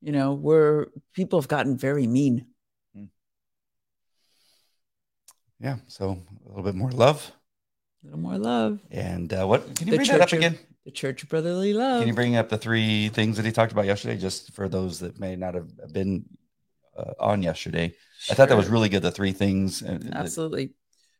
You 0.00 0.12
know, 0.12 0.34
we're 0.34 0.86
people 1.14 1.40
have 1.40 1.48
gotten 1.48 1.76
very 1.76 2.06
mean. 2.06 2.46
Hmm. 2.94 3.04
Yeah. 5.58 5.76
So 5.88 6.22
a 6.44 6.48
little 6.48 6.62
bit 6.62 6.74
more 6.74 6.90
love. 6.90 7.32
A 8.02 8.06
little 8.06 8.20
more 8.20 8.38
love. 8.38 8.78
And 8.90 9.32
uh, 9.32 9.46
what 9.46 9.74
can 9.74 9.88
you 9.88 9.92
the 9.92 9.96
bring 9.96 10.08
that 10.08 10.20
up 10.20 10.32
again? 10.32 10.58
the 10.88 10.92
Church 10.92 11.22
of 11.22 11.28
Brotherly 11.28 11.74
Love. 11.74 12.00
Can 12.00 12.08
you 12.08 12.14
bring 12.14 12.36
up 12.36 12.48
the 12.48 12.56
three 12.56 13.10
things 13.10 13.36
that 13.36 13.44
he 13.44 13.52
talked 13.52 13.72
about 13.72 13.84
yesterday, 13.84 14.16
just 14.16 14.54
for 14.54 14.70
those 14.70 15.00
that 15.00 15.20
may 15.20 15.36
not 15.36 15.52
have 15.52 15.68
been 15.92 16.24
uh, 16.96 17.12
on 17.20 17.42
yesterday? 17.42 17.94
Sure. 18.18 18.32
I 18.32 18.36
thought 18.36 18.48
that 18.48 18.56
was 18.56 18.68
really 18.68 18.88
good. 18.88 19.02
The 19.02 19.12
three 19.12 19.32
things. 19.32 19.82
Uh, 19.82 19.98
Absolutely. 20.12 20.70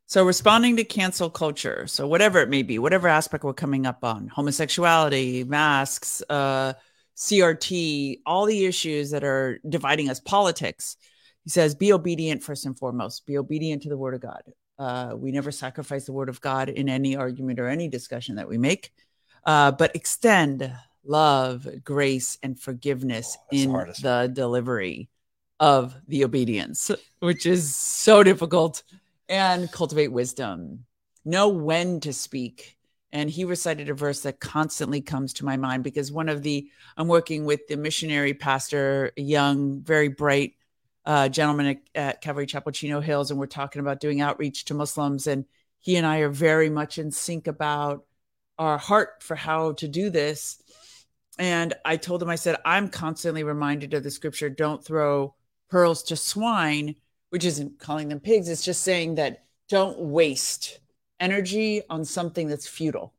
So 0.07 0.25
responding 0.25 0.77
to 0.77 0.85
cancel 0.85 1.31
culture. 1.31 1.87
So 1.87 2.09
whatever 2.09 2.41
it 2.41 2.49
may 2.49 2.63
be, 2.63 2.79
whatever 2.79 3.09
aspect 3.09 3.45
we're 3.45 3.53
coming 3.53 3.87
up 3.87 4.03
on, 4.03 4.27
homosexuality, 4.29 5.45
masks, 5.45 6.23
uh, 6.29 6.73
CRT, 7.17 8.21
all 8.25 8.47
the 8.47 8.65
issues 8.65 9.11
that 9.11 9.23
are 9.23 9.61
dividing 9.69 10.09
us, 10.09 10.19
politics. 10.19 10.97
He 11.45 11.51
says, 11.51 11.75
be 11.75 11.93
obedient 11.93 12.43
first 12.43 12.65
and 12.65 12.79
foremost. 12.79 13.27
Be 13.27 13.39
obedient 13.39 13.83
to 13.83 13.89
the 13.89 13.99
word 13.99 14.15
of 14.15 14.21
God. 14.21 14.43
Uh, 14.79 15.15
we 15.17 15.31
never 15.31 15.53
sacrifice 15.53 16.07
the 16.07 16.13
word 16.13 16.29
of 16.29 16.41
God 16.41 16.69
in 16.69 16.89
any 16.89 17.17
argument 17.17 17.61
or 17.61 17.69
any 17.69 17.89
discussion 17.89 18.37
that 18.37 18.49
we 18.49 18.59
make, 18.59 18.93
uh, 19.45 19.73
but 19.73 19.95
extend 19.95 20.73
love, 21.05 21.67
grace, 21.85 22.39
and 22.43 22.59
forgiveness 22.59 23.37
oh, 23.41 23.47
in 23.51 23.73
the, 23.73 23.95
the 24.01 24.33
delivery 24.33 25.09
of 25.61 25.94
the 26.07 26.25
obedience, 26.25 26.90
which 27.21 27.47
is 27.47 27.75
so 27.75 28.23
difficult, 28.23 28.83
and 29.29 29.71
cultivate 29.71 30.12
wisdom. 30.12 30.85
Know 31.25 31.49
when 31.49 32.01
to 32.01 32.12
speak. 32.12 32.77
And 33.11 33.31
he 33.31 33.44
recited 33.44 33.88
a 33.88 33.94
verse 33.94 34.21
that 34.21 34.38
constantly 34.38 35.01
comes 35.01 35.33
to 35.35 35.44
my 35.44 35.57
mind 35.57 35.83
because 35.83 36.12
one 36.12 36.29
of 36.29 36.42
the, 36.42 36.68
I'm 36.97 37.09
working 37.09 37.47
with 37.47 37.66
the 37.66 37.77
missionary 37.77 38.35
pastor, 38.35 39.12
a 39.16 39.23
young, 39.23 39.81
very 39.81 40.09
bright 40.09 40.55
uh, 41.07 41.29
gentleman 41.31 41.66
at, 41.66 41.79
at 41.94 42.21
Calvary 42.21 42.47
Chapel 42.47 42.71
Chino 42.71 43.01
Hills, 43.01 43.31
and 43.31 43.40
we're 43.40 43.47
talking 43.47 43.81
about 43.81 44.01
doing 44.01 44.21
outreach 44.21 44.66
to 44.66 44.75
Muslims. 44.75 45.27
And 45.27 45.47
he 45.79 45.97
and 45.97 46.07
I 46.07 46.18
are 46.18 46.29
very 46.29 46.68
much 46.68 46.99
in 46.99 47.11
sync 47.11 47.47
about 47.47 48.05
our 48.59 48.77
heart 48.77 49.23
for 49.23 49.35
how 49.35 49.73
to 49.73 49.88
do 49.88 50.11
this. 50.11 50.62
And 51.38 51.73
I 51.85 51.97
told 51.97 52.23
him, 52.23 52.29
I 52.29 52.35
said, 52.35 52.57
I'm 52.64 52.88
constantly 52.88 53.44
reminded 53.44 53.94
of 53.94 54.03
the 54.03 54.11
scripture 54.11 54.51
don't 54.51 54.85
throw 54.85 55.35
pearls 55.69 56.03
to 56.05 56.17
swine, 56.17 56.95
which 57.31 57.45
isn't 57.45 57.79
calling 57.79 58.09
them 58.09 58.21
pigs, 58.21 58.49
it's 58.49 58.65
just 58.65 58.83
saying 58.83 59.17
that 59.17 59.45
don't 59.69 59.99
waste 59.99 60.81
energy 61.21 61.83
on 61.91 62.05
something 62.05 62.49
that's 62.49 62.67
futile. 62.67 63.13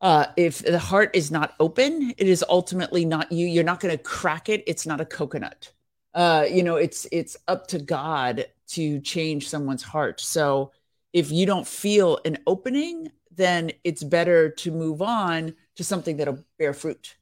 Uh, 0.00 0.26
if 0.36 0.58
the 0.64 0.78
heart 0.78 1.10
is 1.14 1.30
not 1.30 1.54
open, 1.60 2.12
it 2.18 2.28
is 2.28 2.44
ultimately 2.48 3.04
not 3.04 3.30
you. 3.30 3.46
You're 3.46 3.62
not 3.62 3.80
going 3.80 3.96
to 3.96 4.02
crack 4.02 4.48
it. 4.48 4.64
It's 4.66 4.86
not 4.86 5.00
a 5.00 5.04
coconut. 5.04 5.70
Uh, 6.12 6.44
you 6.50 6.62
know, 6.62 6.76
it's 6.76 7.06
it's 7.12 7.36
up 7.46 7.68
to 7.68 7.78
God 7.78 8.46
to 8.68 9.00
change 9.00 9.48
someone's 9.48 9.82
heart. 9.82 10.20
So 10.20 10.72
if 11.12 11.30
you 11.30 11.46
don't 11.46 11.66
feel 11.66 12.18
an 12.24 12.38
opening, 12.46 13.12
then 13.30 13.70
it's 13.84 14.02
better 14.02 14.50
to 14.50 14.70
move 14.70 15.02
on 15.02 15.54
to 15.76 15.84
something 15.84 16.16
that'll 16.16 16.44
bear 16.58 16.74
fruit 16.74 17.16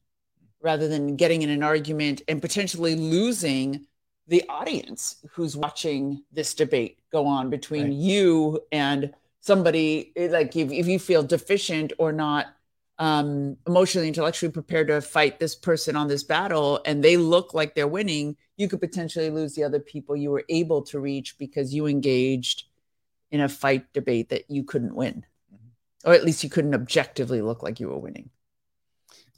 rather 0.63 0.89
than 0.89 1.17
getting 1.17 1.43
in 1.43 1.51
an 1.51 1.63
argument 1.63 2.23
and 2.29 2.41
potentially 2.41 2.95
losing 2.95 3.87
the 4.31 4.45
audience 4.49 5.17
who's 5.33 5.57
watching 5.57 6.23
this 6.33 6.55
debate 6.55 7.01
go 7.11 7.27
on 7.27 7.51
between 7.51 7.87
right. 7.87 7.93
you 7.93 8.61
and 8.71 9.13
somebody 9.41 10.13
eh, 10.17 10.29
like 10.31 10.55
if, 10.57 10.71
if 10.71 10.87
you 10.87 10.99
feel 10.99 11.23
deficient 11.23 11.93
or 11.99 12.13
not 12.13 12.47
um, 12.99 13.57
emotionally 13.67 14.07
intellectually 14.07 14.53
prepared 14.53 14.87
to 14.89 15.01
fight 15.01 15.41
this 15.41 15.57
person 15.57 15.97
on 15.97 16.07
this 16.07 16.23
battle 16.23 16.81
and 16.85 17.03
they 17.03 17.17
look 17.17 17.55
like 17.55 17.75
they're 17.75 17.89
winning 17.89 18.37
you 18.57 18.69
could 18.69 18.81
potentially 18.81 19.31
lose 19.31 19.55
the 19.55 19.65
other 19.65 19.81
people 19.81 20.15
you 20.15 20.31
were 20.31 20.45
able 20.49 20.83
to 20.83 21.01
reach 21.01 21.37
because 21.37 21.75
you 21.75 21.87
engaged 21.87 22.65
in 23.33 23.41
a 23.41 23.49
fight 23.49 23.93
debate 23.93 24.29
that 24.29 24.49
you 24.49 24.63
couldn't 24.63 24.95
win 24.95 25.25
mm-hmm. 25.53 26.09
or 26.09 26.15
at 26.15 26.25
least 26.25 26.45
you 26.45 26.51
couldn't 26.51 26.75
objectively 26.75 27.43
look 27.43 27.65
like 27.65 27.81
you 27.81 27.89
were 27.89 27.99
winning 27.99 28.31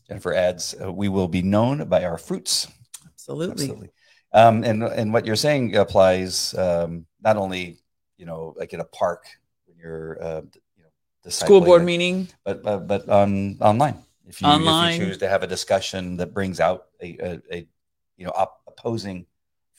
jennifer 0.06 0.34
adds 0.34 0.74
uh, 0.84 0.92
we 0.92 1.08
will 1.08 1.28
be 1.28 1.40
known 1.40 1.88
by 1.88 2.04
our 2.04 2.18
fruits 2.18 2.68
absolutely, 3.06 3.52
absolutely. 3.52 3.90
Um, 4.34 4.64
and 4.64 4.82
and 4.82 5.12
what 5.12 5.26
you're 5.26 5.36
saying 5.36 5.76
applies 5.76 6.54
um, 6.54 7.06
not 7.22 7.36
only 7.36 7.78
you 8.16 8.26
know 8.26 8.54
like 8.56 8.72
in 8.72 8.80
a 8.80 8.84
park 8.84 9.26
when 9.66 9.76
you're 9.76 10.22
uh, 10.22 10.40
you 10.76 10.84
know 10.84 11.30
school 11.30 11.60
board 11.60 11.84
meeting, 11.84 12.28
but 12.44 12.62
but, 12.62 12.86
but 12.86 13.08
on 13.08 13.58
online. 13.60 13.98
If 14.26 14.40
you, 14.40 14.46
online. 14.46 14.94
if 14.94 15.00
you 15.00 15.06
choose 15.06 15.18
to 15.18 15.28
have 15.28 15.42
a 15.42 15.46
discussion 15.46 16.16
that 16.18 16.32
brings 16.32 16.60
out 16.60 16.86
a, 17.02 17.16
a, 17.20 17.40
a 17.52 17.68
you 18.16 18.24
know 18.24 18.32
op- 18.34 18.62
opposing 18.66 19.26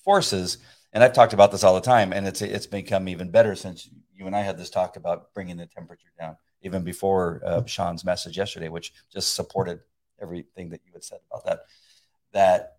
forces, 0.03 0.59
and 0.91 1.03
I've 1.03 1.13
talked 1.13 1.33
about 1.33 1.51
this 1.51 1.63
all 1.63 1.73
the 1.73 1.81
time, 1.81 2.13
and 2.13 2.27
it's 2.27 2.41
it's 2.41 2.67
become 2.67 3.07
even 3.07 3.31
better 3.31 3.55
since 3.55 3.89
you 4.13 4.27
and 4.27 4.35
I 4.35 4.41
had 4.41 4.57
this 4.57 4.69
talk 4.69 4.95
about 4.97 5.33
bringing 5.33 5.57
the 5.57 5.65
temperature 5.65 6.11
down, 6.19 6.37
even 6.61 6.83
before 6.83 7.41
uh, 7.45 7.65
Sean's 7.65 8.05
message 8.05 8.37
yesterday, 8.37 8.69
which 8.69 8.93
just 9.11 9.33
supported 9.33 9.79
everything 10.21 10.69
that 10.69 10.81
you 10.85 10.93
had 10.93 11.03
said 11.03 11.19
about 11.31 11.45
that. 11.45 11.59
That 12.33 12.77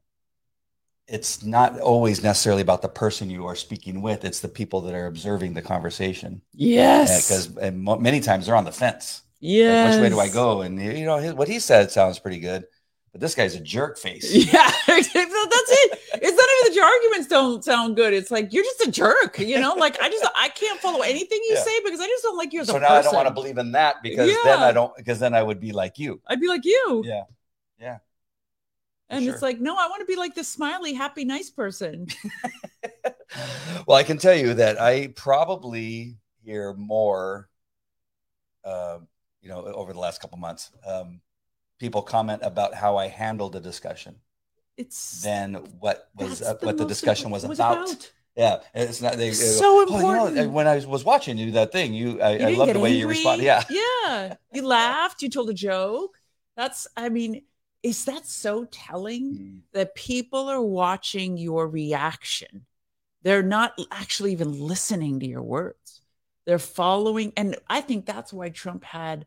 it's 1.07 1.44
not 1.44 1.78
always 1.80 2.22
necessarily 2.22 2.62
about 2.62 2.82
the 2.82 2.88
person 2.88 3.28
you 3.28 3.46
are 3.46 3.57
speaking 3.57 4.00
with 4.00 4.24
it's 4.24 4.40
the 4.40 4.48
people 4.48 4.80
that 4.82 4.94
are 4.94 5.07
observing 5.07 5.55
the 5.55 5.62
conversation. 5.62 6.40
Yes. 6.52 7.28
Because 7.28 7.74
many 7.74 8.20
times 8.20 8.46
they're 8.46 8.57
on 8.57 8.64
the 8.64 8.72
fence. 8.72 9.22
Yeah 9.40 9.84
like, 9.84 9.92
which 9.92 10.02
way 10.02 10.09
do 10.09 10.20
i 10.20 10.28
go? 10.28 10.62
And 10.62 10.80
you 10.80 11.05
know 11.05 11.18
his, 11.18 11.34
what 11.34 11.48
he 11.48 11.59
said 11.59 11.90
sounds 11.90 12.18
pretty 12.18 12.40
good 12.40 12.64
but 13.12 13.20
this 13.20 13.34
guy's 13.34 13.55
a 13.55 13.61
jerk 13.61 13.98
face. 13.98 14.32
Yeah 14.52 14.70
that's 14.86 15.14
it. 15.14 15.98
It's 16.14 16.36
not 16.36 16.48
even 16.48 16.64
that 16.64 16.72
your 16.74 16.84
arguments 16.84 17.28
don't 17.28 17.62
sound 17.62 17.96
good. 17.96 18.14
It's 18.14 18.30
like 18.30 18.52
you're 18.52 18.64
just 18.64 18.88
a 18.88 18.90
jerk 18.90 19.38
you 19.38 19.61
know? 19.61 19.74
Like 19.74 20.00
i 20.00 20.09
just 20.09 20.26
i 20.34 20.48
can't 20.48 20.80
follow 20.80 21.02
anything 21.02 21.38
you 21.48 21.55
yeah. 21.55 21.62
say 21.62 21.80
because 21.84 22.00
i 22.00 22.07
just 22.07 22.22
don't 22.22 22.38
like 22.38 22.52
you 22.52 22.62
as 22.62 22.68
so 22.68 22.76
a 22.76 22.80
now 22.80 22.88
person. 22.88 23.00
i 23.00 23.02
don't 23.02 23.14
want 23.14 23.28
to 23.28 23.34
believe 23.34 23.59
in 23.59 23.72
that 23.72 23.96
because 24.02 24.30
yeah. 24.30 24.36
then 24.44 24.59
i 24.61 24.72
don't 24.72 24.96
because 24.96 25.18
then 25.18 25.34
i 25.34 25.42
would 25.42 25.61
be 25.61 25.72
like 25.72 25.98
you. 25.98 26.20
I'd 26.26 26.40
be 26.40 26.48
like 26.48 26.64
you. 26.64 27.02
Yeah. 27.05 27.24
Yeah 27.78 27.98
and 29.11 29.24
sure. 29.24 29.32
it's 29.32 29.42
like, 29.42 29.61
no, 29.61 29.76
I 29.76 29.86
want 29.88 30.00
to 30.00 30.07
be 30.07 30.16
like 30.16 30.34
the 30.34 30.44
smiley, 30.44 30.94
happy, 30.94 31.24
nice 31.24 31.50
person. 31.50 32.07
well, 33.86 33.96
I 33.96 34.02
can 34.02 34.18
tell 34.18 34.34
you 34.34 34.55
that 34.55 34.80
I 34.80 35.09
probably 35.09 36.16
hear 36.44 36.74
more, 36.74 37.48
uh, 38.64 38.98
you 39.40 39.48
know, 39.48 39.64
over 39.64 39.92
the 39.92 39.98
last 39.98 40.20
couple 40.20 40.38
months, 40.38 40.70
um, 40.86 41.20
people 41.78 42.02
comment 42.02 42.42
about 42.44 42.74
how 42.74 42.96
I 42.96 43.09
handled 43.09 43.52
the 43.52 43.61
discussion. 43.61 44.16
It's 44.76 45.22
than 45.22 45.55
what 45.78 46.09
was 46.16 46.42
uh, 46.42 46.57
what 46.61 46.76
the 46.76 46.84
discussion 46.84 47.30
was, 47.30 47.46
was 47.46 47.59
about. 47.59 47.90
about. 47.90 48.12
Yeah, 48.34 48.57
it's 48.74 49.00
not 49.00 49.16
they, 49.16 49.30
so 49.30 49.82
important. 49.82 50.20
Oh, 50.20 50.28
you 50.28 50.34
know, 50.34 50.48
when 50.48 50.66
I 50.66 50.84
was 50.84 51.05
watching 51.05 51.38
you 51.38 51.52
that 51.52 51.70
thing, 51.70 51.94
you 51.94 52.20
I, 52.20 52.38
you 52.38 52.46
I 52.46 52.50
love 52.55 52.72
the 52.72 52.80
way 52.80 52.90
angry. 52.90 53.00
you 53.00 53.07
responded. 53.07 53.44
Yeah, 53.44 53.62
yeah, 53.70 54.34
you 54.52 54.66
laughed, 54.66 55.22
you 55.22 55.30
told 55.30 55.50
a 55.50 55.55
joke. 55.55 56.18
That's 56.57 56.88
I 56.96 57.09
mean 57.09 57.42
is 57.85 58.07
that 58.07 58.26
so 58.26 58.64
telling 58.64 59.22
Mm. 59.35 59.61
that 59.72 59.95
people 59.95 60.49
are 60.49 60.61
watching 60.62 61.37
your 61.37 61.68
reaction? 61.68 62.66
They're 63.22 63.43
not 63.43 63.78
actually 63.93 64.32
even 64.32 64.59
listening 64.59 65.20
to 65.20 65.26
your 65.26 65.43
words. 65.43 66.01
They're 66.47 66.59
following. 66.59 67.32
And 67.37 67.57
I 67.68 67.80
think 67.82 68.07
that's 68.07 68.32
why 68.32 68.49
Trump 68.49 68.85
had 68.85 69.26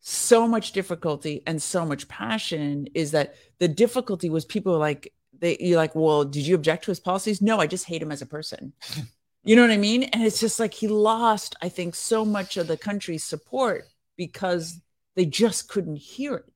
so 0.00 0.46
much 0.46 0.72
difficulty 0.72 1.42
and 1.46 1.62
so 1.62 1.84
much 1.86 2.06
passion 2.08 2.88
is 2.94 3.10
that 3.12 3.34
the 3.58 3.68
difficulty 3.68 4.28
was 4.30 4.44
people 4.44 4.78
like, 4.78 5.12
they, 5.38 5.56
you're 5.58 5.78
like, 5.78 5.94
well, 5.94 6.24
did 6.24 6.46
you 6.46 6.54
object 6.54 6.84
to 6.84 6.90
his 6.90 7.00
policies? 7.00 7.42
No, 7.42 7.58
I 7.58 7.66
just 7.66 7.86
hate 7.86 8.02
him 8.02 8.12
as 8.12 8.22
a 8.22 8.26
person. 8.26 8.72
You 9.46 9.56
know 9.56 9.62
what 9.62 9.72
I 9.72 9.76
mean? 9.76 10.04
And 10.04 10.22
it's 10.22 10.40
just 10.40 10.58
like 10.58 10.72
he 10.72 10.88
lost, 10.88 11.54
I 11.60 11.68
think, 11.68 11.94
so 11.94 12.24
much 12.24 12.56
of 12.56 12.66
the 12.66 12.78
country's 12.78 13.24
support 13.24 13.84
because 14.16 14.80
they 15.16 15.26
just 15.26 15.68
couldn't 15.68 15.96
hear 15.96 16.36
it. 16.36 16.53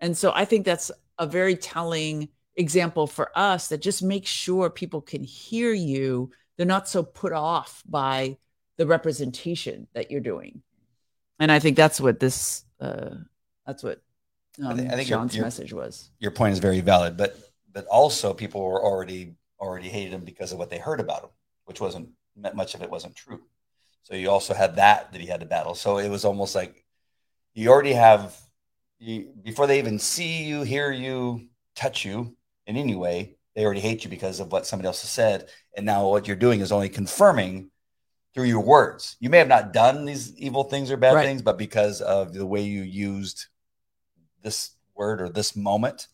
And 0.00 0.16
so 0.16 0.32
I 0.34 0.44
think 0.44 0.64
that's 0.64 0.90
a 1.18 1.26
very 1.26 1.56
telling 1.56 2.28
example 2.56 3.06
for 3.06 3.30
us 3.36 3.68
that 3.68 3.80
just 3.82 4.02
make 4.02 4.26
sure 4.26 4.70
people 4.70 5.00
can 5.00 5.22
hear 5.22 5.72
you. 5.72 6.30
They're 6.56 6.66
not 6.66 6.88
so 6.88 7.02
put 7.02 7.32
off 7.32 7.82
by 7.88 8.38
the 8.76 8.86
representation 8.86 9.86
that 9.94 10.10
you're 10.10 10.20
doing. 10.20 10.62
And 11.38 11.52
I 11.52 11.58
think 11.58 11.76
that's 11.76 12.00
what 12.00 12.18
this, 12.20 12.64
uh, 12.80 13.10
that's 13.66 13.82
what 13.82 14.02
um, 14.58 14.66
I 14.66 14.74
thi- 14.74 14.86
I 14.86 14.90
think 14.96 15.08
you're- 15.08 15.20
John's 15.20 15.38
message 15.38 15.72
was. 15.72 16.10
Your 16.18 16.30
point 16.30 16.52
is 16.52 16.58
very 16.58 16.80
valid, 16.80 17.16
but 17.16 17.36
but 17.72 17.86
also 17.86 18.34
people 18.34 18.62
were 18.64 18.82
already 18.82 19.36
already 19.60 19.88
hated 19.88 20.12
him 20.12 20.24
because 20.24 20.50
of 20.50 20.58
what 20.58 20.70
they 20.70 20.78
heard 20.78 20.98
about 20.98 21.22
him, 21.22 21.30
which 21.66 21.80
wasn't 21.80 22.08
much 22.54 22.74
of 22.74 22.82
it 22.82 22.90
wasn't 22.90 23.14
true. 23.14 23.40
So 24.02 24.14
you 24.14 24.28
also 24.28 24.54
had 24.54 24.76
that 24.76 25.12
that 25.12 25.20
he 25.20 25.28
had 25.28 25.40
to 25.40 25.46
battle. 25.46 25.74
So 25.74 25.98
it 25.98 26.08
was 26.08 26.24
almost 26.24 26.54
like 26.54 26.84
you 27.54 27.70
already 27.70 27.92
have 27.92 28.36
you, 29.00 29.32
before 29.42 29.66
they 29.66 29.78
even 29.78 29.98
see 29.98 30.44
you, 30.44 30.62
hear 30.62 30.92
you, 30.92 31.48
touch 31.74 32.04
you 32.04 32.36
in 32.66 32.76
any 32.76 32.94
way, 32.94 33.36
they 33.54 33.64
already 33.64 33.80
hate 33.80 34.04
you 34.04 34.10
because 34.10 34.38
of 34.38 34.52
what 34.52 34.66
somebody 34.66 34.86
else 34.86 35.00
has 35.02 35.10
said. 35.10 35.48
And 35.76 35.84
now 35.86 36.08
what 36.08 36.26
you're 36.26 36.36
doing 36.36 36.60
is 36.60 36.70
only 36.70 36.88
confirming 36.88 37.70
through 38.34 38.44
your 38.44 38.60
words. 38.60 39.16
You 39.18 39.30
may 39.30 39.38
have 39.38 39.48
not 39.48 39.72
done 39.72 40.04
these 40.04 40.36
evil 40.36 40.64
things 40.64 40.90
or 40.90 40.96
bad 40.96 41.14
Right. 41.14 41.26
things, 41.26 41.42
but 41.42 41.58
because 41.58 42.00
of 42.00 42.32
the 42.32 42.46
way 42.46 42.60
you 42.62 42.82
used 42.82 43.46
this 44.42 44.70
word 44.94 45.20
or 45.20 45.28
this 45.28 45.56
moment 45.56 46.06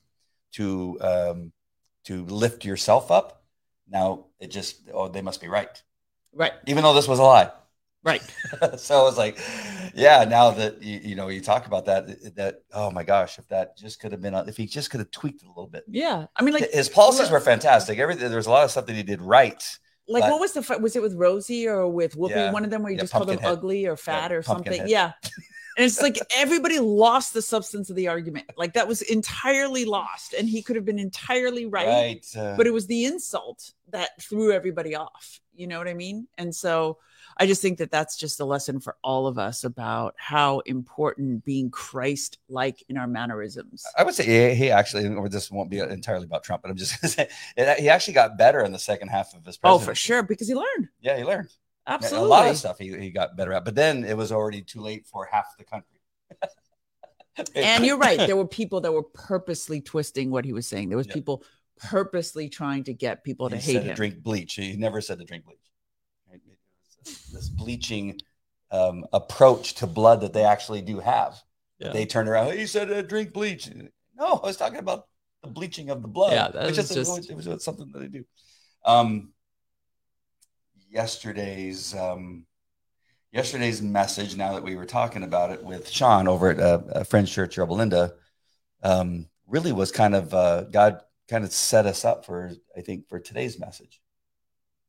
to 0.53 0.97
um, 1.01 1.53
to 2.05 2.24
lift 2.24 2.64
yourself 2.64 3.11
up, 3.11 3.45
now 3.89 4.26
it 4.41 4.49
just 4.49 4.89
oh 4.93 5.09
they 5.09 5.22
must 5.22 5.41
be 5.41 5.49
right, 5.49 5.82
Right. 6.32 6.53
even 6.66 6.82
though 6.84 6.95
this 6.95 7.09
was 7.09 7.18
a 7.18 7.22
lie. 7.22 7.51
Right. 8.07 8.23
so 8.79 9.01
I 9.01 9.03
was 9.03 9.19
like, 9.19 9.39
yeah. 9.95 10.25
Now 10.25 10.53
that 10.53 10.81
you, 10.81 11.01
you 11.03 11.17
know 11.17 11.29
you 11.29 11.41
talk 11.41 11.67
about 11.67 11.85
that, 11.87 12.37
that 12.37 12.63
oh 12.73 12.91
my 12.93 13.03
gosh, 13.03 13.39
if 13.39 13.49
that 13.49 13.77
just 13.77 13.99
could 14.01 14.13
have 14.13 14.23
been, 14.23 14.33
if 14.35 14.57
he 14.57 14.67
just 14.67 14.91
could 14.91 15.01
have 15.01 15.11
tweaked 15.11 15.43
it 15.43 15.47
a 15.47 15.49
little 15.49 15.67
bit. 15.67 15.83
Yeah. 15.89 16.27
I 16.37 16.43
mean, 16.43 16.55
like, 16.55 16.71
His 16.71 16.89
policies 16.89 17.31
were 17.31 17.41
fantastic. 17.41 17.99
Everything 17.99 18.31
there's 18.31 18.47
a 18.47 18.51
lot 18.51 18.65
of 18.65 18.71
stuff 18.71 18.87
that 18.87 18.95
he 18.95 19.03
did 19.03 19.21
right. 19.21 19.63
like 20.07 20.23
but- 20.23 20.31
what 20.31 20.41
was 20.41 20.53
the 20.53 20.63
fight? 20.63 20.81
Was 20.81 20.95
it 20.95 21.03
with 21.03 21.15
Rosie 21.15 21.67
or 21.67 21.89
with 21.89 22.17
Whoopi? 22.17 22.31
Yeah. 22.31 22.53
One 22.53 22.65
of 22.65 22.71
them 22.71 22.83
where 22.85 22.93
you 22.93 22.97
Yeah, 22.97 23.03
just 23.03 23.13
called 23.13 23.29
them 23.29 23.39
Pumpkinhead. 23.39 23.59
ugly 23.59 23.87
or 23.87 23.97
fat 23.97 24.33
or 24.33 24.43
something. 24.43 24.65
Pumpkinhead. 24.65 24.89
Yeah. 24.89 25.13
And 25.77 25.85
it's 25.85 26.01
like 26.01 26.17
everybody 26.35 26.79
lost 26.79 27.35
the 27.35 27.43
substance 27.43 27.91
of 27.91 27.97
the 27.97 28.09
argument. 28.09 28.47
Like 28.57 28.73
that 28.75 28.89
was 28.89 29.03
entirely 29.03 29.85
lost. 29.85 30.33
And 30.33 30.49
he 30.49 30.63
could 30.63 30.75
have 30.77 30.87
been 30.87 30.99
entirely 30.99 31.67
right. 31.67 32.25
uh, 32.35 32.57
But 32.57 32.67
it 32.67 32.73
was 32.73 32.87
the 32.87 33.05
insult 33.05 33.73
that 33.91 34.11
threw 34.23 34.53
everybody 34.53 34.95
off. 34.95 35.41
You 35.55 35.67
know 35.67 35.79
what 35.79 35.89
I 35.89 35.95
mean? 35.95 36.29
And 36.39 36.55
so 36.55 36.99
I 37.39 37.47
just 37.47 37.61
think 37.61 37.78
that 37.78 37.91
that's 37.91 38.16
just 38.16 38.41
a 38.41 38.45
lesson 38.45 38.80
for 38.80 38.97
all 39.05 39.26
of 39.26 39.39
us 39.39 39.64
about 39.64 40.14
how 40.16 40.61
important 40.61 41.45
being 41.45 41.70
Christ 41.70 42.39
like 42.49 42.82
in 42.89 42.97
our 42.97 43.07
mannerisms. 43.07 43.84
I 43.97 44.05
would 44.05 44.14
say 44.14 44.55
he, 44.55 44.70
actually, 44.70 45.07
or 45.07 45.28
this 45.28 45.51
won't 45.51 45.70
be 45.70 45.80
entirely 45.80 46.24
about 46.24 46.45
Trump, 46.45 46.62
but 46.62 46.70
I'm 46.70 46.76
just 46.76 47.01
going 47.01 47.11
to 47.11 47.34
say 47.55 47.76
he 47.78 47.89
actually 47.89 48.14
got 48.14 48.39
better 48.39 48.61
in 48.64 48.72
the 48.72 48.78
second 48.78 49.09
half 49.09 49.34
of 49.34 49.45
his 49.45 49.59
presidency. 49.59 49.82
Oh, 49.82 49.87
for 49.87 49.95
sure. 49.95 50.22
Because 50.22 50.49
he 50.49 50.55
learned. 50.55 50.89
Yeah, 51.01 51.16
he 51.18 51.24
learned. 51.24 51.51
Absolutely. 51.87 52.26
A 52.26 52.30
lot 52.30 52.49
of 52.49 52.57
stuff 52.57 52.78
he, 52.78 52.97
he 52.99 53.11
got 53.11 53.37
better 53.37 53.53
at, 53.53 53.64
but 53.64 53.74
then 53.74 54.05
it 54.05 54.16
was 54.16 54.32
already 54.32 54.62
too 54.62 54.80
late 54.80 55.07
for 55.07 55.28
half 55.30 55.57
the 55.57 55.64
country. 55.64 56.01
and 57.55 57.84
you're 57.84 57.99
right 57.99 58.18
there 58.18 58.37
were 58.37 58.49
people 58.62 58.80
that 58.80 58.93
were 58.93 59.03
purposely 59.03 59.80
twisting 59.80 60.30
what 60.30 60.45
he 60.45 60.53
was 60.53 60.66
saying 60.66 60.89
there 60.89 60.99
was 60.99 61.07
Yeah. 61.07 61.14
people 61.14 61.45
purposely 61.78 62.49
trying 62.49 62.82
to 62.84 62.95
get 62.95 63.22
people 63.22 63.49
to 63.51 63.57
he 63.57 63.62
hate 63.62 63.72
said 63.74 63.82
him 63.82 63.89
to 63.91 63.95
drink 63.95 64.22
bleach. 64.22 64.55
He 64.55 64.76
never 64.76 65.01
said 65.01 65.18
to 65.18 65.24
drink 65.24 65.45
bleach. 65.45 65.59
Right? 67.07 67.13
It 67.13 67.33
was 67.33 67.33
This 67.33 67.49
bleaching 67.49 68.21
um, 68.71 69.05
approach 69.13 69.75
to 69.77 69.87
blood 69.87 70.21
that 70.23 70.33
they 70.33 70.45
actually 70.45 70.83
do 70.83 70.99
have. 71.01 71.41
Yeah. 71.79 71.93
They 71.93 72.07
turned 72.07 72.29
around. 72.29 72.53
He 72.53 72.67
said 72.67 72.91
uh, 72.91 73.03
drink 73.03 73.33
bleach. 73.33 73.69
No, 74.17 74.41
I 74.43 74.47
was 74.47 74.57
talking 74.57 74.79
about 74.79 75.07
the 75.43 75.49
bleaching 75.51 75.91
of 75.91 76.03
the 76.03 76.09
blood. 76.09 76.33
Yeah, 76.33 76.49
that 76.49 76.67
was 76.67 76.79
is 76.79 76.89
just- 76.89 77.31
it 77.31 77.37
was 77.37 77.63
something 77.65 77.91
that 77.93 77.99
they 78.01 78.09
do. 78.09 78.25
Um, 78.85 79.33
yesterday's 80.91 81.95
um, 81.95 82.47
yesterday's 83.33 83.83
message. 83.83 84.37
Now 84.37 84.55
that 84.55 84.63
we 84.63 84.77
were 84.77 84.87
talking 84.87 85.23
about 85.23 85.51
it 85.51 85.63
with 85.63 85.89
Sean 85.91 86.29
over 86.29 86.51
at 86.51 86.61
uh, 86.61 86.81
uh, 86.93 87.05
Friends 87.05 87.31
Church 87.31 87.57
Yorba 87.57 87.75
Linda, 87.75 88.15
um, 88.83 89.29
really 89.47 89.73
was 89.73 89.93
kind 89.93 90.15
of 90.15 90.33
uh, 90.33 90.63
God 90.63 91.01
kind 91.29 91.45
of 91.45 91.53
set 91.53 91.87
us 91.87 92.05
up 92.05 92.25
for 92.25 92.53
I 92.77 92.81
think 92.81 93.09
for 93.09 93.19
today's 93.19 93.59
message. 93.59 94.01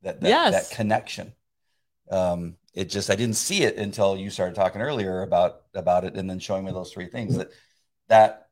That 0.03 0.21
that, 0.21 0.29
Yes. 0.29 0.69
that 0.69 0.75
connection. 0.75 1.33
Um, 2.09 2.55
it 2.73 2.85
just 2.89 3.09
I 3.09 3.15
didn't 3.15 3.35
see 3.35 3.63
it 3.63 3.77
until 3.77 4.15
you 4.17 4.29
started 4.29 4.55
talking 4.55 4.81
earlier 4.81 5.21
about 5.21 5.61
about 5.73 6.03
it, 6.05 6.15
and 6.15 6.29
then 6.29 6.39
showing 6.39 6.63
me 6.65 6.71
those 6.71 6.91
three 6.93 7.07
things. 7.07 7.37
That 7.37 7.49
that 8.07 8.49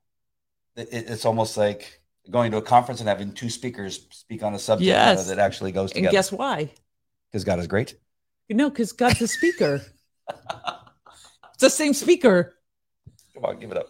it, 0.75 0.89
it's 0.91 1.25
almost 1.25 1.55
like 1.57 2.01
going 2.29 2.51
to 2.51 2.57
a 2.57 2.61
conference 2.61 2.99
and 3.01 3.07
having 3.07 3.31
two 3.31 3.49
speakers 3.49 4.07
speak 4.11 4.41
on 4.43 4.55
a 4.55 4.59
subject 4.59 4.87
Yes. 4.87 5.27
that 5.27 5.37
actually 5.39 5.71
goes 5.71 5.91
together. 5.91 6.07
and 6.07 6.11
guess 6.11 6.31
why 6.31 6.71
Because 7.31 7.43
God 7.43 7.59
is 7.59 7.67
great. 7.67 7.95
you 8.49 8.55
know 8.55 8.69
because 8.69 8.91
god's 8.91 9.19
the 9.19 9.27
speaker 9.27 9.81
it's 10.29 11.59
the 11.59 11.69
same 11.69 11.93
speaker 11.93 12.55
Come 13.35 13.45
on, 13.45 13.59
give 13.59 13.71
it 13.71 13.77
up. 13.77 13.89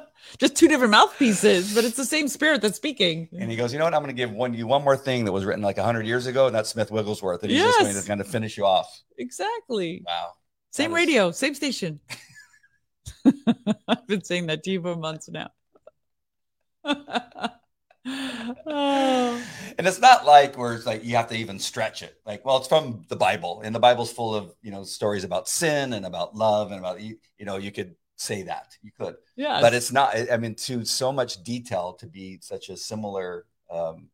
just 0.38 0.54
two 0.56 0.68
different 0.68 0.90
mouthpieces 0.90 1.74
but 1.74 1.84
it's 1.84 1.96
the 1.96 2.04
same 2.04 2.28
spirit 2.28 2.60
that's 2.62 2.76
speaking 2.76 3.28
And 3.38 3.50
he 3.50 3.56
goes, 3.56 3.72
you 3.72 3.78
know 3.78 3.84
what? 3.84 3.94
I'm 3.94 4.02
going 4.02 4.14
to 4.14 4.20
give 4.20 4.30
one 4.32 4.54
you 4.54 4.66
one 4.66 4.82
more 4.84 4.96
thing 4.96 5.24
that 5.24 5.32
was 5.32 5.44
written 5.44 5.62
like 5.62 5.78
hundred 5.78 6.06
years 6.06 6.26
ago, 6.26 6.46
and 6.46 6.54
that's 6.54 6.68
Smith 6.70 6.90
Wigglesworth, 6.90 7.42
and 7.42 7.50
he's 7.52 7.62
just 7.62 7.80
going 7.80 7.94
to 7.94 8.02
kind 8.06 8.20
of 8.20 8.26
finish 8.26 8.56
you 8.56 8.64
off. 8.66 8.88
exactly 9.18 10.02
Wow. 10.06 10.32
same 10.70 10.90
That 10.92 10.96
is- 10.96 11.06
radio 11.06 11.30
same 11.30 11.54
station 11.54 12.00
i've 13.88 14.06
been 14.06 14.22
saying 14.24 14.46
that 14.46 14.62
to 14.64 14.70
you 14.70 14.80
for 14.82 14.96
months 14.96 15.28
now 15.28 15.48
oh. 18.66 19.42
And 19.78 19.86
it's 19.86 19.98
not 20.00 20.24
like 20.24 20.56
where 20.56 20.74
it's 20.74 20.86
like 20.86 21.04
you 21.04 21.16
have 21.16 21.28
to 21.28 21.36
even 21.36 21.58
stretch 21.58 22.02
it. 22.02 22.14
Like, 22.24 22.44
well, 22.44 22.56
it's 22.58 22.68
from 22.68 23.04
the 23.08 23.16
Bible, 23.16 23.60
and 23.64 23.74
the 23.74 23.80
Bible's 23.80 24.12
full 24.12 24.34
of 24.34 24.54
you 24.62 24.70
know 24.70 24.84
stories 24.84 25.24
about 25.24 25.48
sin 25.48 25.92
and 25.92 26.06
about 26.06 26.34
love 26.36 26.70
and 26.70 26.78
about. 26.78 27.00
You 27.00 27.16
know, 27.40 27.56
you 27.56 27.72
could 27.72 27.96
say 28.16 28.42
that. 28.42 28.76
You 28.82 28.90
could, 28.98 29.16
yeah 29.36 29.60
but 29.60 29.74
it's 29.74 29.92
not. 29.92 30.14
I 30.30 30.36
mean, 30.36 30.54
to 30.56 30.84
so 30.84 31.12
much 31.12 31.42
detail 31.44 31.92
to 31.94 32.06
be 32.06 32.38
such 32.40 32.68
a 32.68 32.76
similar 32.76 33.46
um, 33.70 34.08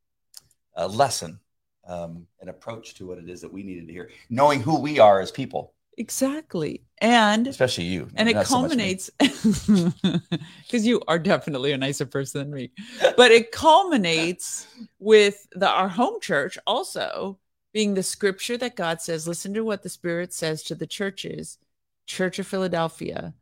uh, 0.76 0.86
lesson, 0.86 1.40
um, 1.86 2.26
an 2.40 2.48
approach 2.48 2.94
to 2.94 3.06
what 3.06 3.18
it 3.18 3.28
is 3.28 3.40
that 3.40 3.52
we 3.52 3.62
needed 3.62 3.86
to 3.86 3.92
hear, 3.92 4.10
knowing 4.28 4.60
who 4.60 4.78
we 4.78 4.98
are 4.98 5.20
as 5.20 5.30
people, 5.30 5.74
exactly. 5.96 6.82
And 6.98 7.46
especially 7.48 7.84
you, 7.84 8.08
and 8.14 8.28
it 8.28 8.36
so 8.36 8.44
culminates 8.44 9.10
because 9.18 10.86
you 10.86 11.00
are 11.08 11.18
definitely 11.18 11.72
a 11.72 11.78
nicer 11.78 12.06
person 12.06 12.42
than 12.42 12.50
me. 12.52 12.70
But 13.16 13.32
it 13.32 13.50
culminates 13.50 14.66
with 14.98 15.46
the 15.52 15.68
our 15.68 15.88
home 15.88 16.20
church 16.20 16.58
also 16.66 17.38
being 17.72 17.94
the 17.94 18.02
scripture 18.02 18.56
that 18.58 18.76
god 18.76 19.00
says 19.00 19.26
listen 19.26 19.54
to 19.54 19.64
what 19.64 19.82
the 19.82 19.88
spirit 19.88 20.32
says 20.32 20.62
to 20.62 20.74
the 20.74 20.86
churches 20.86 21.58
church 22.06 22.38
of 22.38 22.46
philadelphia 22.46 23.34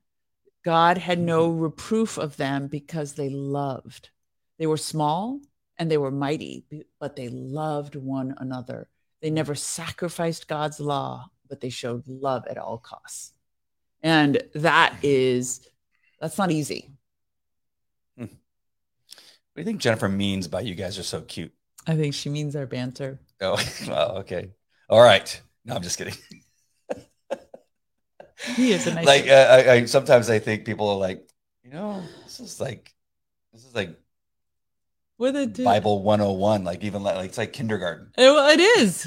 god 0.64 0.98
had 0.98 1.18
mm-hmm. 1.18 1.26
no 1.26 1.48
reproof 1.48 2.18
of 2.18 2.36
them 2.36 2.66
because 2.66 3.14
they 3.14 3.28
loved. 3.28 4.11
They 4.58 4.66
were 4.66 4.76
small 4.76 5.40
and 5.78 5.90
they 5.90 5.98
were 5.98 6.11
mighty 6.11 6.64
but 6.98 7.16
they 7.16 7.28
loved 7.28 7.96
one 7.96 8.34
another. 8.38 8.88
They 9.22 9.30
never 9.30 9.54
sacrificed 9.54 10.48
god's 10.48 10.80
law 10.80 11.30
but 11.48 11.61
they 11.61 11.70
showed 11.70 12.06
love 12.06 12.46
at 12.48 12.58
all 12.58 12.78
costs. 12.78 13.32
And 14.02 14.42
that 14.54 14.94
is 15.02 15.68
that's 16.20 16.38
not 16.38 16.50
easy. 16.50 16.90
Hmm. 18.16 18.24
What 18.24 18.30
do 19.56 19.61
you 19.61 19.64
think 19.64 19.80
Jennifer 19.80 20.08
means 20.08 20.48
by 20.48 20.61
"you 20.61 20.74
guys 20.74 20.98
are 20.98 21.02
so 21.02 21.22
cute"? 21.22 21.52
i 21.86 21.96
think 21.96 22.14
she 22.14 22.28
means 22.28 22.56
our 22.56 22.66
banter. 22.66 23.20
Oh, 23.40 23.58
well, 23.88 24.18
okay, 24.18 24.50
all 24.88 25.02
right. 25.02 25.40
No, 25.64 25.74
I'm 25.74 25.82
just 25.82 25.98
kidding. 25.98 26.14
he 28.57 28.72
is 28.72 28.86
a 28.86 28.95
nice 28.95 29.07
like 29.07 29.28
uh, 29.28 29.32
I, 29.32 29.72
I 29.72 29.84
sometimes 29.84 30.30
I 30.30 30.38
think 30.38 30.64
people 30.64 30.88
are 30.88 30.97
like, 30.97 31.28
you 31.64 31.70
know, 31.70 32.03
this 32.24 32.41
is 32.41 32.61
like 32.61 32.95
this 33.53 33.64
is 33.64 33.74
like 33.74 33.97
with 35.18 35.36
it 35.36 35.62
Bible 35.62 36.03
101, 36.03 36.64
like 36.64 36.82
even 36.84 37.03
like, 37.03 37.16
like 37.16 37.28
it's 37.28 37.38
like 37.38 37.53
kindergarten. 37.53 38.11
well, 38.16 38.49
it 38.49 38.61
is 38.61 39.07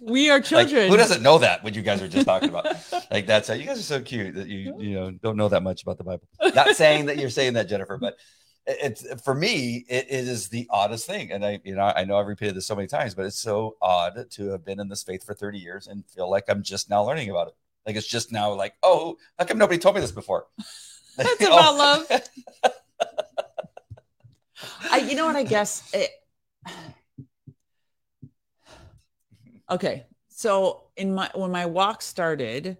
we 0.00 0.30
are 0.30 0.36
Like, 0.50 0.68
children 0.68 0.88
who 0.88 0.96
doesn't 0.96 1.22
know 1.22 1.38
that? 1.38 1.62
What 1.64 1.74
you 1.74 1.82
guys 1.82 2.02
are 2.02 2.08
just 2.08 2.26
talking 2.26 2.48
about? 2.48 2.66
like 3.10 3.26
that's 3.26 3.48
how 3.48 3.54
you 3.54 3.64
guys 3.64 3.78
are 3.78 3.82
so 3.82 4.00
cute 4.00 4.34
that 4.34 4.48
you 4.48 4.74
you 4.78 4.94
know 4.94 5.10
don't 5.10 5.36
know 5.36 5.48
that 5.48 5.62
much 5.62 5.82
about 5.82 5.98
the 5.98 6.04
Bible. 6.04 6.28
Not 6.54 6.76
saying 6.76 7.06
that 7.06 7.18
you're 7.18 7.30
saying 7.30 7.54
that, 7.54 7.68
Jennifer, 7.68 7.96
but 7.98 8.16
it's 8.66 9.06
for 9.22 9.34
me, 9.34 9.86
it, 9.88 10.06
it 10.10 10.28
is 10.28 10.48
the 10.48 10.66
oddest 10.70 11.06
thing. 11.06 11.32
And 11.32 11.44
I, 11.44 11.60
you 11.64 11.74
know, 11.74 11.90
I 11.94 12.04
know 12.04 12.18
I've 12.18 12.26
repeated 12.26 12.54
this 12.54 12.66
so 12.66 12.76
many 12.76 12.86
times, 12.86 13.14
but 13.14 13.24
it's 13.24 13.40
so 13.40 13.76
odd 13.80 14.30
to 14.32 14.50
have 14.50 14.64
been 14.64 14.78
in 14.78 14.88
this 14.88 15.02
faith 15.02 15.24
for 15.24 15.34
30 15.34 15.58
years 15.58 15.86
and 15.86 16.04
feel 16.06 16.30
like 16.30 16.44
I'm 16.48 16.62
just 16.62 16.90
now 16.90 17.02
learning 17.02 17.30
about 17.30 17.48
it. 17.48 17.54
Like 17.88 17.96
it's 17.96 18.06
just 18.06 18.30
now 18.30 18.52
like, 18.52 18.74
oh, 18.82 19.16
how 19.38 19.46
come 19.46 19.56
nobody 19.56 19.78
told 19.78 19.94
me 19.94 20.02
this 20.02 20.12
before? 20.12 20.46
That's 21.16 21.34
Oh. 21.40 21.46
about 21.46 21.76
love. 21.78 22.06
I, 24.90 24.98
you 24.98 25.16
know 25.16 25.24
what? 25.24 25.36
I 25.36 25.42
guess 25.42 25.90
it. 25.94 26.10
Okay, 29.70 30.06
so 30.30 30.84
in 30.96 31.14
my 31.14 31.30
when 31.34 31.50
my 31.50 31.66
walk 31.66 32.00
started, 32.00 32.78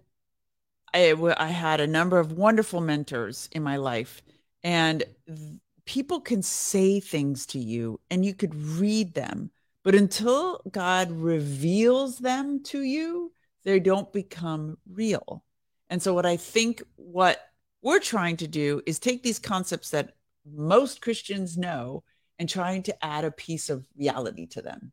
I 0.91 1.11
I 1.37 1.47
had 1.49 1.79
a 1.79 1.85
number 1.85 2.17
of 2.17 2.31
wonderful 2.31 2.81
mentors 2.81 3.47
in 3.51 3.61
my 3.61 3.77
life, 3.77 4.23
and 4.63 5.03
th- 5.27 5.39
people 5.85 6.19
can 6.19 6.41
say 6.41 6.99
things 6.99 7.45
to 7.47 7.59
you, 7.59 7.99
and 8.09 8.25
you 8.25 8.33
could 8.33 8.55
read 8.55 9.13
them, 9.13 9.51
but 9.83 9.93
until 9.93 10.63
God 10.71 11.11
reveals 11.11 12.17
them 12.17 12.63
to 12.63 12.81
you, 12.81 13.33
they 13.63 13.79
don't 13.79 14.11
become 14.13 14.77
real. 14.91 15.43
And 15.89 16.01
so, 16.01 16.13
what 16.13 16.25
I 16.25 16.37
think 16.37 16.83
what 16.95 17.39
we're 17.81 17.99
trying 17.99 18.37
to 18.37 18.47
do 18.47 18.81
is 18.85 18.99
take 18.99 19.23
these 19.23 19.39
concepts 19.39 19.91
that 19.91 20.13
most 20.45 21.01
Christians 21.01 21.57
know 21.57 22.03
and 22.37 22.47
trying 22.47 22.83
to 22.83 23.05
add 23.05 23.25
a 23.25 23.31
piece 23.31 23.69
of 23.69 23.85
reality 23.97 24.45
to 24.47 24.61
them. 24.61 24.91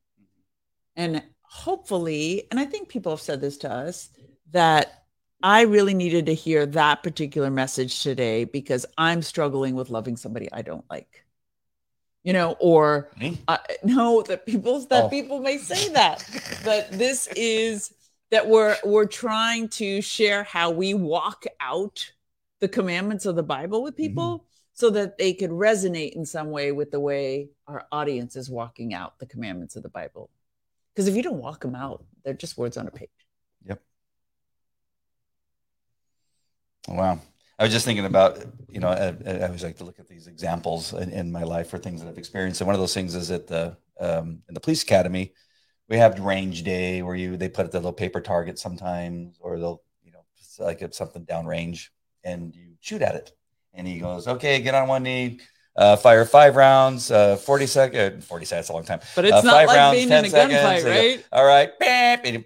And 0.97 1.23
hopefully, 1.43 2.47
and 2.51 2.59
I 2.59 2.65
think 2.65 2.89
people 2.89 3.13
have 3.13 3.21
said 3.21 3.41
this 3.41 3.59
to 3.59 3.71
us, 3.71 4.09
that 4.53 5.05
I 5.43 5.63
really 5.63 5.95
needed 5.95 6.27
to 6.27 6.35
hear 6.35 6.65
that 6.67 7.03
particular 7.03 7.51
message 7.51 8.03
today 8.03 8.45
because 8.45 8.87
I'm 8.97 9.23
struggling 9.23 9.75
with 9.75 9.91
loving 9.91 10.17
somebody 10.17 10.49
I 10.51 10.63
don't 10.63 10.85
like. 10.91 11.25
You 12.25 12.33
know, 12.33 12.57
or 12.59 13.11
uh, 13.47 13.59
no, 13.85 14.23
that 14.23 14.47
people 14.47 14.81
that 14.87 15.05
Oh. 15.05 15.09
people 15.09 15.39
may 15.41 15.59
say 15.59 15.91
that, 15.91 16.25
but 16.65 16.91
this 16.91 17.29
is 17.37 17.93
that 18.31 18.49
we're 18.49 18.77
we're 18.85 19.07
trying 19.07 19.69
to 19.69 20.01
share 20.01 20.43
how 20.45 20.71
we 20.71 20.95
walk 20.95 21.45
out 21.61 22.13
the 22.61 22.69
commandments 22.69 23.27
of 23.27 23.37
the 23.37 23.43
Bible 23.43 23.83
with 23.83 23.97
people 23.97 24.47
so 24.73 24.91
that 24.91 25.17
they 25.17 25.33
could 25.33 25.51
resonate 25.51 26.13
in 26.13 26.25
some 26.27 26.51
way 26.51 26.73
with 26.73 26.91
the 26.91 27.01
way 27.01 27.49
our 27.67 27.87
audience 27.93 28.37
is 28.37 28.51
walking 28.51 28.93
out 28.93 29.19
the 29.19 29.27
commandments 29.27 29.77
of 29.77 29.83
the 29.83 29.89
Bible. 29.89 30.31
Because 30.95 31.09
if 31.09 31.17
you 31.17 31.23
don't 31.23 31.41
walk 31.41 31.61
them 31.61 31.75
out, 31.75 32.05
they're 32.25 32.35
just 32.35 32.59
words 32.59 32.77
on 32.77 32.87
a 32.87 32.91
page. 32.91 33.09
Yep. 33.67 33.83
Wow. 36.89 37.21
I 37.59 37.65
was 37.65 37.73
just 37.73 37.87
thinking 37.87 38.05
about, 38.05 38.45
you 38.69 38.81
know, 38.81 38.89
I, 38.89 39.15
I 39.31 39.47
always 39.47 39.65
like 39.65 39.79
to 39.79 39.85
look 39.85 39.99
at 39.99 40.09
these 40.09 40.27
examples 40.27 40.93
in, 40.93 41.11
in 41.11 41.33
my 41.33 41.43
life 41.43 41.71
for 41.71 41.79
things 41.79 42.03
that 42.03 42.09
I've 42.09 42.19
experienced. 42.19 42.61
And 42.61 42.67
one 42.67 42.75
of 42.75 42.81
those 42.81 42.93
things 42.93 43.15
is 43.15 43.31
at 43.31 43.47
the 43.47 43.77
um, 43.99 44.43
in 44.47 44.53
the 44.55 44.61
police 44.61 44.83
academy, 44.83 45.33
we 45.89 45.97
have 45.99 46.19
range 46.21 46.63
day 46.65 47.03
where 47.03 47.15
you 47.15 47.37
they 47.37 47.49
put 47.49 47.71
the 47.73 47.79
little 47.79 47.93
paper 47.93 48.21
target 48.21 48.59
sometimes, 48.59 49.37
or 49.41 49.59
they'll, 49.59 49.83
you 50.05 50.13
know, 50.13 50.25
like 50.59 50.83
it's 50.83 50.99
something 50.99 51.25
downrange, 51.25 51.89
and 52.25 52.55
you 52.55 52.75
shoot 52.81 53.03
at 53.03 53.15
it. 53.15 53.33
And 53.75 53.87
he 53.87 53.99
goes, 53.99 54.27
"Okay, 54.27 54.61
get 54.63 54.75
on 54.75 54.89
one 54.89 55.03
knee, 55.03 55.39
uh, 55.77 55.97
fire 55.97 56.25
five 56.25 56.57
rounds, 56.57 57.11
uh, 57.11 57.37
forty 57.37 57.67
second, 57.67 58.25
forty 58.25 58.47
seconds, 58.47 58.69
a 58.71 58.73
long 58.73 58.85
time. 58.85 59.01
But 59.15 59.27
it's 59.27 59.35
Uh, 59.37 59.43
not 59.43 59.53
five 59.53 59.69
like 59.69 59.77
rounds, 59.77 59.97
being 59.99 60.09
in 60.11 60.25
a 60.25 60.29
gunfight, 60.29 60.83
they 60.83 60.83
go, 60.83 60.89
right? 60.91 61.27
All 61.33 61.45
right, 61.45 61.79
bam, 61.79 62.21
and, 62.25 62.45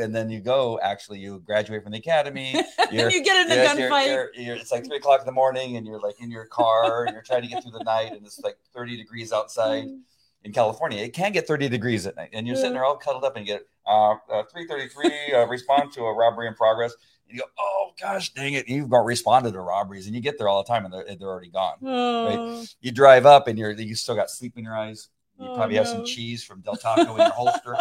and 0.00 0.14
then 0.14 0.28
you 0.30 0.40
go. 0.40 0.78
Actually, 0.80 1.18
you 1.20 1.40
graduate 1.40 1.82
from 1.82 1.92
the 1.92 1.98
academy. 1.98 2.52
You're- 2.92 3.12
you 3.12 3.24
get 3.24 3.46
in 3.46 3.52
a 3.52 3.64
gunfight. 3.64 4.28
it's 4.34 4.70
like 4.70 4.84
three 4.86 4.98
o'clock 4.98 5.20
in 5.20 5.26
the 5.26 5.32
morning, 5.32 5.76
and 5.76 5.86
you're 5.86 6.00
like 6.00 6.20
in 6.20 6.30
your 6.30 6.44
car. 6.44 7.04
and 7.04 7.14
you're 7.14 7.22
trying 7.22 7.42
to 7.42 7.48
get 7.48 7.62
through 7.62 7.72
the 7.72 7.84
night, 7.84 8.12
and 8.12 8.24
it's 8.26 8.38
like 8.40 8.58
30 8.74 8.96
degrees 8.96 9.32
outside 9.32 9.86
in 10.44 10.52
California. 10.52 11.02
It 11.02 11.12
can 11.12 11.32
get 11.32 11.46
30 11.46 11.68
degrees 11.68 12.06
at 12.06 12.16
night, 12.16 12.30
and 12.32 12.46
you're 12.46 12.56
sitting 12.56 12.72
there 12.72 12.84
all 12.84 12.96
cuddled 12.96 13.24
up, 13.24 13.36
and 13.36 13.46
you 13.46 13.54
get 13.54 13.62
uh, 13.86 14.12
uh, 14.30 14.42
333 14.52 15.34
uh, 15.34 15.46
respond 15.46 15.92
to 15.92 16.02
a 16.02 16.14
robbery 16.14 16.46
in 16.48 16.54
progress. 16.54 16.94
And 17.28 17.36
you 17.36 17.40
go, 17.42 17.46
oh 17.58 17.90
gosh, 18.00 18.32
dang 18.34 18.54
it! 18.54 18.68
You've 18.68 18.88
got 18.90 19.04
responded 19.04 19.52
to 19.52 19.60
robberies, 19.60 20.06
and 20.06 20.14
you 20.14 20.20
get 20.22 20.38
there 20.38 20.48
all 20.48 20.62
the 20.62 20.68
time, 20.68 20.84
and 20.84 20.94
they're, 20.94 21.04
they're 21.18 21.28
already 21.28 21.50
gone. 21.50 21.76
Oh, 21.84 22.64
You 22.80 22.92
drive 22.92 23.26
up, 23.26 23.48
and 23.48 23.58
you're 23.58 23.72
you 23.72 23.94
still 23.94 24.14
got 24.14 24.30
sleep 24.30 24.54
in 24.56 24.64
your 24.64 24.76
eyes. 24.76 25.08
You 25.38 25.46
Oh, 25.46 25.54
probably 25.54 25.76
have 25.76 25.86
some 25.86 26.04
cheese 26.04 26.42
from 26.42 26.62
Del 26.62 26.74
Taco 26.76 27.12
in 27.12 27.18
your 27.18 27.30
holster. 27.30 27.76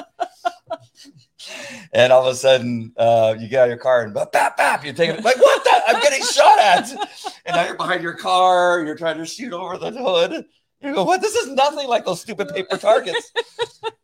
and 1.94 2.12
all 2.14 2.28
of 2.28 2.34
a 2.34 2.36
sudden, 2.36 2.94
uh, 2.98 3.36
you 3.40 3.48
get 3.48 3.62
out 3.62 3.64
of 3.64 3.70
your 3.70 3.78
car 3.78 4.04
and 4.04 4.14
bap, 4.14 4.32
bap, 4.32 4.58
bap, 4.58 4.84
you're 4.86 4.94
taking 4.94 5.16
like, 5.24 5.38
what 5.38 5.64
the? 5.64 5.82
I'm 5.88 6.02
getting 6.02 6.24
shot 6.24 6.60
at. 6.60 6.92
And 7.48 7.56
now 7.56 7.66
you're 7.66 7.76
behind 7.78 8.04
your 8.04 8.14
car, 8.16 8.84
you're 8.84 8.98
trying 8.98 9.18
to 9.20 9.26
shoot 9.26 9.54
over 9.54 9.78
the 9.78 9.90
hood. 9.92 10.46
You 10.82 10.94
go, 10.94 11.04
what? 11.06 11.22
This 11.22 11.34
is 11.34 11.48
nothing 11.50 11.88
like 11.88 12.06
those 12.06 12.22
stupid 12.22 12.50
paper 12.50 12.78
targets. 12.90 13.32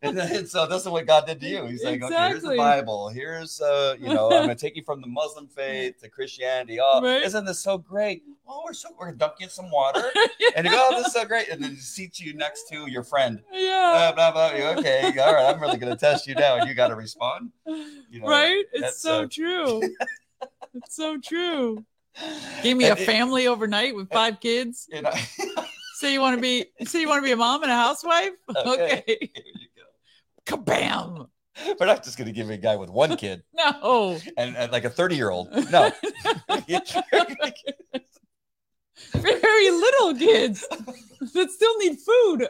and, 0.02 0.18
then, 0.18 0.48
so 0.48 0.66
this 0.66 0.82
is 0.82 0.90
what 0.90 1.06
God 1.06 1.28
did 1.28 1.40
to 1.42 1.48
you. 1.48 1.66
He's 1.68 1.84
like, 1.84 2.02
okay, 2.02 2.30
here's 2.30 2.42
the 2.42 2.56
Bible. 2.58 3.10
Here's, 3.10 3.62
uh, 3.62 3.96
you 4.00 4.12
know, 4.12 4.26
I'm 4.32 4.46
going 4.46 4.50
to 4.50 4.56
take 4.56 4.76
you 4.76 4.84
from 4.84 5.00
the 5.00 5.08
Muslim 5.08 5.48
faith 5.48 6.00
to 6.02 6.10
Christianity. 6.10 6.80
Oh, 6.82 7.00
Right. 7.02 7.22
isn't 7.24 7.46
this 7.46 7.60
so 7.60 7.78
great? 7.78 8.24
Oh, 8.48 8.64
we're 8.66 8.74
so, 8.74 8.90
we're 8.98 9.06
going 9.06 9.14
to 9.14 9.20
dunk 9.20 9.34
you 9.40 9.44
in 9.46 9.50
some 9.52 9.70
water. 9.70 10.04
And 10.56 10.66
you 10.68 10.72
go, 10.72 10.90
oh, 10.92 10.98
this 10.98 11.08
is 11.08 11.14
so 11.14 11.26
great. 11.26 11.48
And 11.50 11.64
then 11.64 11.72
you 11.72 11.78
seat 11.78 12.20
you 12.20 12.34
next 12.36 12.68
to 12.70 12.88
your 12.90 13.04
friend. 13.04 13.42
yeah. 13.52 14.12
Blah, 14.16 14.32
blah, 14.32 14.52
blah. 14.52 14.58
You, 14.58 14.80
Okay, 14.80 15.04
all 15.20 15.34
right, 15.34 15.46
I'm 15.54 15.60
really 15.62 15.78
going 15.78 15.92
to 15.94 16.00
test 16.00 16.28
you 16.28 16.36
now. 16.36 16.58
And 16.58 16.68
you 16.70 16.76
got 16.76 16.90
to 16.90 16.96
respond. 16.96 17.52
you 17.66 18.20
know, 18.20 18.28
right? 18.28 18.64
It's 18.74 19.00
so 19.00 19.22
uh, 19.24 19.28
true. 19.32 19.82
it's 20.76 20.96
so 20.96 21.18
true. 21.20 21.84
Gave 22.62 22.78
me 22.78 22.86
a 22.86 22.94
it- 22.94 23.00
family 23.00 23.48
overnight 23.48 23.96
with 23.96 24.10
five 24.12 24.40
kids. 24.40 24.88
you 24.92 25.02
know, 25.02 25.12
Say 26.04 26.12
you 26.12 26.20
want 26.20 26.36
to 26.36 26.42
be 26.42 26.66
say 26.84 27.00
you 27.00 27.08
want 27.08 27.20
to 27.20 27.26
be 27.26 27.32
a 27.32 27.38
mom 27.38 27.64
and 27.64 27.72
a 27.72 27.76
housewife? 27.78 28.34
Okay. 28.58 28.74
Okay. 28.74 29.04
here 29.08 29.30
you 29.46 29.68
go. 29.78 30.58
Kabam. 30.58 31.30
We're 31.80 31.86
not 31.86 32.04
just 32.04 32.18
going 32.18 32.26
to 32.26 32.34
give 32.34 32.48
you 32.48 32.56
a 32.56 32.58
guy 32.58 32.76
with 32.76 32.90
one 32.90 33.16
kid 33.16 33.44
No. 33.54 34.20
and, 34.36 34.58
and 34.58 34.70
like 34.74 34.84
a 34.84 34.90
30 34.90 35.16
year 35.16 35.30
old. 35.30 35.48
No. 35.72 35.94
Very 39.14 39.72
little 39.72 40.14
kids 40.16 40.68
that 41.34 41.50
still 41.52 41.78
need 41.78 41.98
food. 42.00 42.50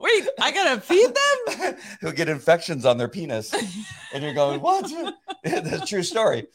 Wait, 0.00 0.28
I 0.40 0.50
gotta 0.50 0.80
feed 0.80 1.10
them? 1.14 1.76
Who 2.00 2.12
get 2.12 2.28
infections 2.28 2.84
on 2.84 2.98
their 2.98 3.08
penis. 3.08 3.54
And 4.12 4.22
you're 4.22 4.34
going, 4.34 4.60
what? 4.60 4.90
That's 5.44 5.82
a 5.82 5.86
true 5.86 6.02
story. 6.02 6.46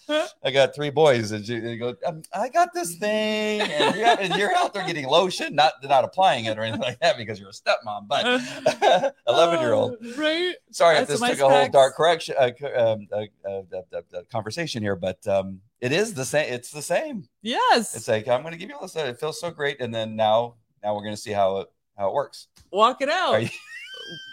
I 0.43 0.51
got 0.51 0.75
three 0.75 0.89
boys, 0.89 1.31
and 1.31 1.47
you, 1.47 1.77
go, 1.77 1.95
um, 2.05 2.21
I 2.33 2.49
got 2.49 2.73
this 2.73 2.95
thing, 2.95 3.61
and 3.61 3.95
you're, 3.95 4.07
and 4.07 4.35
you're 4.35 4.55
out 4.55 4.73
there 4.73 4.85
getting 4.85 5.07
lotion, 5.07 5.55
not 5.55 5.73
not 5.83 6.03
applying 6.03 6.45
it 6.45 6.57
or 6.57 6.61
anything 6.61 6.81
like 6.81 6.99
that 6.99 7.17
because 7.17 7.39
you're 7.39 7.49
a 7.49 7.51
stepmom, 7.51 8.07
but 8.07 9.13
11 9.27 9.59
year 9.59 9.73
old. 9.73 9.93
Uh, 9.93 10.13
right? 10.17 10.55
Sorry 10.71 10.97
if 10.97 11.07
this 11.07 11.19
took 11.19 11.39
a 11.39 11.49
whole 11.49 11.69
dark 11.69 11.95
correction 11.95 12.35
uh, 12.37 12.51
um, 12.75 13.07
uh, 13.11 13.23
uh, 13.45 13.61
uh, 13.73 14.01
uh, 14.13 14.21
conversation 14.31 14.81
here, 14.81 14.95
but 14.95 15.25
um, 15.27 15.61
it 15.81 15.91
is 15.91 16.13
the 16.13 16.25
same. 16.25 16.51
It's 16.53 16.71
the 16.71 16.81
same. 16.81 17.27
Yes. 17.41 17.95
It's 17.95 18.07
like 18.07 18.27
I'm 18.27 18.41
going 18.41 18.53
to 18.53 18.57
give 18.57 18.69
you 18.69 18.75
all 18.75 18.81
this. 18.81 18.95
It 18.95 19.19
feels 19.19 19.39
so 19.39 19.51
great, 19.51 19.81
and 19.81 19.93
then 19.93 20.15
now 20.15 20.55
now 20.83 20.95
we're 20.95 21.03
going 21.03 21.15
to 21.15 21.21
see 21.21 21.31
how 21.31 21.57
it 21.57 21.67
how 21.97 22.09
it 22.09 22.13
works. 22.13 22.47
Walk 22.71 23.01
it 23.01 23.09
out. 23.09 23.41
You- 23.41 23.49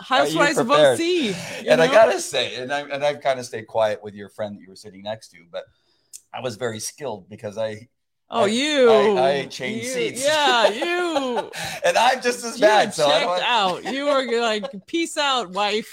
Housewives 0.02 0.58
of? 0.58 0.70
OC. 0.70 1.00
and 1.66 1.82
I 1.82 1.86
gotta 1.88 2.20
say, 2.20 2.56
and 2.56 2.72
I 2.72 2.80
and 2.82 3.04
I've 3.04 3.20
kind 3.20 3.40
of 3.40 3.46
stayed 3.46 3.66
quiet 3.66 4.02
with 4.02 4.14
your 4.14 4.28
friend 4.28 4.54
that 4.56 4.60
you 4.60 4.68
were 4.68 4.76
sitting 4.76 5.02
next 5.02 5.28
to, 5.30 5.38
but 5.50 5.64
I 6.32 6.40
was 6.40 6.54
very 6.56 6.78
skilled 6.78 7.28
because 7.28 7.58
I 7.58 7.88
Oh, 8.30 8.44
I- 8.44 8.46
you. 8.46 8.90
I- 8.90 9.28
I 9.40 9.46
changed 9.46 9.84
You- 9.86 9.90
seats. 9.92 10.24
Yeah, 10.24 10.68
you. 10.68 11.50
and 11.84 11.96
I'm 11.96 12.20
just 12.22 12.44
as 12.44 12.56
you 12.56 12.66
bad. 12.66 12.94
So 12.94 13.06
I, 13.06 13.20
don't, 13.20 13.42
out. 13.42 13.84
You 13.92 14.06
were 14.06 14.40
like, 14.40 14.64
peace 14.86 15.16
out, 15.16 15.50
wife. 15.50 15.92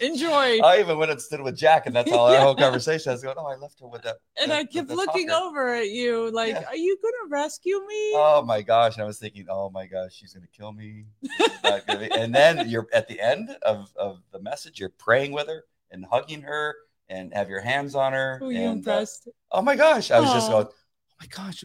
Enjoy. 0.00 0.60
I 0.60 0.80
even 0.80 0.98
went 0.98 1.10
and 1.10 1.20
stood 1.20 1.40
with 1.40 1.56
Jack, 1.56 1.86
and 1.86 1.94
that's 1.94 2.10
all 2.10 2.26
our 2.28 2.40
whole 2.40 2.54
conversation. 2.54 3.10
I 3.10 3.14
was 3.14 3.22
going, 3.22 3.36
"Oh, 3.38 3.46
I 3.46 3.56
left 3.56 3.80
her 3.80 3.86
with 3.88 4.02
that." 4.02 4.16
and 4.40 4.50
that- 4.50 4.58
I 4.58 4.64
kept 4.64 4.90
looking 4.90 5.28
talker." 5.28 5.46
over 5.46 5.74
at 5.74 5.88
you, 5.90 6.30
like, 6.30 6.54
Yeah. 6.54 6.64
are 6.68 6.76
you 6.76 6.96
gonna 7.02 7.30
rescue 7.30 7.80
me? 7.86 8.12
Oh 8.14 8.42
my 8.46 8.62
gosh! 8.62 8.94
And 8.94 9.02
I 9.02 9.06
was 9.06 9.18
thinking, 9.18 9.46
"Oh 9.48 9.70
my 9.70 9.86
gosh, 9.86 10.12
she's 10.14 10.32
gonna 10.32 10.46
kill 10.56 10.72
me." 10.72 11.04
This 11.22 11.48
is 11.48 11.62
not 11.62 11.86
gonna 11.86 12.08
and 12.16 12.34
then 12.34 12.68
you're 12.68 12.88
at 12.92 13.08
the 13.08 13.20
end 13.20 13.50
of 13.62 13.92
of 13.96 14.20
the 14.32 14.40
message. 14.40 14.80
You're 14.80 14.88
praying 14.90 15.32
with 15.32 15.48
her 15.48 15.64
and 15.90 16.04
hugging 16.10 16.42
her 16.42 16.74
and 17.08 17.34
have 17.34 17.50
your 17.50 17.60
hands 17.60 17.94
on 17.94 18.12
her. 18.12 18.38
Were 18.40 18.52
you 18.52 18.68
uh, 18.68 18.72
impressed? 18.72 19.28
Oh 19.50 19.62
my 19.62 19.76
gosh. 19.76 20.10
I 20.10 20.20
was 20.20 20.32
just 20.32 20.48
going, 20.48 20.66
oh 20.66 20.72
my 21.20 21.26
gosh, 21.26 21.64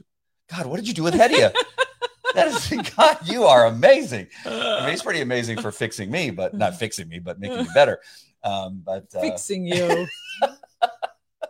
God, 0.50 0.66
what 0.66 0.78
did 0.78 0.88
you 0.88 0.94
do 0.94 1.04
with 1.04 1.14
Hedia? 1.14 1.54
that 2.34 2.48
is, 2.48 2.92
God, 2.96 3.18
you 3.24 3.44
are 3.44 3.68
amazing. 3.68 4.28
I 4.46 4.82
mean, 4.82 4.90
he's 4.90 5.04
pretty 5.04 5.22
amazing 5.22 5.62
for 5.62 5.72
fixing 5.72 6.10
me, 6.12 6.32
but 6.32 6.54
not 6.54 6.76
fixing 6.78 7.08
me, 7.08 7.20
but 7.20 7.40
making 7.40 7.60
me 7.60 7.68
better. 7.74 8.00
Um, 8.46 8.82
but 8.86 9.08
uh, 9.16 9.22
Fixing 9.22 9.66
you. 9.66 10.08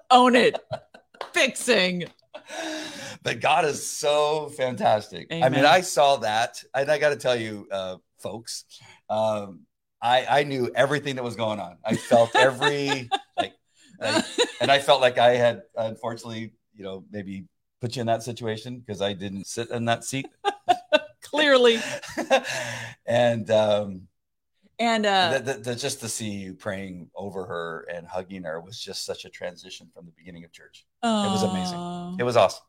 Own 0.10 0.36
it. 0.36 0.58
Fixing. 1.34 2.06
but 3.22 3.42
God 3.42 3.66
is 3.66 3.86
so 3.86 4.50
fantastic. 4.50 5.28
I 5.32 5.50
mean, 5.50 5.66
I 5.66 5.82
saw 5.82 6.18
that, 6.18 6.64
and 6.74 6.90
I 6.90 6.98
got 6.98 7.10
to 7.10 7.18
tell 7.18 7.36
you, 7.36 7.68
uh, 7.72 7.98
folks, 8.20 8.66
um, 9.10 9.62
I, 10.02 10.26
I 10.30 10.44
knew 10.44 10.72
everything 10.76 11.16
that 11.16 11.24
was 11.24 11.36
going 11.36 11.60
on. 11.60 11.78
I 11.84 11.96
felt 11.96 12.36
every 12.36 13.10
like, 13.38 13.54
like, 14.00 14.26
and 14.62 14.72
I 14.72 14.80
felt 14.80 15.02
like 15.02 15.18
I 15.18 15.36
had 15.36 15.64
unfortunately, 15.76 16.54
you 16.74 16.84
know, 16.84 17.04
maybe 17.12 17.46
put 17.82 17.96
you 17.96 18.02
in 18.02 18.08
that 18.08 18.24
situation 18.24 18.80
because 18.80 19.02
I 19.02 19.14
didn't 19.14 19.48
sit 19.48 19.70
in 19.70 19.86
that 19.86 20.04
seat. 20.04 20.28
Clearly. 21.24 21.80
and 23.06 23.50
um, 23.50 24.08
And 24.80 25.06
uh, 25.06 25.40
the, 25.40 25.54
the, 25.54 25.60
the, 25.60 25.76
just 25.76 26.02
to 26.02 26.10
see 26.10 26.30
you 26.30 26.54
praying 26.54 27.10
over 27.16 27.46
her 27.46 27.88
and 27.94 28.06
hugging 28.06 28.44
her 28.44 28.60
was 28.60 28.80
just 28.80 29.06
such 29.06 29.26
a 29.26 29.30
transition 29.30 29.90
from 29.94 30.06
the 30.06 30.12
beginning 30.12 30.44
of 30.44 30.52
church. 30.52 30.86
It 31.04 31.32
was 31.32 31.44
amazing. 31.44 31.80
It 32.20 32.24
was 32.24 32.36
awesome. 32.36 32.64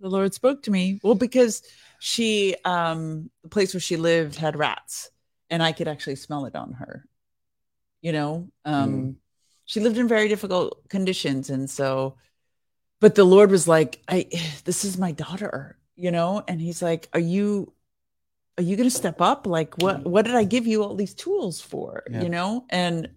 the 0.00 0.08
Lord 0.10 0.34
spoke 0.34 0.62
to 0.64 0.70
me. 0.70 1.00
Well, 1.02 1.14
because 1.14 1.62
she, 2.00 2.54
um, 2.64 3.30
the 3.42 3.48
place 3.48 3.72
where 3.72 3.80
she 3.80 3.96
lived 3.96 4.36
had 4.36 4.56
rats, 4.56 5.10
and 5.48 5.62
I 5.62 5.72
could 5.72 5.88
actually 5.88 6.16
smell 6.16 6.44
it 6.44 6.54
on 6.54 6.72
her. 6.74 7.06
You 8.02 8.12
know, 8.12 8.48
um, 8.64 8.90
Mm. 8.92 9.14
she 9.64 9.80
lived 9.80 9.96
in 9.98 10.06
very 10.06 10.28
difficult 10.28 10.86
conditions, 10.90 11.48
and 11.50 11.68
so, 11.70 12.16
but 13.00 13.14
the 13.14 13.24
Lord 13.24 13.50
was 13.50 13.66
like, 13.66 14.02
"I, 14.08 14.26
this 14.64 14.84
is 14.84 14.98
my 14.98 15.12
daughter," 15.12 15.78
you 15.96 16.10
know, 16.10 16.42
and 16.46 16.60
He's 16.60 16.82
like, 16.82 17.08
"Are 17.14 17.20
you?" 17.20 17.72
Are 18.58 18.62
you 18.62 18.76
going 18.76 18.88
to 18.88 18.94
step 18.94 19.20
up? 19.20 19.46
Like, 19.46 19.76
what? 19.78 20.04
What 20.04 20.24
did 20.24 20.34
I 20.34 20.44
give 20.44 20.66
you 20.66 20.82
all 20.82 20.94
these 20.94 21.14
tools 21.14 21.60
for? 21.60 22.04
Yeah. 22.10 22.22
You 22.22 22.28
know, 22.30 22.64
and 22.70 23.10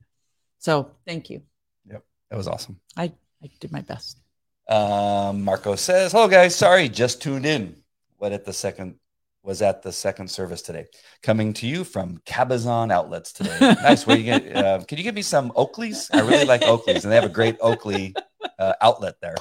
so 0.57 0.91
thank 1.07 1.29
you. 1.29 1.41
Yep. 1.89 2.03
That 2.29 2.37
was 2.37 2.47
awesome. 2.47 2.79
I 2.97 3.13
I 3.43 3.49
did 3.59 3.71
my 3.71 3.81
best. 3.81 4.19
Um, 4.67 5.41
Marco 5.43 5.75
says, 5.75 6.11
"Hello 6.11 6.27
guys, 6.27 6.55
sorry, 6.55 6.89
just 6.89 7.21
tuned 7.21 7.45
in. 7.45 7.75
What 8.17 8.33
at 8.33 8.45
the 8.45 8.53
second 8.53 8.95
was 9.41 9.61
at 9.61 9.81
the 9.81 9.91
second 9.91 10.29
service 10.29 10.61
today. 10.61 10.85
Coming 11.23 11.53
to 11.53 11.67
you 11.67 11.83
from 11.83 12.17
Cabazon 12.25 12.91
Outlets 12.91 13.31
today. 13.31 13.57
nice. 13.61 14.05
Where 14.05 14.17
you 14.17 14.23
get? 14.23 14.55
Uh, 14.55 14.83
can 14.87 14.97
you 14.97 15.03
give 15.03 15.15
me 15.15 15.21
some 15.21 15.51
Oakleys? 15.51 16.09
I 16.13 16.19
really 16.19 16.45
like 16.45 16.61
Oakleys, 16.61 17.03
and 17.03 17.11
they 17.11 17.15
have 17.15 17.23
a 17.23 17.29
great 17.29 17.57
Oakley 17.61 18.13
uh, 18.59 18.73
outlet 18.81 19.15
there. 19.21 19.35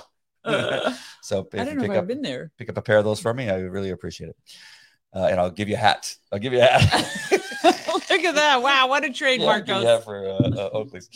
So 1.20 1.40
if 1.40 1.60
I 1.60 1.64
don't 1.64 1.68
you 1.68 1.74
know 1.74 1.82
pick 1.82 1.90
if 1.90 1.96
up 1.96 2.02
I've 2.02 2.08
been 2.08 2.22
there. 2.22 2.50
pick 2.56 2.70
up 2.70 2.78
a 2.78 2.82
pair 2.82 2.96
of 2.96 3.04
those 3.04 3.20
for 3.20 3.34
me, 3.34 3.50
I 3.50 3.56
really 3.56 3.90
appreciate 3.90 4.30
it. 4.30 4.36
Uh, 5.14 5.28
and 5.30 5.40
I'll 5.40 5.50
give 5.50 5.68
you 5.68 5.74
a 5.74 5.78
hat. 5.78 6.14
I'll 6.32 6.38
give 6.38 6.52
you 6.52 6.60
a 6.60 6.64
hat. 6.64 7.04
Look 8.10 8.24
at 8.24 8.34
that! 8.34 8.62
Wow, 8.62 8.88
what 8.88 9.04
a 9.04 9.10
trade, 9.12 9.40
Yeah, 9.40 9.48
I'll 9.48 9.58
give 9.60 9.68
Marcos. 9.68 9.82
you 9.82 9.88
a 9.88 9.92
hat 9.92 10.04
for 10.04 10.28
uh, 10.28 10.60
uh, 10.64 10.70
Oakley's. 10.72 11.08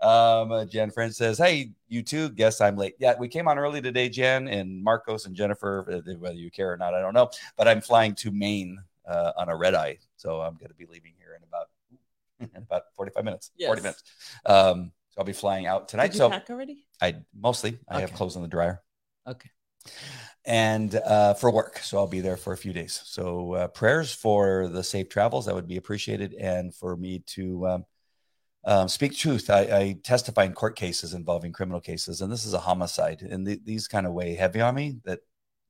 Um, 0.00 0.52
uh, 0.52 0.64
Jen 0.64 0.90
Friend 0.90 1.14
says, 1.14 1.38
"Hey, 1.38 1.72
you 1.88 2.02
two. 2.02 2.28
Guess 2.30 2.60
I'm 2.60 2.76
late. 2.76 2.94
Yeah, 2.98 3.14
we 3.18 3.26
came 3.28 3.48
on 3.48 3.58
early 3.58 3.80
today, 3.82 4.08
Jen 4.08 4.48
and 4.48 4.82
Marcos 4.82 5.26
and 5.26 5.34
Jennifer. 5.34 5.84
uh, 6.06 6.12
Whether 6.18 6.36
you 6.36 6.50
care 6.50 6.72
or 6.72 6.76
not, 6.76 6.94
I 6.94 7.00
don't 7.00 7.14
know. 7.14 7.30
But 7.56 7.68
I'm 7.68 7.80
flying 7.80 8.14
to 8.16 8.30
Maine 8.30 8.78
uh, 9.06 9.32
on 9.36 9.48
a 9.48 9.56
red 9.56 9.74
eye, 9.74 9.98
so 10.16 10.40
I'm 10.40 10.54
going 10.54 10.68
to 10.68 10.74
be 10.74 10.86
leaving 10.86 11.12
here 11.18 11.36
in 11.36 11.42
about 11.42 11.68
in 12.54 12.62
about 12.62 12.82
45 12.96 13.24
minutes. 13.24 13.50
40 13.64 13.82
minutes. 13.82 14.02
Um, 14.46 14.92
so 15.10 15.18
I'll 15.20 15.24
be 15.24 15.32
flying 15.32 15.66
out 15.66 15.88
tonight. 15.88 16.14
So 16.14 16.30
pack 16.30 16.48
already? 16.50 16.84
I 17.00 17.16
mostly 17.38 17.78
I 17.88 18.00
have 18.00 18.12
clothes 18.12 18.36
in 18.36 18.42
the 18.42 18.48
dryer 18.48 18.82
Okay. 19.26 19.50
And 20.48 20.94
uh, 20.94 21.34
for 21.34 21.50
work. 21.50 21.78
So 21.78 21.98
I'll 21.98 22.06
be 22.06 22.22
there 22.22 22.38
for 22.38 22.54
a 22.54 22.56
few 22.56 22.72
days. 22.72 23.02
So 23.04 23.52
uh, 23.52 23.68
prayers 23.68 24.12
for 24.12 24.66
the 24.68 24.82
safe 24.82 25.10
travels 25.10 25.44
that 25.44 25.54
would 25.54 25.68
be 25.68 25.76
appreciated, 25.76 26.32
and 26.34 26.74
for 26.74 26.96
me 26.96 27.20
to 27.26 27.68
um, 27.68 27.84
um, 28.64 28.88
speak 28.88 29.14
truth. 29.14 29.50
I, 29.50 29.60
I 29.60 29.96
testify 30.02 30.44
in 30.44 30.54
court 30.54 30.74
cases 30.74 31.12
involving 31.12 31.52
criminal 31.52 31.82
cases, 31.82 32.22
and 32.22 32.32
this 32.32 32.46
is 32.46 32.54
a 32.54 32.58
homicide, 32.58 33.20
and 33.20 33.46
th- 33.46 33.60
these 33.62 33.86
kind 33.86 34.06
of 34.06 34.14
weigh 34.14 34.34
heavy 34.34 34.62
on 34.62 34.74
me 34.74 34.96
that 35.04 35.20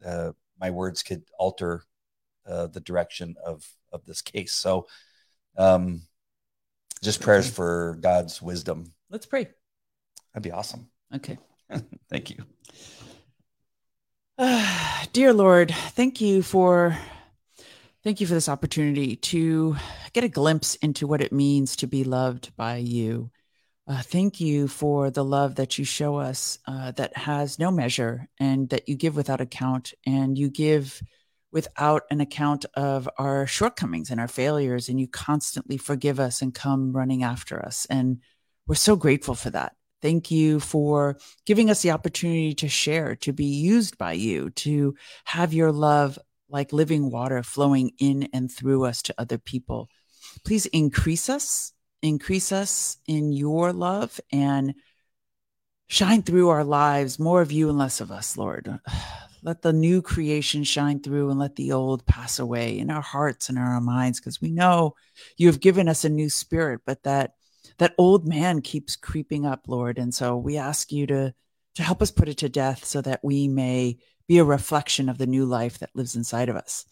uh, 0.07 0.31
my 0.61 0.71
words 0.71 1.03
could 1.03 1.25
alter 1.39 1.83
uh, 2.47 2.69
the 2.69 2.81
direction 2.81 3.35
of 3.45 3.69
of 3.93 4.07
this 4.07 4.23
case. 4.23 4.53
So. 4.53 4.87
Um, 5.57 6.03
just 7.03 7.21
prayers 7.21 7.49
for 7.49 7.97
God's 8.01 8.43
wisdom. 8.43 8.93
Let's 9.11 9.27
pray. 9.27 9.49
That'd 10.33 10.43
be 10.43 10.51
awesome. 10.51 10.89
Okay. 11.15 11.39
Thank 12.11 12.31
you. 12.31 12.45
Dear 15.13 15.33
Lord, 15.33 15.73
thank 15.73 16.21
you 16.21 16.45
for 16.45 16.97
thank 18.05 18.21
you 18.21 18.27
for 18.29 18.35
this 18.35 18.49
opportunity 18.49 19.17
to 19.17 19.75
get 20.13 20.23
a 20.23 20.29
glimpse 20.29 20.77
into 20.77 21.09
what 21.09 21.21
it 21.21 21.33
means 21.33 21.75
to 21.77 21.89
be 21.89 22.05
loved 22.05 22.55
by 22.57 22.77
you. 22.77 23.33
Uh, 23.89 24.01
thank 24.01 24.41
you 24.41 24.69
for 24.69 25.11
the 25.11 25.25
love 25.25 25.57
that 25.57 25.77
you 25.77 25.85
show 25.85 26.17
us 26.19 26.61
uh, 26.69 26.93
that 26.93 27.17
has 27.17 27.59
no 27.59 27.73
measure 27.73 28.29
and 28.39 28.69
that 28.69 28.89
you 28.89 28.95
give 28.95 29.17
without 29.17 29.41
account 29.41 29.93
and 30.07 30.39
you 30.39 30.49
give 30.49 31.03
without 31.51 32.05
an 32.13 32.21
account 32.21 32.65
of 32.75 33.09
our 33.19 33.45
shortcomings 33.45 34.09
and 34.09 34.21
our 34.21 34.29
failures 34.29 34.89
and 34.89 35.01
you 35.01 35.09
constantly 35.09 35.79
forgive 35.79 36.21
us 36.21 36.43
and 36.43 36.55
come 36.55 36.93
running 36.93 37.25
after 37.25 37.61
us 37.61 37.89
and 37.91 38.21
we're 38.69 38.77
so 38.77 38.95
grateful 38.95 39.35
for 39.35 39.51
that 39.51 39.75
thank 40.01 40.31
you 40.31 40.61
for 40.61 41.17
giving 41.47 41.71
us 41.71 41.83
the 41.83 41.91
opportunity 41.91 42.55
to 42.55 42.69
share, 42.69 43.17
to 43.17 43.33
be 43.33 43.47
used 43.47 43.99
by 43.99 44.13
you, 44.13 44.51
to 44.51 44.95
have 45.25 45.53
your 45.53 45.73
love 45.73 46.19
like 46.49 46.73
living 46.73 47.11
water 47.11 47.43
flowing 47.43 47.93
in 47.99 48.29
and 48.33 48.51
through 48.51 48.85
us 48.85 49.03
to 49.03 49.15
other 49.19 49.39
people. 49.39 49.89
Please 50.45 50.67
increase 50.67 51.29
us, 51.29 51.73
increase 52.03 52.53
us 52.53 52.97
in 53.07 53.33
your 53.33 53.73
love 53.73 54.21
and 54.33 54.75
shine 55.89 56.23
through 56.23 56.49
our 56.49 56.65
lives 56.65 57.19
more 57.19 57.43
of 57.43 57.53
you 57.53 57.69
and 57.69 57.79
less 57.79 58.01
of 58.01 58.11
us, 58.11 58.37
Lord. 58.37 58.79
Let 59.43 59.63
the 59.63 59.73
new 59.73 60.03
creation 60.03 60.65
shine 60.65 61.01
through 61.01 61.31
and 61.31 61.39
let 61.39 61.55
the 61.55 61.71
old 61.71 62.05
pass 62.05 62.41
away 62.41 62.77
in 62.77 62.91
our 62.91 63.01
hearts 63.01 63.49
and 63.49 63.57
our 63.57 63.81
minds 63.81 64.19
because 64.19 64.41
we 64.41 64.51
know 64.51 64.97
you 65.37 65.47
have 65.47 65.61
given 65.61 65.89
us 65.89 66.05
a 66.05 66.09
new 66.09 66.29
spirit, 66.29 66.81
but 66.85 67.05
that 67.05 67.35
that 67.79 67.95
old 67.99 68.27
man 68.27 68.61
keeps 68.61 68.97
creeping 68.97 69.47
up, 69.47 69.65
Lord. 69.67 69.99
And 69.99 70.15
so 70.15 70.37
we 70.37 70.57
ask 70.57 70.93
you 70.93 71.07
to 71.09 71.35
to 71.75 71.83
help 71.85 72.03
us 72.03 72.11
put 72.11 72.29
it 72.29 72.39
to 72.39 72.49
death 72.49 72.85
so 72.85 73.01
that 73.01 73.21
we 73.23 73.47
may 73.47 73.99
be 74.27 74.39
a 74.39 74.45
reflection 74.45 75.09
of 75.09 75.17
the 75.17 75.29
new 75.29 75.45
life 75.45 75.79
that 75.79 75.95
lives 75.95 76.17
inside 76.17 76.49
of 76.49 76.57
us. 76.57 76.85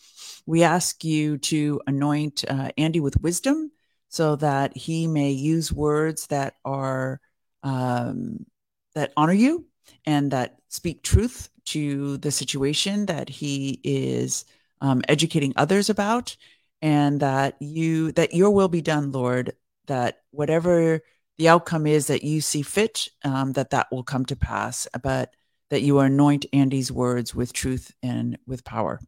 We 0.46 0.62
ask 0.62 1.02
you 1.02 1.38
to 1.38 1.80
anoint 1.88 2.44
uh, 2.48 2.70
Andy 2.78 3.00
with 3.00 3.20
wisdom 3.20 3.72
so 4.08 4.36
that 4.36 4.76
he 4.76 5.08
may 5.08 5.32
use 5.32 5.72
words 5.72 6.28
that 6.28 6.54
are 6.64 7.20
um, 7.64 8.46
that 8.94 9.12
honor 9.16 9.32
you 9.32 9.66
and 10.06 10.30
that 10.30 10.56
speak 10.68 11.02
truth 11.02 11.48
to 11.66 12.16
the 12.18 12.30
situation 12.30 13.06
that 13.06 13.28
he 13.28 13.80
is 13.82 14.44
um, 14.80 15.02
educating 15.08 15.52
others 15.56 15.90
about 15.90 16.36
and 16.80 17.20
that 17.20 17.60
you 17.60 18.12
that 18.12 18.34
your 18.34 18.50
will 18.50 18.68
be 18.68 18.82
done 18.82 19.10
lord 19.10 19.52
that 19.86 20.18
whatever 20.30 21.00
the 21.38 21.48
outcome 21.48 21.86
is 21.86 22.06
that 22.06 22.24
you 22.24 22.40
see 22.40 22.62
fit, 22.62 23.08
um, 23.24 23.52
that 23.52 23.70
that 23.70 23.88
will 23.90 24.02
come 24.02 24.24
to 24.26 24.36
pass, 24.36 24.86
but 25.02 25.34
that 25.70 25.82
you 25.82 25.98
anoint 25.98 26.46
Andy's 26.52 26.92
words 26.92 27.34
with 27.34 27.52
truth 27.52 27.92
and 28.02 28.38
with 28.46 28.64
power. 28.64 29.00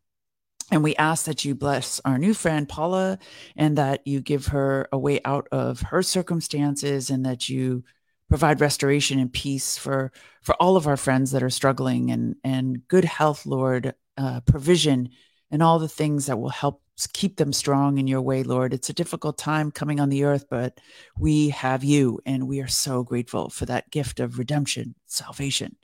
And 0.70 0.83
we 0.83 0.95
ask 0.97 1.24
that 1.24 1.45
you 1.45 1.55
bless 1.55 2.01
our 2.05 2.18
new 2.18 2.35
friend 2.35 2.68
Paula 2.68 3.18
and 3.57 3.79
that 3.79 4.07
you 4.07 4.20
give 4.20 4.49
her 4.49 4.87
a 4.93 4.99
way 4.99 5.20
out 5.24 5.49
of 5.51 5.81
her 5.81 6.03
circumstances 6.03 7.09
and 7.09 7.24
that 7.24 7.49
you 7.49 7.85
provide 8.29 8.61
restoration 8.61 9.18
and 9.18 9.33
peace 9.33 9.79
for 9.79 10.12
for 10.43 10.55
all 10.57 10.76
of 10.76 10.87
our 10.87 10.97
friends 10.97 11.31
that 11.31 11.43
are 11.43 11.51
struggling 11.51 12.11
and 12.11 12.37
and 12.45 12.87
good 12.89 13.05
health 13.05 13.47
lord 13.47 13.95
uh, 14.18 14.41
provision 14.41 15.09
and 15.51 15.62
all 15.62 15.79
the 15.79 15.89
things 15.89 16.26
that 16.26 16.39
will 16.39 16.51
help 16.51 16.83
keep 17.07 17.36
them 17.36 17.53
strong 17.53 17.99
in 17.99 18.07
your 18.07 18.20
way 18.20 18.42
lord. 18.42 18.74
It's 18.74 18.90
a 18.90 18.94
difficult 18.94 19.38
time 19.38 19.70
coming 19.70 20.01
on 20.01 20.09
the 20.09 20.24
earth 20.24 20.46
but 20.51 20.80
we 21.16 21.51
have 21.51 21.84
you 21.84 22.20
and 22.26 22.49
we 22.49 22.61
are 22.61 22.68
so 22.68 23.03
grateful 23.03 23.51
for 23.51 23.66
that 23.66 23.90
gift 23.90 24.20
of 24.20 24.38
redemption 24.38 24.94
salvation. 25.07 25.76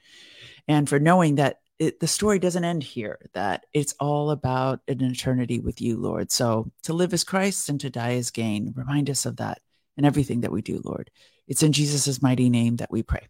And 0.67 0.89
for 0.89 0.99
knowing 0.99 1.37
that 1.37 1.61
it, 1.79 2.01
the 2.01 2.07
story 2.07 2.39
doesn't 2.39 2.65
end 2.65 2.83
here 2.83 3.19
that 3.35 3.67
it's 3.73 3.95
all 3.99 4.31
about 4.31 4.81
an 4.87 5.03
eternity 5.03 5.61
with 5.61 5.81
you 5.81 5.97
lord. 5.97 6.31
So 6.31 6.71
to 6.85 6.93
live 6.93 7.13
as 7.13 7.25
christ 7.25 7.69
and 7.69 7.81
to 7.81 7.91
die 7.91 8.15
as 8.15 8.31
gain. 8.31 8.73
Remind 8.77 9.11
us 9.11 9.27
of 9.27 9.37
that 9.37 9.61
in 9.97 10.05
everything 10.05 10.41
that 10.43 10.53
we 10.53 10.63
do 10.63 10.81
lord. 10.85 11.11
It's 11.47 11.63
in 11.63 11.73
jesus' 11.73 12.23
mighty 12.23 12.49
name 12.49 12.77
that 12.77 12.91
we 12.91 13.03
pray. 13.03 13.27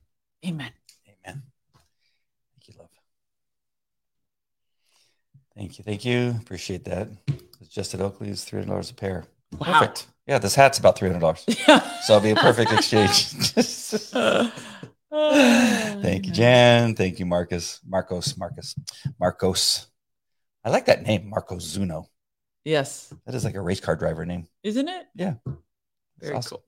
Amen. 0.47 0.71
Thank 2.67 2.69
you, 2.69 2.75
love. 2.79 2.89
Thank 5.57 5.79
you. 5.79 5.85
Thank 5.85 6.05
you. 6.05 6.35
Appreciate 6.41 6.85
that. 6.87 7.09
It's 7.61 7.69
just 7.69 7.95
at 7.95 8.01
Oakley's, 8.01 8.45
three 8.45 8.59
hundred 8.61 8.71
dollars 8.73 8.91
a 8.91 8.95
pair. 8.95 9.25
Wow. 9.59 9.79
Perfect. 9.81 10.07
Yeah, 10.27 10.39
this 10.39 10.55
hat's 10.55 10.79
about 10.79 10.97
three 10.97 11.09
hundred 11.09 11.21
dollars, 11.21 11.45
so 12.07 12.17
it'll 12.17 12.21
be 12.21 12.31
a 12.31 12.37
perfect 12.37 12.73
exchange. 12.73 13.29
Thank 15.11 16.27
you, 16.27 16.33
Jan. 16.33 16.95
Thank 16.95 17.19
you, 17.19 17.27
Marcus. 17.27 17.81
Marcos. 17.87 18.37
Marcus. 18.37 18.75
Marcos. 19.21 19.87
I 20.65 20.71
like 20.71 20.87
that 20.87 21.03
name, 21.03 21.29
Marcos 21.29 21.63
Zuno. 21.63 22.09
yes 22.65 23.13
That 23.27 23.35
is 23.35 23.45
like 23.45 23.55
a 23.55 23.61
race 23.61 23.81
car 23.81 23.97
driver 23.97 24.25
name. 24.25 24.47
isn't 24.63 24.89
it 24.89 25.07
Yeah. 25.15 25.35
very 26.19 26.35
awesome. 26.35 26.59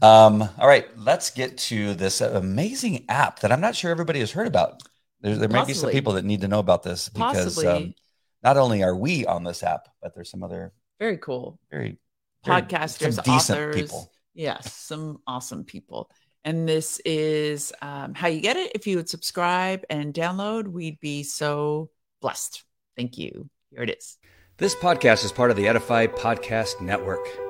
cool 0.00 0.08
Um, 0.08 0.42
all 0.58 0.66
right, 0.66 0.86
let's 0.98 1.28
get 1.30 1.58
to 1.68 1.92
this 1.94 2.22
amazing 2.22 3.04
app 3.10 3.40
that 3.40 3.52
I'm 3.52 3.60
not 3.60 3.76
sure 3.76 3.90
everybody 3.90 4.20
has 4.20 4.30
heard 4.32 4.46
about. 4.46 4.82
There, 5.20 5.36
there 5.36 5.48
might 5.48 5.66
be 5.66 5.74
some 5.74 5.90
people 5.90 6.14
that 6.14 6.24
need 6.24 6.40
to 6.42 6.48
know 6.48 6.58
about 6.58 6.82
this 6.82 7.08
because 7.08 7.62
um, 7.64 7.94
not 8.42 8.56
only 8.56 8.82
are 8.82 8.96
we 8.96 9.26
on 9.26 9.44
this 9.44 9.62
app, 9.62 9.88
but 10.02 10.14
there's 10.14 10.30
some 10.30 10.42
other 10.42 10.72
very 10.98 11.18
cool 11.18 11.58
very, 11.70 11.98
very 12.44 12.62
podcasters, 12.62 13.14
some 13.14 13.34
authors. 13.34 13.74
people. 13.74 14.12
Yes, 14.34 14.74
some 14.74 15.18
awesome 15.26 15.64
people. 15.64 16.10
And 16.44 16.66
this 16.68 17.00
is 17.04 17.72
um, 17.82 18.14
how 18.14 18.28
you 18.28 18.40
get 18.40 18.56
it. 18.56 18.72
If 18.74 18.86
you 18.86 18.96
would 18.96 19.08
subscribe 19.08 19.84
and 19.90 20.14
download, 20.14 20.68
we'd 20.68 21.00
be 21.00 21.22
so 21.22 21.90
blessed. 22.22 22.64
Thank 22.96 23.18
you. 23.18 23.50
Here 23.70 23.82
it 23.82 23.90
is. 23.90 24.18
This 24.56 24.74
podcast 24.74 25.24
is 25.24 25.32
part 25.32 25.50
of 25.50 25.56
the 25.56 25.68
Edify 25.68 26.06
Podcast 26.06 26.80
Network. 26.80 27.49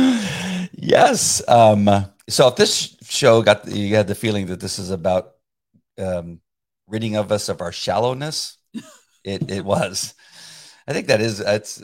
yes. 0.81 1.47
Um, 1.47 1.89
so 2.29 2.47
if 2.49 2.57
this 2.57 2.97
show 3.03 3.41
got 3.41 3.67
you 3.67 3.95
had 3.95 4.07
the 4.07 4.15
feeling 4.15 4.47
that 4.47 4.59
this 4.59 4.79
is 4.79 4.91
about 4.91 5.33
um, 5.99 6.41
ridding 6.87 7.15
of 7.17 7.31
us 7.31 7.49
of 7.49 7.61
our 7.61 7.73
shallowness, 7.73 8.57
it 9.23 9.49
it 9.51 9.65
was. 9.65 10.15
I 10.87 10.93
think 10.93 11.07
that 11.07 11.21
is 11.21 11.39
it's. 11.41 11.83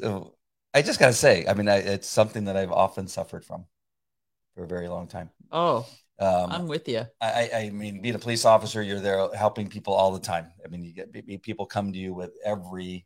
I 0.73 0.83
just 0.83 0.99
gotta 0.99 1.13
say, 1.13 1.45
I 1.47 1.53
mean, 1.55 1.69
I, 1.69 1.77
it's 1.77 2.07
something 2.07 2.45
that 2.45 2.57
I've 2.57 2.71
often 2.71 3.07
suffered 3.07 3.45
from 3.45 3.65
for 4.55 4.63
a 4.63 4.67
very 4.67 4.87
long 4.89 5.07
time. 5.07 5.31
Oh, 5.51 5.87
Um, 6.19 6.51
I'm 6.51 6.67
with 6.67 6.87
you. 6.87 7.07
I, 7.21 7.49
I 7.55 7.69
mean, 7.71 8.01
being 8.01 8.15
a 8.15 8.19
police 8.19 8.45
officer, 8.45 8.81
you're 8.83 8.99
there 9.01 9.29
helping 9.35 9.69
people 9.69 9.93
all 9.93 10.11
the 10.13 10.19
time. 10.19 10.51
I 10.65 10.69
mean, 10.69 10.83
you 10.83 10.93
get 10.93 11.41
people 11.43 11.65
come 11.65 11.93
to 11.93 11.99
you 11.99 12.13
with 12.13 12.31
every, 12.45 13.05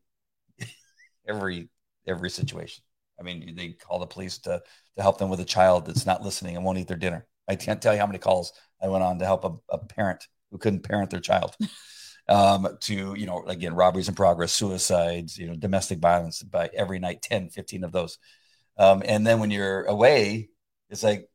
every, 1.28 1.70
every 2.08 2.30
situation. 2.30 2.84
I 3.20 3.24
mean, 3.24 3.56
they 3.56 3.70
call 3.70 4.00
the 4.00 4.08
police 4.08 4.38
to 4.40 4.62
to 4.96 5.02
help 5.02 5.18
them 5.18 5.30
with 5.30 5.40
a 5.40 5.46
child 5.46 5.86
that's 5.86 6.06
not 6.06 6.22
listening 6.24 6.56
and 6.56 6.66
won't 6.66 6.78
eat 6.78 6.88
their 6.88 6.98
dinner. 6.98 7.26
I 7.48 7.56
can't 7.56 7.82
tell 7.82 7.94
you 7.94 8.00
how 8.00 8.08
many 8.08 8.20
calls 8.20 8.54
I 8.82 8.88
went 8.88 9.04
on 9.04 9.20
to 9.20 9.26
help 9.26 9.46
a, 9.46 9.54
a 9.70 9.78
parent 9.78 10.26
who 10.52 10.58
couldn't 10.58 10.84
parent 10.84 11.10
their 11.10 11.20
child. 11.20 11.56
um, 12.28 12.68
to 12.82 13.16
you 13.16 13.26
know, 13.26 13.44
again, 13.46 13.74
robberies 13.74 14.10
in 14.10 14.16
progress, 14.16 14.52
suicides, 14.54 15.38
you 15.38 15.48
know, 15.48 15.56
domestic 15.56 16.00
violence. 16.00 16.44
By 16.44 16.70
every 16.74 17.00
night, 17.00 17.22
10, 17.22 17.50
15 17.50 17.84
of 17.84 17.92
those. 17.92 18.18
Um, 18.78 19.04
and 19.06 19.26
then 19.26 19.40
when 19.40 19.52
you're 19.52 19.84
away, 19.84 20.50
it's 20.90 21.04
like 21.04 21.28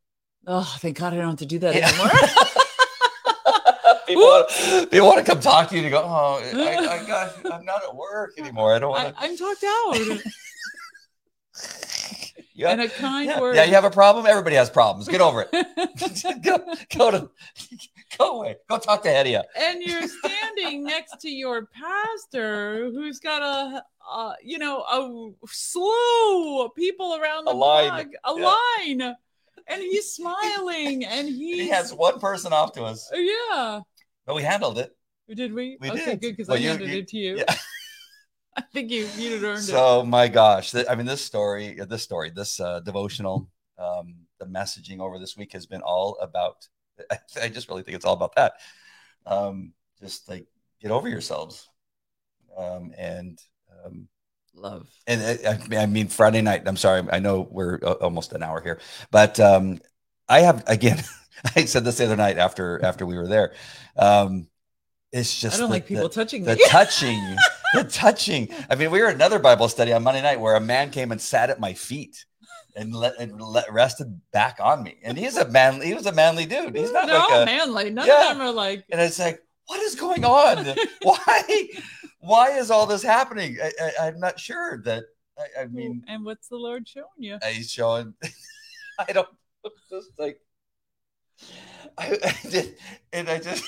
Oh, 0.47 0.77
thank 0.81 0.99
God 0.99 1.13
I 1.13 1.17
don't 1.17 1.31
have 1.31 1.39
to 1.39 1.47
do 1.47 1.59
that 1.61 1.75
Yeah. 1.75 1.89
anymore. 1.89 2.09
people, 4.07 4.23
want, 4.23 4.51
people 4.91 5.07
want 5.07 5.19
to 5.19 5.25
come 5.25 5.41
talk 5.41 5.69
to 5.69 5.75
you 5.75 5.81
and 5.81 5.85
you 5.85 5.91
go, 5.91 6.03
oh, 6.05 6.41
I, 6.41 7.01
I 7.03 7.07
got, 7.07 7.53
I'm 7.53 7.65
not 7.65 7.83
at 7.83 7.95
work 7.95 8.35
anymore. 8.39 8.73
I 8.75 8.79
don't 8.79 8.91
want 8.93 9.15
I'm 9.19 9.37
talked 9.37 9.65
out. 9.65 10.21
Yeah, 12.55 12.71
And 12.71 12.81
a 12.81 12.89
kind 12.89 13.29
yeah, 13.29 13.39
word. 13.41 13.55
yeah, 13.57 13.65
you 13.65 13.75
have 13.75 13.85
a 13.85 13.91
problem. 13.91 14.25
Everybody 14.27 14.57
has 14.57 14.71
problems. 14.71 15.07
Get 15.09 15.21
over 15.21 15.47
it. 15.51 15.51
go, 16.43 16.59
go 16.97 17.11
to, 17.11 17.31
go 18.17 18.39
away. 18.41 18.57
Go 18.69 18.79
talk 18.79 19.03
to 19.03 19.09
Hedia. 19.11 19.43
and 19.59 19.83
you're 19.83 20.09
standing 20.09 20.83
next 20.85 21.21
to 21.21 21.29
your 21.31 21.67
pastor 21.67 22.87
who's 22.93 23.19
got 23.21 23.43
a, 23.43 23.83
uh, 24.11 24.33
you 24.43 24.57
know, 24.59 24.79
a 24.81 25.47
slew 25.47 26.63
of 26.65 26.75
people 26.75 27.19
around 27.21 27.45
the 27.45 27.51
A 27.51 27.53
line. 27.53 27.89
block, 27.91 28.07
a 28.37 28.41
Yeah. 28.41 28.57
line, 29.05 29.17
and 29.67 29.83
he's 29.83 30.13
smiling, 30.15 31.05
and 31.05 31.29
he's 31.41 31.61
he 31.61 31.69
has 31.69 31.93
one 31.93 32.19
person 32.21 32.55
off 32.55 32.73
to 32.73 32.85
us, 32.85 33.11
yeah. 33.13 33.81
but 34.25 34.35
we 34.35 34.43
handled 34.43 34.79
it. 34.79 34.97
Did 35.29 35.53
we? 35.53 35.77
We 35.81 35.91
okay, 35.91 36.05
did. 36.05 36.21
good 36.23 36.37
because 36.37 36.49
Well, 36.49 36.57
I 36.57 36.61
you- 36.61 36.69
handed 36.71 36.89
you- 36.89 36.99
it 37.01 37.09
to 37.09 37.17
you. 37.19 37.37
yeah. 37.39 37.55
I 38.59 38.63
think 38.73 38.91
you 38.91 39.09
you'd 39.17 39.33
have 39.35 39.45
earned 39.45 39.59
it. 39.59 39.63
So 39.63 40.05
my 40.05 40.29
gosh, 40.29 40.75
I 40.75 40.95
mean, 40.95 41.07
this 41.07 41.23
story, 41.25 41.79
this 41.89 42.03
story, 42.03 42.31
this 42.31 42.59
uh, 42.61 42.81
devotional, 42.81 43.49
um, 43.79 44.15
the 44.39 44.47
messaging 44.47 45.01
over 45.01 45.19
this 45.19 45.37
week 45.37 45.53
has 45.53 45.67
been 45.67 45.83
all 45.83 46.17
about. 46.21 46.67
I, 47.11 47.19
I 47.43 47.49
just 47.49 47.69
really 47.69 47.83
think 47.83 47.97
it's 47.97 48.05
all 48.07 48.15
about 48.15 48.35
that. 48.37 48.55
Um, 49.27 49.73
just 50.01 50.29
like 50.29 50.47
get 50.81 50.91
over 50.91 51.09
yourselves, 51.09 51.69
um, 52.57 52.93
and 52.97 53.39
um, 53.85 54.09
Love. 54.55 54.89
and 55.07 55.21
I, 55.47 55.83
I 55.83 55.87
mean- 55.87 56.09
Friday 56.09 56.41
night. 56.41 56.63
I'm 56.67 56.77
sorry, 56.79 57.03
I 57.13 57.19
know 57.19 57.47
we're 57.51 57.79
uh, 57.83 57.93
almost 58.01 58.33
an 58.33 58.43
hour 58.43 58.61
here, 58.63 58.81
but 59.11 59.39
um, 59.41 59.81
I 60.29 60.41
have 60.41 60.65
again. 60.67 61.03
I 61.55 61.67
said 61.67 61.85
this 61.85 61.99
the 61.99 62.07
other 62.07 62.17
night 62.17 62.39
after 62.39 62.83
after 62.83 63.05
we 63.05 63.19
were 63.19 63.29
there. 63.29 63.53
Um, 63.97 64.49
it's 65.13 65.39
just 65.39 65.57
I 65.57 65.61
don't 65.61 65.69
the- 65.69 65.75
like 65.75 65.87
people 65.87 66.09
the- 66.09 66.15
touching 66.15 66.45
the 66.45 66.57
me. 66.57 66.65
touching, 66.69 67.37
touching. 67.91 68.49
I 68.71 68.75
mean, 68.75 68.91
we 68.91 69.01
were 69.01 69.09
another 69.09 69.39
Bible 69.39 69.69
study 69.69 69.93
on 69.93 70.03
Monday 70.03 70.23
night 70.23 70.41
where 70.41 70.57
a 70.57 70.61
man 70.61 70.91
came 70.91 71.13
and 71.13 71.21
sat 71.21 71.51
at 71.51 71.61
my 71.61 71.75
feet 71.75 72.25
and 72.75 72.95
let 72.95 73.19
and 73.19 73.41
let, 73.41 73.73
rested 73.73 74.21
back 74.33 74.59
on 74.63 74.83
me. 74.83 74.99
And 75.03 75.17
he's 75.19 75.37
a 75.37 75.49
man. 75.49 75.81
He 75.81 75.95
was 75.95 76.07
a 76.07 76.13
manly 76.13 76.47
dude. 76.47 76.77
He's 76.77 76.93
not 76.93 77.07
They're 77.07 77.19
like 77.19 77.31
all 77.31 77.43
a. 77.43 77.47
manly. 77.47 77.91
None 77.91 78.07
Yeah. 78.07 78.31
of 78.31 78.39
them 78.39 78.47
are 78.47 78.53
like. 78.53 78.85
And 78.91 79.01
it's 79.01 79.19
like, 79.19 79.41
what 79.67 79.81
is 79.83 79.95
going 79.95 80.25
on? 80.25 80.75
why? 81.03 81.69
Why 82.21 82.51
is 82.59 82.71
all 82.71 82.87
this 82.87 83.03
happening? 83.03 83.57
I, 83.63 83.71
I, 83.81 84.07
I'm 84.09 84.21
not 84.21 84.39
sure 84.39 84.83
that. 84.85 85.05
I, 85.39 85.63
I 85.63 85.67
mean, 85.67 86.03
and 86.09 86.25
what's 86.25 86.49
the 86.49 86.57
Lord 86.57 86.89
showing 86.89 87.07
you? 87.19 87.39
he's 87.53 87.71
showing. 87.71 88.15
I 88.99 89.13
don't. 89.13 89.29
Just 89.91 90.11
like. 90.19 90.41
I, 91.99 92.19
I 92.25 92.49
just, 92.51 92.71
and 93.13 93.29
I 93.29 93.39
just. 93.39 93.65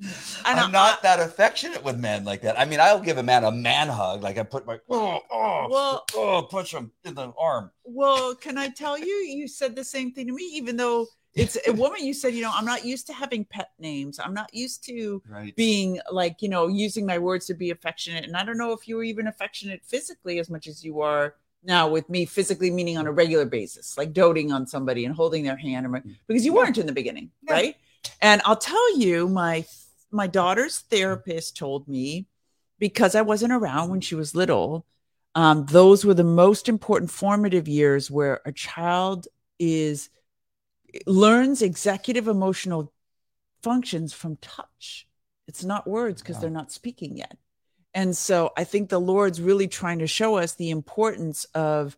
And 0.00 0.60
I'm 0.60 0.68
I- 0.68 0.72
not 0.72 1.02
that 1.02 1.20
affectionate 1.20 1.82
with 1.82 1.98
men 1.98 2.24
like 2.24 2.42
that. 2.42 2.58
I 2.58 2.64
mean, 2.64 2.80
I'll 2.80 3.00
give 3.00 3.18
a 3.18 3.22
man 3.22 3.44
a 3.44 3.50
man 3.52 3.88
hug, 3.88 4.22
like 4.22 4.38
I 4.38 4.42
put 4.42 4.66
my 4.66 4.78
oh 4.90 5.20
oh 5.30 5.66
Well- 5.70 6.04
oh 6.14 6.42
punch 6.50 6.72
him 6.74 6.92
in 7.04 7.14
the 7.14 7.32
arm. 7.38 7.70
Well, 7.84 8.34
can 8.34 8.58
I 8.58 8.68
tell 8.68 8.98
you? 8.98 9.06
You 9.06 9.48
said 9.48 9.74
the 9.74 9.84
same 9.84 10.12
thing 10.12 10.26
to 10.26 10.32
me, 10.32 10.42
even 10.54 10.76
though 10.76 11.06
it's 11.34 11.56
a 11.66 11.72
woman. 11.72 12.04
You 12.04 12.14
said, 12.14 12.34
you 12.34 12.42
know, 12.42 12.52
I'm 12.54 12.64
not 12.64 12.84
used 12.84 13.06
to 13.08 13.12
having 13.12 13.44
pet 13.44 13.70
names. 13.78 14.18
I'm 14.18 14.34
not 14.34 14.52
used 14.54 14.84
to 14.86 15.22
Right. 15.28 15.54
being 15.56 15.98
like, 16.10 16.40
you 16.40 16.48
know, 16.48 16.66
using 16.68 17.04
my 17.06 17.18
words 17.18 17.46
to 17.46 17.54
be 17.54 17.70
affectionate. 17.70 18.24
And 18.24 18.36
I 18.36 18.44
don't 18.44 18.58
know 18.58 18.72
if 18.72 18.86
you 18.88 18.96
were 18.96 19.02
even 19.04 19.26
affectionate 19.26 19.82
physically 19.84 20.38
as 20.38 20.48
much 20.50 20.66
as 20.66 20.82
you 20.84 21.00
are 21.02 21.34
now 21.62 21.88
with 21.88 22.08
me, 22.08 22.24
physically, 22.26 22.70
meaning 22.70 22.96
on 22.96 23.06
a 23.06 23.12
regular 23.12 23.44
basis, 23.44 23.98
like 23.98 24.12
doting 24.12 24.52
on 24.52 24.66
somebody 24.66 25.04
and 25.04 25.14
holding 25.14 25.42
their 25.44 25.56
hand, 25.56 25.86
or- 25.86 26.04
because 26.26 26.44
you 26.44 26.52
weren't 26.54 26.78
in 26.78 26.86
the 26.86 26.92
beginning, 26.92 27.30
Yeah. 27.42 27.52
right? 27.52 27.76
And 28.22 28.40
I'll 28.44 28.56
tell 28.56 28.98
you, 28.98 29.28
my 29.28 29.64
my 30.10 30.26
daughter's 30.26 30.78
therapist 30.78 31.56
told 31.56 31.88
me 31.88 32.26
because 32.78 33.14
I 33.14 33.22
wasn't 33.22 33.52
around 33.52 33.90
when 33.90 34.00
she 34.00 34.14
was 34.14 34.34
little, 34.34 34.86
um, 35.34 35.66
those 35.66 36.04
were 36.04 36.14
the 36.14 36.24
most 36.24 36.68
important 36.68 37.10
formative 37.10 37.68
years 37.68 38.10
where 38.10 38.40
a 38.44 38.52
child 38.52 39.28
is 39.58 40.08
learns 41.06 41.62
executive 41.62 42.28
emotional 42.28 42.92
functions 43.62 44.12
from 44.12 44.36
touch. 44.36 45.06
It's 45.46 45.64
not 45.64 45.86
words 45.86 46.22
because 46.22 46.36
Wow. 46.36 46.40
they're 46.42 46.50
not 46.50 46.72
speaking 46.72 47.16
yet. 47.16 47.36
And 47.94 48.16
so 48.16 48.52
I 48.56 48.64
think 48.64 48.88
the 48.88 49.00
Lord's 49.00 49.40
really 49.40 49.68
trying 49.68 50.00
to 50.00 50.06
show 50.06 50.36
us 50.36 50.54
the 50.54 50.70
importance 50.70 51.44
of 51.54 51.96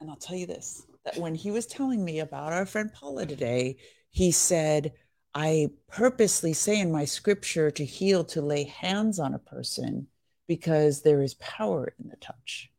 and 0.00 0.10
I'll 0.10 0.16
tell 0.16 0.36
you 0.36 0.46
this 0.46 0.86
that 1.04 1.16
when 1.16 1.34
he 1.34 1.50
was 1.50 1.66
telling 1.66 2.04
me 2.04 2.20
about 2.20 2.52
our 2.52 2.66
friend 2.66 2.92
Paula 2.92 3.26
today, 3.26 3.76
he 4.10 4.30
said, 4.30 4.92
I 5.34 5.70
purposely 5.88 6.52
say 6.52 6.78
in 6.80 6.92
my 6.92 7.04
scripture 7.04 7.70
to 7.72 7.84
heal, 7.84 8.24
to 8.24 8.40
lay 8.40 8.64
hands 8.64 9.18
on 9.18 9.34
a 9.34 9.38
person 9.38 10.06
because 10.46 11.02
there 11.02 11.22
is 11.22 11.34
power 11.34 11.92
in 11.98 12.08
the 12.08 12.16
touch. 12.16 12.70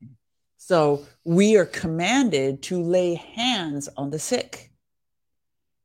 So 0.57 1.05
we 1.23 1.57
are 1.57 1.65
commanded 1.65 2.63
to 2.63 2.81
lay 2.81 3.15
hands 3.15 3.89
on 3.97 4.09
the 4.09 4.19
sick. 4.19 4.71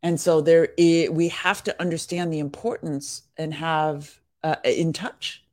And 0.03 0.19
so 0.19 0.41
there 0.41 0.69
i- 0.79 1.09
we 1.11 1.29
have 1.29 1.63
to 1.65 1.81
understand 1.81 2.33
the 2.33 2.39
importance 2.39 3.23
and 3.37 3.53
have 3.55 4.21
uh, 4.43 4.57
in 4.65 4.93
touch. 4.95 5.45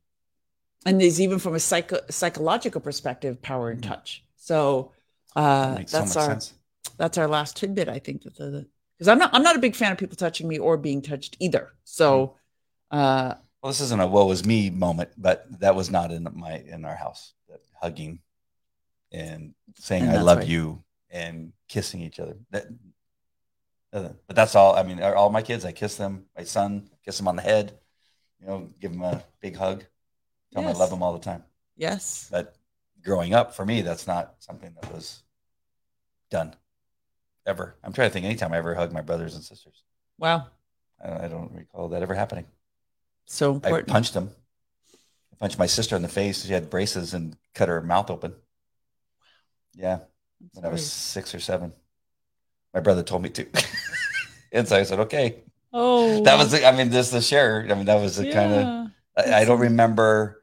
And 0.86 0.98
there's 0.98 1.20
even 1.20 1.38
from 1.38 1.54
a 1.54 1.60
psycho- 1.60 2.00
psychological 2.08 2.80
perspective, 2.80 3.42
power 3.42 3.70
in 3.70 3.78
Mhm. 3.80 3.88
touch. 3.88 4.24
So 4.36 4.92
uh, 5.36 5.76
so 5.84 5.98
that's 5.98 6.14
much 6.14 6.16
our 6.16 6.32
sense. 6.32 6.54
that's 6.96 7.18
our 7.18 7.28
last 7.28 7.56
tidbit. 7.56 7.88
I 7.88 7.98
think 7.98 8.22
that 8.22 8.36
the 8.36 8.66
because 8.98 9.08
I'm 9.08 9.18
not 9.18 9.30
I'm 9.32 9.42
not 9.42 9.56
a 9.56 9.60
big 9.60 9.76
fan 9.76 9.92
of 9.92 9.98
people 9.98 10.16
touching 10.16 10.48
me 10.48 10.58
or 10.58 10.76
being 10.76 11.02
touched 11.02 11.36
either. 11.38 11.72
So 11.84 12.36
uh, 12.90 13.34
Well, 13.62 13.70
this 13.70 13.80
isn't 13.80 14.00
a 14.00 14.06
woe 14.06 14.30
is 14.32 14.44
me 14.44 14.70
moment, 14.70 15.10
but 15.16 15.46
that 15.60 15.74
was 15.76 15.90
not 15.90 16.10
in 16.10 16.26
my 16.34 16.58
in 16.66 16.84
our 16.84 16.96
house. 16.96 17.34
That 17.48 17.60
hugging 17.80 18.18
and 19.12 19.54
saying 19.76 20.02
And 20.04 20.12
I 20.12 20.20
love 20.22 20.38
why- 20.38 20.44
you 20.44 20.82
and 21.10 21.52
kissing 21.68 22.00
each 22.00 22.20
other. 22.20 22.36
That, 22.50 22.66
uh, 23.92 24.10
but 24.26 24.36
that's 24.36 24.54
all. 24.54 24.76
I 24.76 24.82
mean, 24.82 25.02
all 25.02 25.30
my 25.30 25.40
kids, 25.42 25.64
I 25.64 25.72
kiss 25.72 25.96
them. 25.96 26.26
My 26.36 26.44
son, 26.44 26.90
kiss 27.04 27.18
him 27.18 27.28
on 27.28 27.36
the 27.36 27.42
head. 27.42 27.78
You 28.40 28.46
know, 28.46 28.68
give 28.80 28.92
him 28.92 29.02
a 29.02 29.22
big 29.40 29.56
hug. 29.56 29.84
Tell 30.52 30.62
him 30.62 30.68
I 30.68 30.72
love 30.72 30.92
him 30.92 31.02
all 31.02 31.14
the 31.14 31.18
time. 31.24 31.44
yes, 31.76 32.28
But 32.30 32.54
growing 33.02 33.32
up, 33.32 33.54
for 33.54 33.64
me, 33.64 33.80
that's 33.80 34.06
not 34.06 34.34
something 34.40 34.74
that 34.80 34.92
was 34.92 35.22
done 36.30 36.54
ever. 37.48 37.76
I'm 37.82 37.92
trying 37.92 38.08
to 38.10 38.12
think 38.12 38.26
anytime 38.26 38.52
I 38.52 38.58
ever 38.58 38.74
hugged 38.74 38.92
my 38.92 39.00
brothers 39.00 39.34
and 39.34 39.42
sisters. 39.42 39.82
wow, 40.18 40.46
I, 41.04 41.24
I 41.24 41.28
don't 41.28 41.52
recall 41.52 41.88
that 41.88 42.02
ever 42.02 42.14
happening. 42.14 42.46
so 43.26 43.60
I 43.64 43.82
punched 43.82 44.14
them. 44.14 44.30
I 45.32 45.36
punched 45.40 45.58
my 45.58 45.66
sister 45.66 45.96
in 45.96 46.02
the 46.02 46.08
face. 46.08 46.44
She 46.44 46.52
had 46.52 46.70
braces 46.70 47.14
and 47.14 47.36
cut 47.54 47.68
her 47.68 47.80
mouth 47.80 48.10
open. 48.10 48.34
Yeah, 49.74 50.00
I'm 50.40 50.50
when 50.52 50.64
I 50.64 50.68
was 50.68 50.90
six 50.90 51.34
or 51.34 51.40
seven. 51.40 51.72
My 52.74 52.80
brother 52.80 53.02
told 53.02 53.22
me 53.22 53.30
to. 53.30 53.46
and 54.52 54.68
so 54.68 54.76
I 54.76 54.82
said, 54.82 55.00
okay. 55.00 55.42
Oh, 55.72 56.22
That 56.24 56.38
was, 56.38 56.52
the, 56.52 56.66
I 56.66 56.72
mean, 56.76 56.90
just 56.90 57.12
the 57.12 57.20
share. 57.20 57.66
I 57.70 57.74
mean, 57.74 57.86
that 57.86 58.00
was 58.00 58.16
the 58.16 58.30
kind 58.32 58.52
of. 58.52 58.90
I, 59.16 59.40
I 59.42 59.44
don't 59.44 59.60
remember 59.60 60.42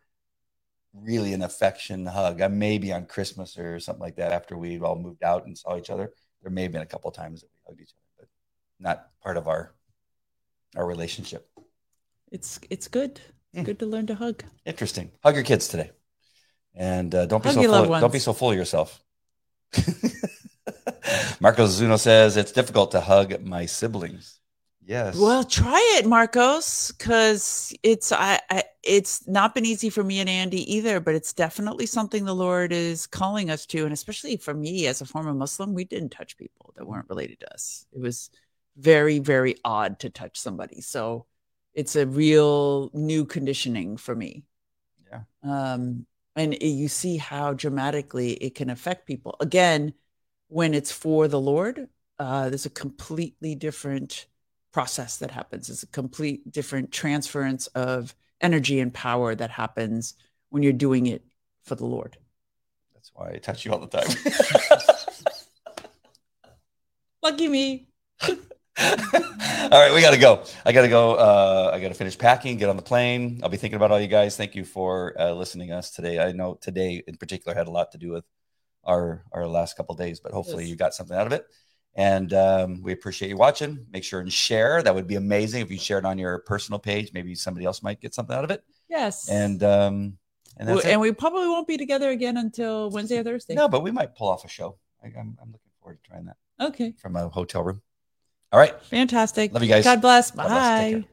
really 0.93 1.33
an 1.33 1.41
affection 1.41 2.05
hug. 2.05 2.41
I 2.41 2.47
maybe 2.47 2.93
on 2.93 3.05
Christmas 3.05 3.57
or 3.57 3.79
something 3.79 4.01
like 4.01 4.15
that 4.17 4.31
after 4.31 4.57
we 4.57 4.79
all 4.79 4.95
moved 4.97 5.23
out 5.23 5.45
and 5.45 5.57
saw 5.57 5.77
each 5.77 5.89
other. 5.89 6.13
There 6.41 6.51
may 6.51 6.63
have 6.63 6.71
been 6.71 6.81
a 6.81 6.87
couple 6.87 7.09
of 7.09 7.15
times 7.15 7.41
that 7.41 7.49
we 7.53 7.59
hugged 7.67 7.81
each 7.81 7.93
other, 7.93 8.05
but 8.17 8.27
not 8.79 9.09
part 9.21 9.37
of 9.37 9.47
our 9.47 9.73
our 10.75 10.85
relationship. 10.85 11.49
It's 12.31 12.59
it's 12.69 12.87
good. 12.87 13.21
Mm. 13.55 13.63
good 13.63 13.79
to 13.79 13.85
learn 13.85 14.07
to 14.07 14.15
hug. 14.15 14.43
Interesting. 14.65 15.11
Hug 15.23 15.35
your 15.35 15.43
kids 15.43 15.67
today, 15.67 15.91
and 16.73 17.13
uh, 17.15 17.25
don't 17.25 17.41
be 17.41 17.49
Hug 17.49 17.63
so 17.63 17.85
full, 17.85 17.99
don't 17.99 18.13
be 18.13 18.19
so 18.19 18.33
full 18.33 18.51
of 18.51 18.57
yourself. 18.57 19.01
Marco 21.39 21.65
Zuno 21.67 21.97
says 21.97 22.37
it's 22.37 22.51
difficult 22.51 22.91
to 22.91 23.01
hug 23.01 23.41
my 23.43 23.65
siblings. 23.65 24.39
Yes. 24.87 25.17
Well, 25.19 25.43
try 25.43 25.97
it, 25.97 26.05
Marcos, 26.05 26.91
because 26.91 27.73
it's 27.81 28.11
I, 28.11 28.39
I 28.49 28.63
it's 28.83 29.27
not 29.27 29.55
been 29.55 29.65
easy 29.65 29.89
for 29.89 30.03
me 30.03 30.19
and 30.19 30.29
Andy 30.29 30.75
either, 30.75 30.99
but 30.99 31.15
it's 31.15 31.33
definitely 31.33 31.87
something 31.87 32.23
the 32.23 32.35
Lord 32.35 32.71
is 32.71 33.07
calling 33.07 33.49
us 33.49 33.65
to, 33.67 33.83
and 33.83 33.93
especially 33.93 34.37
for 34.37 34.53
me 34.53 34.85
as 34.85 35.01
a 35.01 35.05
former 35.05 35.33
Muslim, 35.33 35.73
we 35.73 35.85
didn't 35.85 36.09
touch 36.09 36.37
people 36.37 36.73
that 36.75 36.85
weren't 36.87 37.09
related 37.09 37.39
to 37.39 37.51
us. 37.53 37.87
It 37.93 37.99
was 37.99 38.29
very, 38.77 39.17
very 39.17 39.55
odd 39.65 39.99
to 39.99 40.09
touch 40.11 40.39
somebody. 40.39 40.81
So 40.81 41.25
it's 41.73 41.95
a 41.95 42.05
real 42.05 42.91
new 42.93 43.25
conditioning 43.25 43.97
for 43.97 44.15
me. 44.15 44.43
Yeah. 45.09 45.21
Um, 45.43 46.05
and 46.35 46.53
it- 46.53 46.65
you 46.65 46.89
see 46.89 47.17
how 47.17 47.53
dramatically 47.53 48.33
it 48.33 48.53
can 48.53 48.69
affect 48.69 49.07
people. 49.07 49.35
Again, 49.39 49.93
when 50.47 50.75
it's 50.75 50.91
for 50.91 51.27
the 51.27 51.39
Lord, 51.39 51.89
uh, 52.19 52.49
there's 52.49 52.67
a 52.67 52.69
completely 52.69 53.55
different 53.55 54.27
process 54.75 55.15
that 55.19 55.31
happens. 55.31 55.69
It's 55.69 55.83
a 55.83 55.87
complete 55.87 56.51
different 56.51 56.91
transference 56.91 57.67
of 57.67 58.13
energy 58.41 58.81
and 58.81 58.93
power 58.93 59.33
that 59.33 59.49
happens 59.49 60.15
when 60.49 60.63
you're 60.63 60.73
doing 60.73 61.05
it 61.05 61.23
for 61.63 61.75
the 61.75 61.85
Lord. 61.85 62.17
That's 62.93 63.09
why 63.13 63.29
I 63.29 63.37
touch 63.37 63.63
you 63.63 63.71
all 63.71 63.79
the 63.79 63.87
time. 63.87 64.09
Lucky 67.23 67.47
me. 67.47 67.87
all 68.27 68.35
right, 68.77 69.93
we 69.93 70.01
got 70.01 70.11
to 70.11 70.19
go. 70.19 70.43
I 70.65 70.73
got 70.73 70.81
to 70.81 70.89
go. 70.89 71.13
Uh, 71.15 71.71
I 71.73 71.79
got 71.79 71.87
to 71.87 71.93
finish 71.93 72.17
packing, 72.17 72.57
get 72.57 72.67
on 72.67 72.75
the 72.75 72.81
plane. 72.81 73.39
I'll 73.43 73.47
be 73.47 73.55
thinking 73.55 73.77
about 73.77 73.91
all 73.91 74.01
you 74.01 74.07
guys. 74.07 74.35
Thank 74.35 74.55
you 74.55 74.65
for 74.65 75.15
uh, 75.17 75.31
listening 75.31 75.69
to 75.69 75.75
us 75.75 75.91
today. 75.91 76.19
I 76.19 76.33
know 76.33 76.55
today 76.55 77.01
in 77.07 77.15
particular 77.15 77.55
had 77.55 77.67
a 77.67 77.71
lot 77.71 77.93
to 77.93 77.97
do 77.97 78.11
with 78.11 78.25
our 78.83 79.23
our 79.31 79.47
last 79.47 79.77
couple 79.77 79.95
days, 79.95 80.19
but 80.19 80.33
hopefully 80.33 80.63
Yes. 80.63 80.69
you 80.71 80.75
got 80.75 80.93
something 80.93 81.15
out 81.15 81.27
of 81.27 81.31
it. 81.31 81.45
And 81.95 82.33
um, 82.33 82.81
we 82.81 82.91
appreciate 82.91 83.29
you 83.29 83.37
watching. 83.37 83.85
Make 83.91 84.03
sure 84.03 84.19
and 84.19 84.31
share. 84.31 84.83
That 84.83 84.93
would 84.93 85.07
be 85.07 85.15
amazing 85.15 85.61
if 85.61 85.71
you 85.71 85.77
shared 85.77 86.05
on 86.05 86.17
your 86.17 86.39
personal 86.39 86.77
page. 86.77 87.11
Maybe 87.13 87.35
somebody 87.35 87.65
else 87.65 87.81
might 87.81 88.01
get 88.01 88.13
something 88.13 88.35
out 88.35 88.43
of 88.43 88.51
it. 88.51 88.63
Yes. 88.89 89.29
And 89.29 89.63
um, 89.63 90.17
and 90.57 90.69
and 90.69 91.01
we 91.01 91.11
probably 91.13 91.47
won't 91.47 91.67
be 91.67 91.77
together 91.77 92.09
again 92.09 92.37
until 92.37 92.89
Wednesday 92.89 93.19
or 93.19 93.23
Thursday. 93.23 93.55
No, 93.55 93.67
but 93.67 93.81
we 93.81 93.91
might 93.91 94.15
pull 94.15 94.27
off 94.29 94.43
a 94.45 94.49
show. 94.49 94.77
I, 95.03 95.07
I'm, 95.07 95.37
I'm 95.41 95.51
looking 95.51 95.71
forward 95.81 95.99
to 96.03 96.09
trying 96.09 96.25
that 96.25 96.37
Okay. 96.59 96.93
from 96.97 97.15
a 97.15 97.29
hotel 97.29 97.63
room. 97.63 97.81
All 98.51 98.59
right. 98.59 98.81
Fantastic. 98.85 99.53
Love 99.53 99.63
you 99.63 99.69
guys. 99.69 99.83
God 99.83 100.01
bless. 100.01 100.31
God 100.31 100.47
Bye. 100.47 101.05